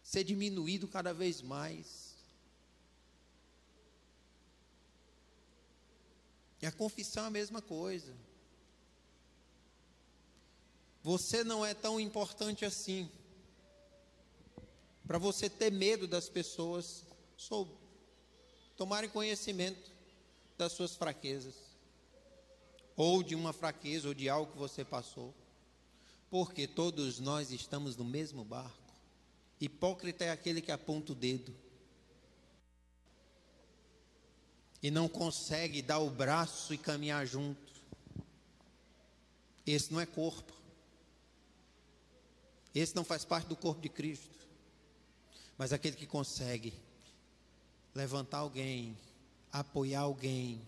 ser 0.02 0.24
diminuído 0.24 0.88
cada 0.88 1.14
vez 1.14 1.40
mais. 1.40 2.10
E 6.60 6.66
a 6.66 6.72
confissão 6.72 7.24
é 7.24 7.26
a 7.28 7.30
mesma 7.30 7.62
coisa. 7.62 8.14
Você 11.02 11.42
não 11.42 11.64
é 11.64 11.74
tão 11.74 11.98
importante 11.98 12.64
assim. 12.64 13.10
Para 15.10 15.18
você 15.18 15.50
ter 15.50 15.72
medo 15.72 16.06
das 16.06 16.28
pessoas 16.28 17.02
sou, 17.36 17.68
tomarem 18.76 19.10
conhecimento 19.10 19.90
das 20.56 20.70
suas 20.70 20.94
fraquezas. 20.94 21.56
Ou 22.94 23.20
de 23.20 23.34
uma 23.34 23.52
fraqueza 23.52 24.06
ou 24.06 24.14
de 24.14 24.28
algo 24.28 24.52
que 24.52 24.58
você 24.58 24.84
passou. 24.84 25.34
Porque 26.30 26.64
todos 26.68 27.18
nós 27.18 27.50
estamos 27.50 27.96
no 27.96 28.04
mesmo 28.04 28.44
barco. 28.44 28.94
Hipócrita 29.60 30.24
é 30.24 30.30
aquele 30.30 30.62
que 30.62 30.70
aponta 30.70 31.10
o 31.10 31.16
dedo 31.16 31.52
e 34.80 34.92
não 34.92 35.08
consegue 35.08 35.82
dar 35.82 35.98
o 35.98 36.08
braço 36.08 36.72
e 36.72 36.78
caminhar 36.78 37.26
junto. 37.26 37.72
Esse 39.66 39.92
não 39.92 40.00
é 40.00 40.06
corpo. 40.06 40.52
Esse 42.72 42.94
não 42.94 43.02
faz 43.02 43.24
parte 43.24 43.48
do 43.48 43.56
corpo 43.56 43.80
de 43.80 43.88
Cristo. 43.88 44.49
Mas 45.60 45.74
aquele 45.74 45.94
que 45.94 46.06
consegue 46.06 46.72
levantar 47.94 48.38
alguém, 48.38 48.96
apoiar 49.52 50.00
alguém, 50.00 50.58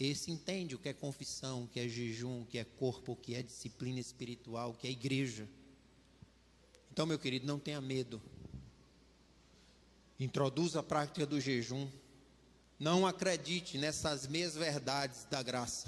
esse 0.00 0.32
entende 0.32 0.74
o 0.74 0.80
que 0.80 0.88
é 0.88 0.92
confissão, 0.92 1.62
o 1.62 1.68
que 1.68 1.78
é 1.78 1.88
jejum, 1.88 2.42
o 2.42 2.46
que 2.46 2.58
é 2.58 2.64
corpo, 2.64 3.12
o 3.12 3.16
que 3.16 3.36
é 3.36 3.42
disciplina 3.44 4.00
espiritual, 4.00 4.70
o 4.70 4.74
que 4.74 4.88
é 4.88 4.90
igreja. 4.90 5.48
Então, 6.90 7.06
meu 7.06 7.20
querido, 7.20 7.46
não 7.46 7.56
tenha 7.56 7.80
medo. 7.80 8.20
Introduza 10.18 10.80
a 10.80 10.82
prática 10.82 11.24
do 11.24 11.40
jejum. 11.40 11.88
Não 12.80 13.06
acredite 13.06 13.78
nessas 13.78 14.26
meias 14.26 14.56
verdades 14.56 15.24
da 15.30 15.40
graça. 15.40 15.86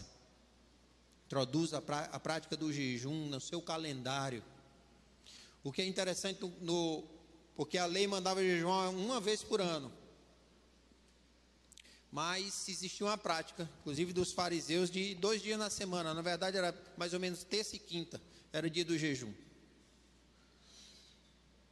Introduza 1.26 1.82
a, 2.12 2.20
prática 2.20 2.56
do 2.56 2.72
jejum 2.72 3.26
no 3.26 3.40
seu 3.40 3.60
calendário. 3.60 4.44
O 5.64 5.72
que 5.72 5.82
é 5.82 5.86
interessante 5.88 6.38
no, 6.60 7.02
porque 7.56 7.78
a 7.78 7.86
lei 7.86 8.06
mandava 8.06 8.42
jejuar 8.42 8.90
uma 8.90 9.20
vez 9.20 9.42
por 9.42 9.60
ano. 9.60 9.92
Mas 12.10 12.68
existia 12.68 13.06
uma 13.06 13.18
prática, 13.18 13.68
inclusive 13.80 14.12
dos 14.12 14.32
fariseus, 14.32 14.90
de 14.90 15.14
dois 15.16 15.42
dias 15.42 15.58
na 15.58 15.68
semana. 15.68 16.14
Na 16.14 16.22
verdade, 16.22 16.56
era 16.56 16.74
mais 16.96 17.12
ou 17.12 17.20
menos 17.20 17.42
terça 17.42 17.74
e 17.74 17.78
quinta, 17.78 18.20
era 18.52 18.66
o 18.66 18.70
dia 18.70 18.84
do 18.84 18.96
jejum. 18.96 19.32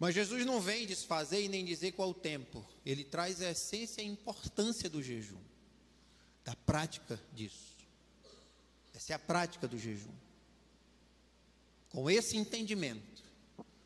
Mas 0.02 0.16
Jesus 0.16 0.44
não 0.44 0.60
vem 0.60 0.84
desfazer 0.84 1.44
e 1.44 1.48
nem 1.48 1.64
dizer 1.64 1.92
qual 1.92 2.10
o 2.10 2.14
tempo. 2.14 2.66
Ele 2.84 3.04
traz 3.04 3.40
a 3.40 3.52
essência 3.52 4.02
e 4.02 4.04
a 4.04 4.08
importância 4.08 4.90
do 4.90 5.00
jejum, 5.00 5.38
da 6.44 6.56
prática 6.56 7.20
disso. 7.32 7.76
Essa 8.92 9.12
é 9.12 9.14
a 9.14 9.18
prática 9.20 9.68
do 9.68 9.78
jejum. 9.78 10.10
Com 11.90 12.10
esse 12.10 12.36
entendimento, 12.36 13.22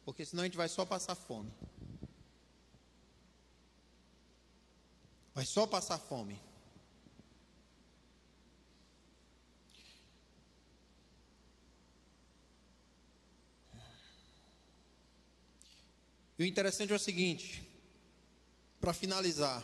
porque 0.07 0.25
senão 0.25 0.43
a 0.43 0.47
gente 0.47 0.57
vai 0.57 0.71
só 0.71 0.87
passar 0.87 1.15
fome. 1.15 1.53
Vai 5.37 5.45
só 5.45 5.67
passar 5.67 5.99
fome. 5.99 6.41
E 16.39 16.43
o 16.43 16.47
interessante 16.47 16.91
é 16.91 16.97
o 16.97 16.99
seguinte, 16.99 17.69
para 18.81 18.95
finalizar, 18.95 19.63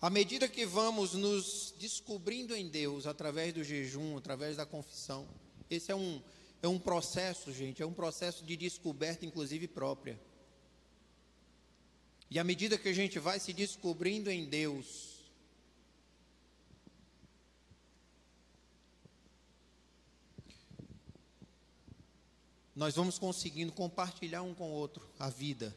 à 0.00 0.08
medida 0.08 0.48
que 0.48 0.64
vamos 0.64 1.12
nos 1.12 1.74
descobrindo 1.78 2.56
em 2.56 2.66
Deus 2.66 3.06
através 3.06 3.52
do 3.52 3.62
jejum, 3.62 4.16
através 4.16 4.56
da 4.56 4.64
confissão, 4.64 5.28
esse 5.68 5.92
é 5.92 5.94
um, 5.94 6.22
é 6.62 6.68
um 6.68 6.78
processo, 6.78 7.52
gente, 7.52 7.82
é 7.82 7.86
um 7.86 7.92
processo 7.92 8.42
de 8.42 8.56
descoberta, 8.56 9.26
inclusive 9.26 9.68
própria. 9.68 10.18
E 12.34 12.38
à 12.40 12.42
medida 12.42 12.76
que 12.76 12.88
a 12.88 12.92
gente 12.92 13.20
vai 13.20 13.38
se 13.38 13.52
descobrindo 13.52 14.28
em 14.28 14.44
Deus, 14.44 15.20
nós 22.74 22.96
vamos 22.96 23.20
conseguindo 23.20 23.70
compartilhar 23.70 24.42
um 24.42 24.52
com 24.52 24.68
o 24.68 24.72
outro 24.72 25.08
a 25.16 25.30
vida. 25.30 25.76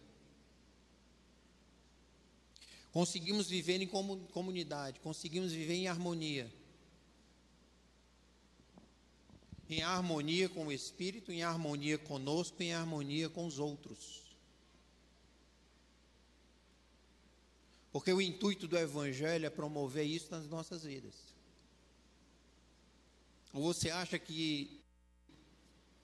Conseguimos 2.92 3.48
viver 3.48 3.80
em 3.80 3.88
comunidade, 3.88 5.00
conseguimos 5.02 5.52
viver 5.52 5.76
em 5.76 5.88
harmonia. 5.88 6.52
Em 9.70 9.84
harmonia 9.84 10.50
com 10.50 10.66
o 10.66 10.72
Espírito, 10.72 11.32
em 11.32 11.44
harmonia 11.44 12.00
conosco, 12.00 12.64
em 12.64 12.74
harmonia 12.74 13.30
com 13.30 13.46
os 13.46 13.60
outros. 13.60 14.27
Porque 17.98 18.14
o 18.14 18.22
intuito 18.22 18.68
do 18.68 18.78
Evangelho 18.78 19.48
é 19.48 19.50
promover 19.50 20.06
isso 20.06 20.30
nas 20.30 20.48
nossas 20.48 20.84
vidas. 20.84 21.16
Ou 23.52 23.64
você 23.64 23.90
acha 23.90 24.20
que 24.20 24.80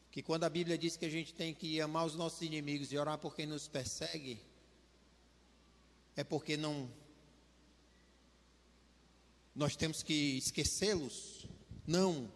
que 0.09 0.23
quando 0.23 0.43
a 0.43 0.49
Bíblia 0.49 0.75
diz 0.75 0.97
que 0.97 1.05
a 1.05 1.09
gente 1.09 1.35
tem 1.35 1.53
que 1.53 1.79
amar 1.79 2.07
os 2.07 2.15
nossos 2.15 2.41
inimigos 2.41 2.91
e 2.91 2.97
orar 2.97 3.19
por 3.19 3.35
quem 3.35 3.45
nos 3.45 3.67
persegue, 3.67 4.41
é 6.15 6.23
porque 6.23 6.57
não 6.57 6.91
nós 9.53 9.75
temos 9.75 10.01
que 10.01 10.35
esquecê-los? 10.35 11.45
Não. 11.85 12.27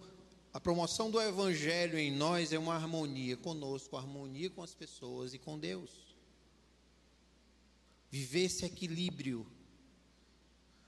A 0.53 0.59
promoção 0.59 1.09
do 1.09 1.19
evangelho 1.19 1.97
em 1.97 2.11
nós 2.11 2.53
é 2.53 2.59
uma 2.59 2.75
harmonia 2.75 3.35
conosco, 3.35 3.97
harmonia 3.97 4.51
com 4.51 4.61
as 4.61 4.75
pessoas 4.75 5.33
e 5.33 5.39
com 5.39 5.57
Deus. 5.57 6.06
Viver 8.09 8.45
esse 8.45 8.65
equilíbrio. 8.65 9.45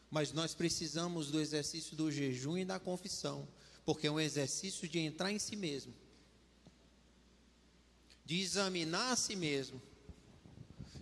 Mas 0.09 0.31
nós 0.31 0.53
precisamos 0.53 1.29
do 1.29 1.39
exercício 1.39 1.95
do 1.95 2.11
jejum 2.11 2.57
e 2.57 2.65
da 2.65 2.79
confissão, 2.79 3.47
porque 3.85 4.07
é 4.07 4.11
um 4.11 4.19
exercício 4.19 4.87
de 4.87 4.99
entrar 4.99 5.31
em 5.31 5.39
si 5.39 5.55
mesmo 5.55 5.93
de 8.29 8.41
examinar 8.41 9.13
a 9.13 9.15
si 9.15 9.35
mesmo, 9.35 9.81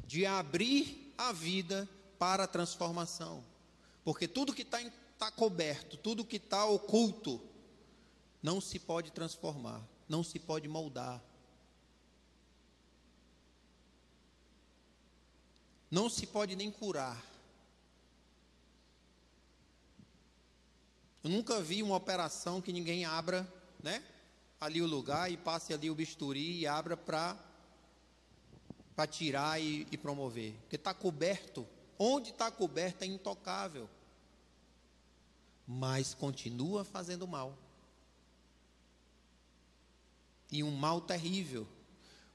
de 0.06 0.26
abrir 0.26 1.14
a 1.18 1.34
vida 1.34 1.86
para 2.18 2.46
a 2.46 2.48
transformação. 2.48 3.44
Porque 4.02 4.30
tudo 4.30 4.54
que 4.54 4.62
está 4.62 4.80
tá 5.20 5.30
coberto, 5.30 5.98
tudo 5.98 6.24
que 6.24 6.38
está 6.38 6.64
oculto, 6.64 7.42
não 8.42 8.62
se 8.62 8.80
pode 8.80 9.12
transformar, 9.12 9.86
não 10.08 10.24
se 10.24 10.40
pode 10.40 10.70
moldar. 10.70 11.22
Não 15.90 16.10
se 16.10 16.28
pode 16.28 16.56
nem 16.56 16.70
curar. 16.72 17.24
Eu 21.24 21.30
nunca 21.30 21.62
vi 21.62 21.84
uma 21.84 21.96
operação 21.96 22.62
que 22.62 22.72
ninguém 22.72 23.06
abra, 23.06 23.48
né? 23.82 24.04
ali 24.60 24.82
o 24.82 24.88
lugar 24.88 25.32
e 25.32 25.38
passe 25.38 25.74
ali 25.74 25.90
o 25.90 25.96
bisturi 25.96 26.60
e 26.60 26.68
abra 26.68 26.98
para 26.98 27.38
para 28.96 29.06
tirar 29.06 29.62
e, 29.62 29.88
e 29.92 29.98
promover. 29.98 30.54
Porque 30.62 30.76
está 30.76 30.92
coberto. 30.92 31.68
Onde 32.00 32.32
está 32.32 32.50
coberto 32.50 33.04
é 33.04 33.06
intocável. 33.06 33.88
Mas 35.68 36.16
continua 36.16 36.84
fazendo 36.84 37.28
mal. 37.28 37.56
E 40.52 40.64
um 40.64 40.72
mal 40.72 41.00
terrível. 41.00 41.68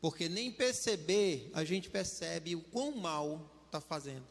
Porque 0.02 0.28
nem 0.28 0.50
perceber, 0.50 1.48
a 1.54 1.64
gente 1.64 1.88
percebe 1.88 2.56
o 2.56 2.60
quão 2.60 2.96
mal 2.96 3.48
está 3.66 3.80
fazendo. 3.80 4.26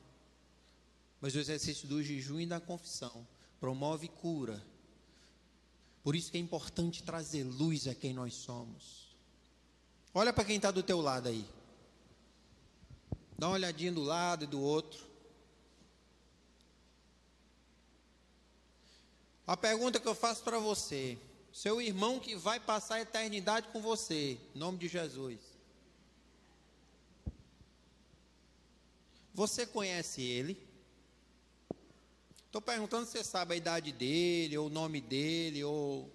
Mas 1.22 1.34
o 1.34 1.40
exercício 1.40 1.88
do 1.88 2.04
jejum 2.04 2.42
e 2.42 2.46
da 2.46 2.60
confissão 2.60 3.26
promove 3.58 4.10
cura, 4.10 4.62
por 6.04 6.14
isso 6.14 6.30
que 6.30 6.38
é 6.38 6.42
importante 6.42 7.04
trazer 7.04 7.46
luz 7.46 7.88
a 7.88 7.96
quem 7.96 8.14
nós 8.14 8.34
somos. 8.34 9.16
Olha 10.14 10.34
para 10.34 10.44
quem 10.44 10.58
está 10.58 10.72
do 10.72 10.84
teu 10.84 11.00
lado 11.00 11.30
aí. 11.30 11.48
Dá 13.38 13.48
uma 13.48 13.54
olhadinha 13.54 13.94
do 13.94 14.04
lado 14.04 14.44
e 14.44 14.48
do 14.48 14.60
outro. 14.60 15.06
A 19.48 19.56
pergunta 19.56 20.02
que 20.02 20.08
eu 20.08 20.16
faço 20.16 20.44
para 20.44 20.60
você: 20.60 21.18
seu 21.54 21.82
irmão 21.82 22.20
que 22.20 22.36
vai 22.36 22.60
passar 22.60 22.96
a 22.96 23.02
eternidade 23.02 23.70
com 23.70 23.82
você, 23.82 24.38
em 24.54 24.60
nome 24.60 24.78
de 24.78 24.90
Jesus. 24.90 25.51
Você 29.42 29.66
conhece 29.66 30.22
ele? 30.22 30.56
Estou 32.46 32.62
perguntando 32.62 33.08
se 33.08 33.14
você 33.14 33.24
sabe 33.24 33.56
a 33.56 33.58
idade 33.58 33.92
dele, 33.92 34.56
ou 34.56 34.68
o 34.68 34.70
nome 34.70 35.02
dele, 35.02 35.64
ou. 35.64 36.08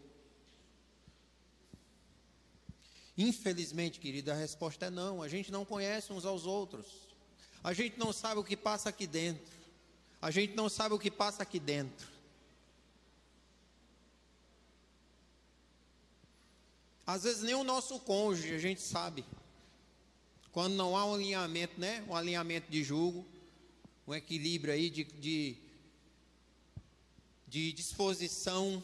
Infelizmente, 3.18 3.98
querida, 3.98 4.32
a 4.32 4.36
resposta 4.36 4.86
é 4.86 4.90
não. 4.90 5.24
A 5.24 5.28
gente 5.28 5.50
não 5.50 5.64
conhece 5.64 6.12
uns 6.12 6.24
aos 6.24 6.46
outros. 6.46 6.86
A 7.64 7.72
gente 7.72 7.98
não 7.98 8.12
sabe 8.12 8.38
o 8.38 8.44
que 8.44 8.56
passa 8.56 8.90
aqui 8.90 9.08
dentro. 9.08 9.52
A 10.22 10.30
gente 10.30 10.54
não 10.54 10.68
sabe 10.68 10.94
o 10.94 10.98
que 10.98 11.10
passa 11.10 11.42
aqui 11.42 11.58
dentro. 11.58 12.06
Às 17.04 17.24
vezes 17.24 17.42
nem 17.42 17.56
o 17.56 17.64
nosso 17.64 17.98
cônjuge 17.98 18.54
a 18.54 18.58
gente 18.60 18.80
sabe. 18.80 19.24
Quando 20.56 20.72
não 20.72 20.96
há 20.96 21.04
um 21.04 21.12
alinhamento, 21.12 21.78
né? 21.78 22.02
Um 22.08 22.16
alinhamento 22.16 22.70
de 22.70 22.82
julgo, 22.82 23.26
um 24.08 24.14
equilíbrio 24.14 24.72
aí 24.72 24.88
de, 24.88 25.04
de, 25.04 25.54
de 27.46 27.72
disposição. 27.74 28.82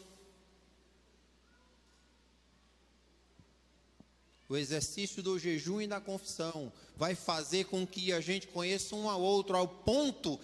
O 4.51 4.55
exercício 4.55 5.23
do 5.23 5.39
jejum 5.39 5.81
e 5.81 5.87
da 5.87 5.99
confissão 5.99 6.71
vai 6.95 7.15
fazer 7.15 7.65
com 7.65 7.87
que 7.87 8.13
a 8.13 8.21
gente 8.21 8.49
conheça 8.49 8.95
um 8.95 9.09
ao 9.09 9.23
outro 9.23 9.57
ao 9.57 9.67
ponto 9.67 10.39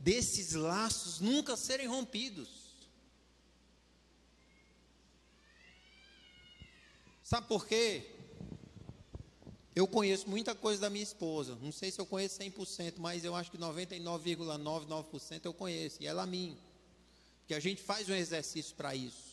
desses 0.00 0.54
laços 0.54 1.20
nunca 1.20 1.56
serem 1.56 1.86
rompidos. 1.86 2.48
Sabe 7.22 7.46
por 7.46 7.68
quê? 7.68 8.11
Eu 9.74 9.86
conheço 9.86 10.28
muita 10.28 10.54
coisa 10.54 10.82
da 10.82 10.90
minha 10.90 11.02
esposa. 11.02 11.56
Não 11.62 11.72
sei 11.72 11.90
se 11.90 11.98
eu 11.98 12.04
conheço 12.04 12.38
100%, 12.38 12.94
mas 12.98 13.24
eu 13.24 13.34
acho 13.34 13.50
que 13.50 13.56
99,99% 13.56 15.40
eu 15.44 15.54
conheço. 15.54 16.02
E 16.02 16.06
ela 16.06 16.24
a 16.24 16.26
mim. 16.26 16.58
Que 17.46 17.54
a 17.54 17.60
gente 17.60 17.82
faz 17.82 18.08
um 18.08 18.14
exercício 18.14 18.74
para 18.76 18.94
isso. 18.94 19.32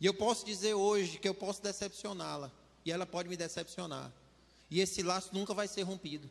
E 0.00 0.06
eu 0.06 0.12
posso 0.14 0.44
dizer 0.44 0.74
hoje 0.74 1.18
que 1.18 1.28
eu 1.28 1.34
posso 1.34 1.62
decepcioná-la. 1.62 2.52
E 2.84 2.92
ela 2.92 3.06
pode 3.06 3.28
me 3.28 3.36
decepcionar. 3.36 4.12
E 4.70 4.80
esse 4.80 5.02
laço 5.02 5.30
nunca 5.32 5.54
vai 5.54 5.66
ser 5.66 5.82
rompido. 5.82 6.28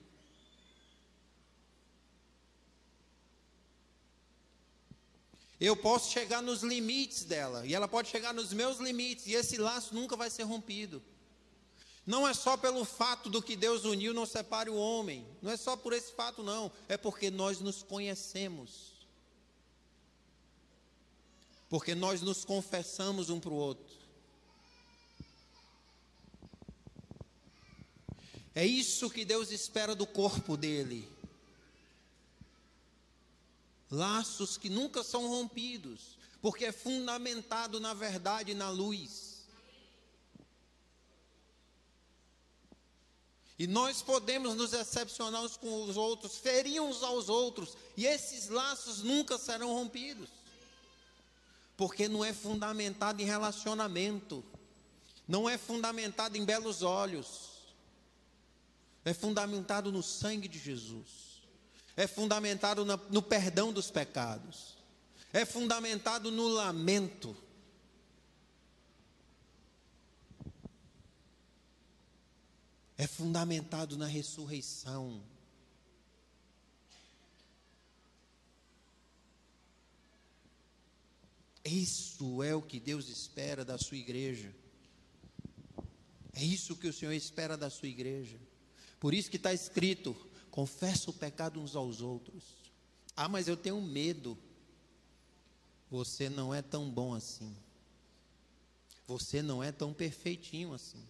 Eu 5.60 5.76
posso 5.76 6.12
chegar 6.12 6.42
nos 6.44 6.62
limites 6.62 7.24
dela, 7.24 7.66
e 7.66 7.74
ela 7.74 7.88
pode 7.88 8.10
chegar 8.10 8.32
nos 8.32 8.54
meus 8.54 8.78
limites, 8.78 9.26
e 9.26 9.34
esse 9.34 9.58
laço 9.58 9.94
nunca 9.96 10.16
vai 10.16 10.30
ser 10.30 10.44
rompido. 10.44 11.02
Não 12.08 12.28
é 12.28 12.34
só 12.34 12.58
pelo 12.58 12.84
fato 12.84 13.30
do 13.30 13.42
que 13.42 13.56
Deus 13.56 13.84
uniu, 13.84 14.14
não 14.14 14.26
separe 14.26 14.70
o 14.70 14.76
homem. 14.76 15.28
Não 15.42 15.52
é 15.52 15.58
só 15.58 15.76
por 15.76 15.94
esse 15.94 16.12
fato, 16.14 16.42
não. 16.42 16.72
É 16.88 16.98
porque 16.98 17.30
nós 17.30 17.60
nos 17.60 17.84
conhecemos. 17.84 18.94
Porque 21.70 21.94
nós 21.94 22.22
nos 22.22 22.44
confessamos 22.44 23.30
um 23.30 23.40
para 23.40 23.52
o 23.52 23.56
outro. 23.56 23.96
É 28.56 28.66
isso 28.66 29.10
que 29.10 29.24
Deus 29.24 29.52
espera 29.52 29.94
do 29.94 30.08
corpo 30.08 30.58
dele 30.58 31.18
laços 33.90 34.58
que 34.58 34.70
nunca 34.70 35.04
são 35.04 35.28
rompidos, 35.28 36.18
porque 36.42 36.66
é 36.66 36.72
fundamentado 36.72 37.80
na 37.80 37.94
verdade 37.94 38.52
e 38.52 38.56
na 38.56 38.70
luz. 38.70 39.27
E 43.58 43.66
nós 43.66 44.02
podemos 44.02 44.56
nos 44.56 44.72
decepcionar 44.72 45.42
uns 45.42 45.58
com 45.58 45.84
os 45.84 45.98
outros, 45.98 46.38
ferir 46.38 46.82
uns 46.82 47.02
aos 47.02 47.28
outros, 47.28 47.76
e 47.96 48.06
esses 48.06 48.50
laços 48.50 49.02
nunca 49.02 49.38
serão 49.38 49.74
rompidos. 49.74 50.30
Porque 51.76 52.08
não 52.08 52.24
é 52.24 52.34
fundamentado 52.34 53.22
em 53.22 53.26
relacionamento, 53.26 54.44
não 55.28 55.50
é 55.50 55.58
fundamentado 55.58 56.38
em 56.38 56.46
belos 56.46 56.84
olhos, 56.84 57.50
é 59.04 59.14
fundamentado 59.14 59.92
no 59.92 60.04
sangue 60.04 60.48
de 60.48 60.60
Jesus 60.60 61.28
é 61.98 62.06
fundamentado 62.06 62.86
no 62.86 63.22
perdão 63.24 63.74
dos 63.74 63.90
pecados, 63.90 64.78
é 65.34 65.44
fundamentado 65.44 66.30
no 66.30 66.48
lamento. 66.48 67.36
É 72.98 73.06
fundamentado 73.06 73.98
na 73.98 74.08
ressurreição. 74.08 75.24
Isso 81.64 82.42
é 82.42 82.56
o 82.56 82.62
que 82.62 82.80
Deus 82.80 83.10
espera 83.10 83.64
da 83.64 83.78
sua 83.78 83.98
igreja. 83.98 84.56
É 86.34 86.44
isso 86.44 86.76
que 86.76 86.88
o 86.88 86.94
Senhor 86.94 87.12
espera 87.14 87.58
da 87.58 87.70
sua 87.70 87.88
igreja. 87.88 88.40
Por 89.00 89.14
isso 89.14 89.30
que 89.30 89.38
está 89.38 89.54
escrito: 89.54 90.16
Confessa 90.50 91.10
o 91.10 91.14
pecado 91.14 91.60
uns 91.60 91.76
aos 91.76 92.02
outros. 92.02 92.44
Ah, 93.16 93.28
mas 93.28 93.48
eu 93.48 93.58
tenho 93.58 93.82
medo. 93.82 94.38
Você 95.90 96.30
não 96.30 96.54
é 96.54 96.62
tão 96.62 96.90
bom 96.90 97.14
assim. 97.14 97.56
Você 99.06 99.42
não 99.42 99.64
é 99.64 99.72
tão 99.72 99.94
perfeitinho 99.94 100.74
assim. 100.74 101.04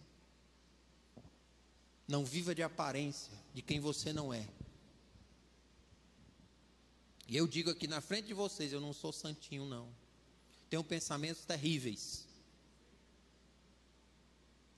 Não 2.08 2.24
viva 2.24 2.56
de 2.56 2.64
aparência 2.64 3.34
de 3.54 3.62
quem 3.62 3.80
você 3.80 4.14
não 4.14 4.34
é. 4.34 4.48
E 7.28 7.36
eu 7.36 7.46
digo 7.46 7.70
aqui 7.70 7.88
na 7.88 8.00
frente 8.00 8.28
de 8.28 8.34
vocês, 8.34 8.72
eu 8.72 8.80
não 8.80 8.94
sou 8.94 9.12
santinho 9.12 9.66
não. 9.66 9.90
Tenho 10.70 10.84
pensamentos 10.84 11.44
terríveis. 11.44 12.26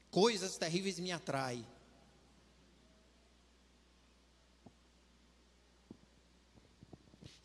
Coisas 0.09 0.57
terríveis 0.57 0.99
me 0.99 1.11
atraem. 1.11 1.65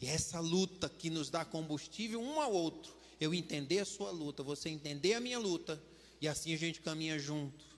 E 0.00 0.06
essa 0.06 0.40
luta 0.40 0.88
que 0.88 1.10
nos 1.10 1.30
dá 1.30 1.44
combustível 1.44 2.20
um 2.20 2.40
ao 2.40 2.52
outro. 2.52 2.94
Eu 3.20 3.32
entender 3.32 3.78
a 3.80 3.84
sua 3.84 4.10
luta, 4.10 4.42
você 4.42 4.68
entender 4.68 5.14
a 5.14 5.20
minha 5.20 5.38
luta, 5.38 5.82
e 6.20 6.28
assim 6.28 6.52
a 6.52 6.58
gente 6.58 6.80
caminha 6.80 7.18
junto. 7.18 7.73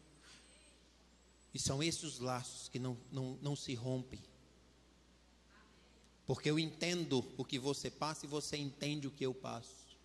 E 1.57 1.59
são 1.59 1.83
esses 1.83 2.03
os 2.03 2.19
laços 2.19 2.69
que 2.69 2.79
não, 2.79 2.99
não, 3.11 3.39
não 3.41 3.57
se 3.57 3.75
rompem. 3.75 4.23
Porque 6.27 6.51
eu 6.51 6.59
entendo 6.59 7.25
o 7.35 7.43
que 7.43 7.59
você 7.59 7.91
passa 7.91 8.27
e 8.27 8.29
você 8.29 8.59
entende 8.59 9.07
o 9.07 9.11
que 9.11 9.25
eu 9.25 9.33
passo. 9.33 9.97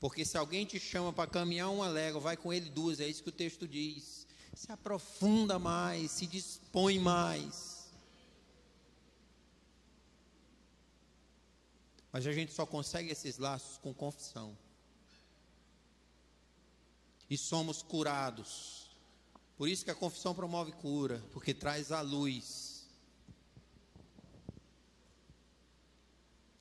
Porque 0.00 0.24
se 0.24 0.38
alguém 0.38 0.64
te 0.64 0.80
chama 0.80 1.12
para 1.12 1.28
caminhar 1.28 1.70
uma 1.70 1.86
légua, 1.86 2.18
vai 2.18 2.34
com 2.34 2.50
ele 2.50 2.70
duas, 2.70 2.98
é 2.98 3.06
isso 3.06 3.22
que 3.22 3.28
o 3.28 3.32
texto 3.32 3.68
diz. 3.68 4.26
Se 4.54 4.72
aprofunda 4.72 5.58
mais, 5.58 6.12
se 6.12 6.26
dispõe 6.26 6.98
mais. 6.98 7.92
Mas 12.10 12.26
a 12.26 12.32
gente 12.32 12.54
só 12.54 12.64
consegue 12.64 13.10
esses 13.12 13.36
laços 13.36 13.76
com 13.76 13.92
confissão. 13.92 14.56
E 17.28 17.36
somos 17.36 17.82
curados. 17.82 18.90
Por 19.56 19.68
isso 19.68 19.84
que 19.84 19.90
a 19.90 19.94
confissão 19.94 20.34
promove 20.34 20.72
cura, 20.72 21.24
porque 21.32 21.52
traz 21.52 21.90
a 21.90 22.00
luz. 22.00 22.86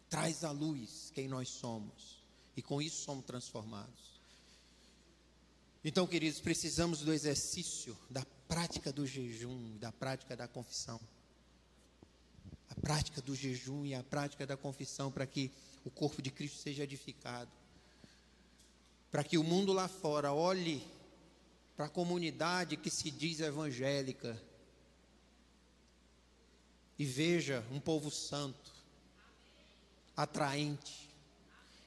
Traz 0.09 0.43
a 0.43 0.51
luz 0.51 1.11
quem 1.13 1.27
nós 1.27 1.49
somos. 1.49 2.23
E 2.55 2.61
com 2.61 2.81
isso 2.81 3.03
somos 3.03 3.25
transformados. 3.25 4.15
Então, 5.83 6.07
queridos, 6.07 6.39
precisamos 6.39 7.01
do 7.01 7.13
exercício, 7.13 7.95
da 8.09 8.25
prática 8.47 8.91
do 8.91 9.05
jejum, 9.05 9.77
da 9.77 9.91
prática 9.91 10.35
da 10.35 10.47
confissão 10.47 10.99
a 12.69 12.81
prática 12.81 13.21
do 13.21 13.35
jejum 13.35 13.85
e 13.85 13.93
a 13.93 14.03
prática 14.03 14.45
da 14.45 14.57
confissão 14.57 15.11
para 15.11 15.25
que 15.25 15.51
o 15.83 15.89
corpo 15.89 16.21
de 16.21 16.31
Cristo 16.31 16.57
seja 16.57 16.83
edificado. 16.83 17.51
Para 19.15 19.23
que 19.23 19.37
o 19.37 19.45
mundo 19.45 19.71
lá 19.71 19.87
fora 19.87 20.33
olhe 20.33 20.85
para 21.73 21.85
a 21.85 21.89
comunidade 21.89 22.75
que 22.75 22.89
se 22.89 23.09
diz 23.09 23.39
evangélica 23.39 24.37
e 26.99 27.05
veja 27.05 27.65
um 27.71 27.79
povo 27.79 28.11
santo, 28.11 28.73
atraente, 30.17 31.09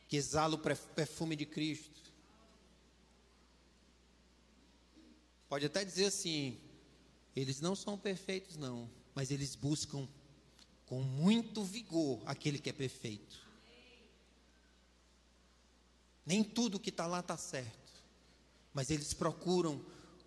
que 0.09 0.17
exala 0.17 0.55
o 0.55 0.59
perfume 0.95 1.37
de 1.37 1.45
Cristo. 1.45 2.01
Pode 5.51 5.67
até 5.67 5.85
dizer 5.85 6.07
assim: 6.07 6.59
eles 7.37 7.61
não 7.61 7.77
são 7.77 7.99
perfeitos, 7.99 8.57
não, 8.57 8.89
mas 9.15 9.31
eles 9.31 9.55
buscam 9.55 10.09
com 10.87 11.03
muito 11.03 11.63
vigor 11.63 12.23
aquele 12.25 12.59
que 12.59 12.71
é 12.71 12.73
perfeito. 12.73 13.48
Nem 16.29 16.45
tudo 16.45 16.79
que 16.79 16.91
está 16.91 17.07
lá 17.07 17.21
está 17.21 17.39
certo, 17.39 17.91
mas 18.75 18.91
eles 18.91 19.15
procuram 19.15 19.83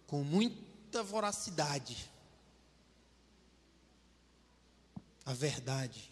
com 0.07 0.23
muita 0.23 1.03
voracidade 1.03 2.09
a 5.23 5.31
verdade. 5.31 6.09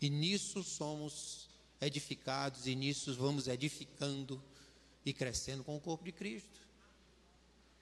E 0.00 0.10
nisso 0.10 0.64
somos 0.64 1.48
edificados, 1.80 2.66
e 2.66 2.74
nisso 2.74 3.14
vamos 3.14 3.46
edificando 3.46 4.42
e 5.06 5.12
crescendo 5.12 5.62
com 5.62 5.76
o 5.76 5.80
corpo 5.80 6.02
de 6.02 6.10
Cristo. 6.10 6.58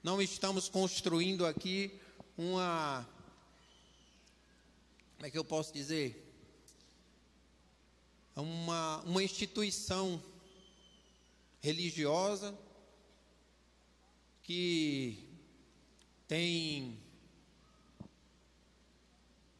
Não 0.03 0.21
estamos 0.21 0.69
construindo 0.69 1.47
aqui 1.47 1.99
uma 2.37 3.09
como 5.15 5.25
é 5.25 5.31
que 5.31 5.37
eu 5.39 5.43
posso 5.43 5.73
dizer? 5.73 6.22
Uma, 8.41 9.01
uma 9.01 9.23
instituição 9.23 10.21
religiosa 11.61 12.57
que 14.41 15.25
tem 16.27 16.97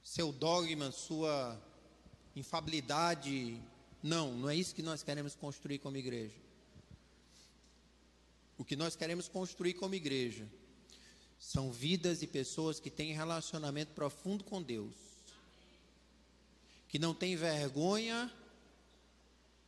seu 0.03 0.31
dogma, 0.31 0.91
sua 0.91 1.59
infabilidade. 2.35 3.61
Não, 4.01 4.33
não 4.33 4.49
é 4.49 4.55
isso 4.55 4.75
que 4.75 4.83
nós 4.83 5.01
queremos 5.01 5.35
construir 5.35 5.79
como 5.79 5.97
igreja. 5.97 6.35
O 8.57 8.65
que 8.65 8.75
nós 8.75 8.95
queremos 8.95 9.27
construir 9.27 9.73
como 9.73 9.95
igreja 9.95 10.47
são 11.39 11.71
vidas 11.71 12.21
e 12.21 12.27
pessoas 12.27 12.79
que 12.79 12.89
têm 12.89 13.13
relacionamento 13.13 13.91
profundo 13.93 14.43
com 14.43 14.61
Deus, 14.61 14.93
que 16.87 16.99
não 16.99 17.13
têm 17.13 17.35
vergonha 17.35 18.31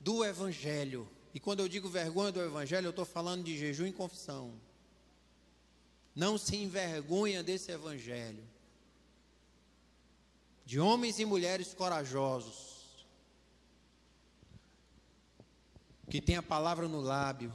do 0.06 0.24
Evangelho. 0.24 1.10
E 1.34 1.40
quando 1.40 1.62
eu 1.62 1.68
digo 1.68 1.90
vergonha 1.90 2.32
do 2.32 2.40
Evangelho, 2.40 2.86
eu 2.86 2.92
estou 2.92 3.06
falando 3.06 3.44
de 3.44 3.58
jejum 3.58 3.88
e 3.88 3.92
confissão. 3.92 4.54
Não 6.16 6.38
se 6.38 6.56
envergonha 6.56 7.42
desse 7.42 7.72
Evangelho. 7.72 8.48
De 10.64 10.80
homens 10.80 11.18
e 11.18 11.26
mulheres 11.26 11.74
corajosos, 11.74 13.06
que 16.08 16.22
tem 16.22 16.38
a 16.38 16.44
palavra 16.44 16.88
no 16.88 17.02
lábio, 17.02 17.54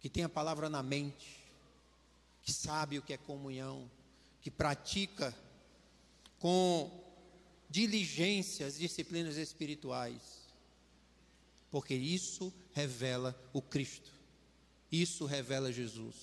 que 0.00 0.08
tem 0.08 0.24
a 0.24 0.30
palavra 0.30 0.70
na 0.70 0.82
mente, 0.82 1.44
que 2.42 2.52
sabe 2.52 2.98
o 2.98 3.02
que 3.02 3.12
é 3.12 3.18
comunhão, 3.18 3.90
que 4.40 4.50
pratica 4.50 5.36
com 6.38 7.05
diligência 7.76 8.66
as 8.66 8.78
disciplinas 8.78 9.36
espirituais, 9.36 10.22
porque 11.70 11.92
isso 11.92 12.50
revela 12.72 13.38
o 13.52 13.60
Cristo, 13.60 14.10
isso 14.90 15.26
revela 15.26 15.70
Jesus. 15.70 16.14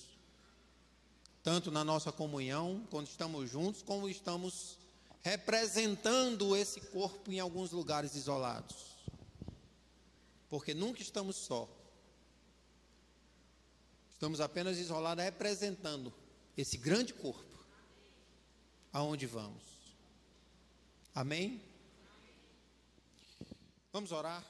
Tanto 1.44 1.70
na 1.70 1.84
nossa 1.84 2.10
comunhão, 2.10 2.84
quando 2.90 3.06
estamos 3.06 3.48
juntos, 3.48 3.82
como 3.82 4.08
estamos 4.08 4.78
representando 5.22 6.56
esse 6.56 6.80
corpo 6.80 7.30
em 7.30 7.38
alguns 7.38 7.70
lugares 7.70 8.16
isolados. 8.16 8.96
Porque 10.48 10.74
nunca 10.74 11.02
estamos 11.02 11.36
só. 11.36 11.68
Estamos 14.10 14.40
apenas 14.40 14.76
isolados 14.76 15.22
representando 15.22 16.12
esse 16.56 16.76
grande 16.76 17.12
corpo 17.12 17.64
aonde 18.92 19.24
vamos. 19.26 19.73
Amém? 21.14 21.60
Vamos 23.92 24.10
orar. 24.10 24.42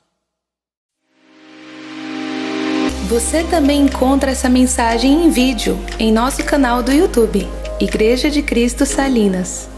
Você 3.06 3.44
também 3.44 3.82
encontra 3.82 4.30
essa 4.30 4.48
mensagem 4.48 5.26
em 5.26 5.30
vídeo 5.30 5.76
em 5.98 6.10
nosso 6.10 6.42
canal 6.42 6.82
do 6.82 6.90
YouTube, 6.90 7.46
Igreja 7.78 8.30
de 8.30 8.42
Cristo 8.42 8.86
Salinas. 8.86 9.73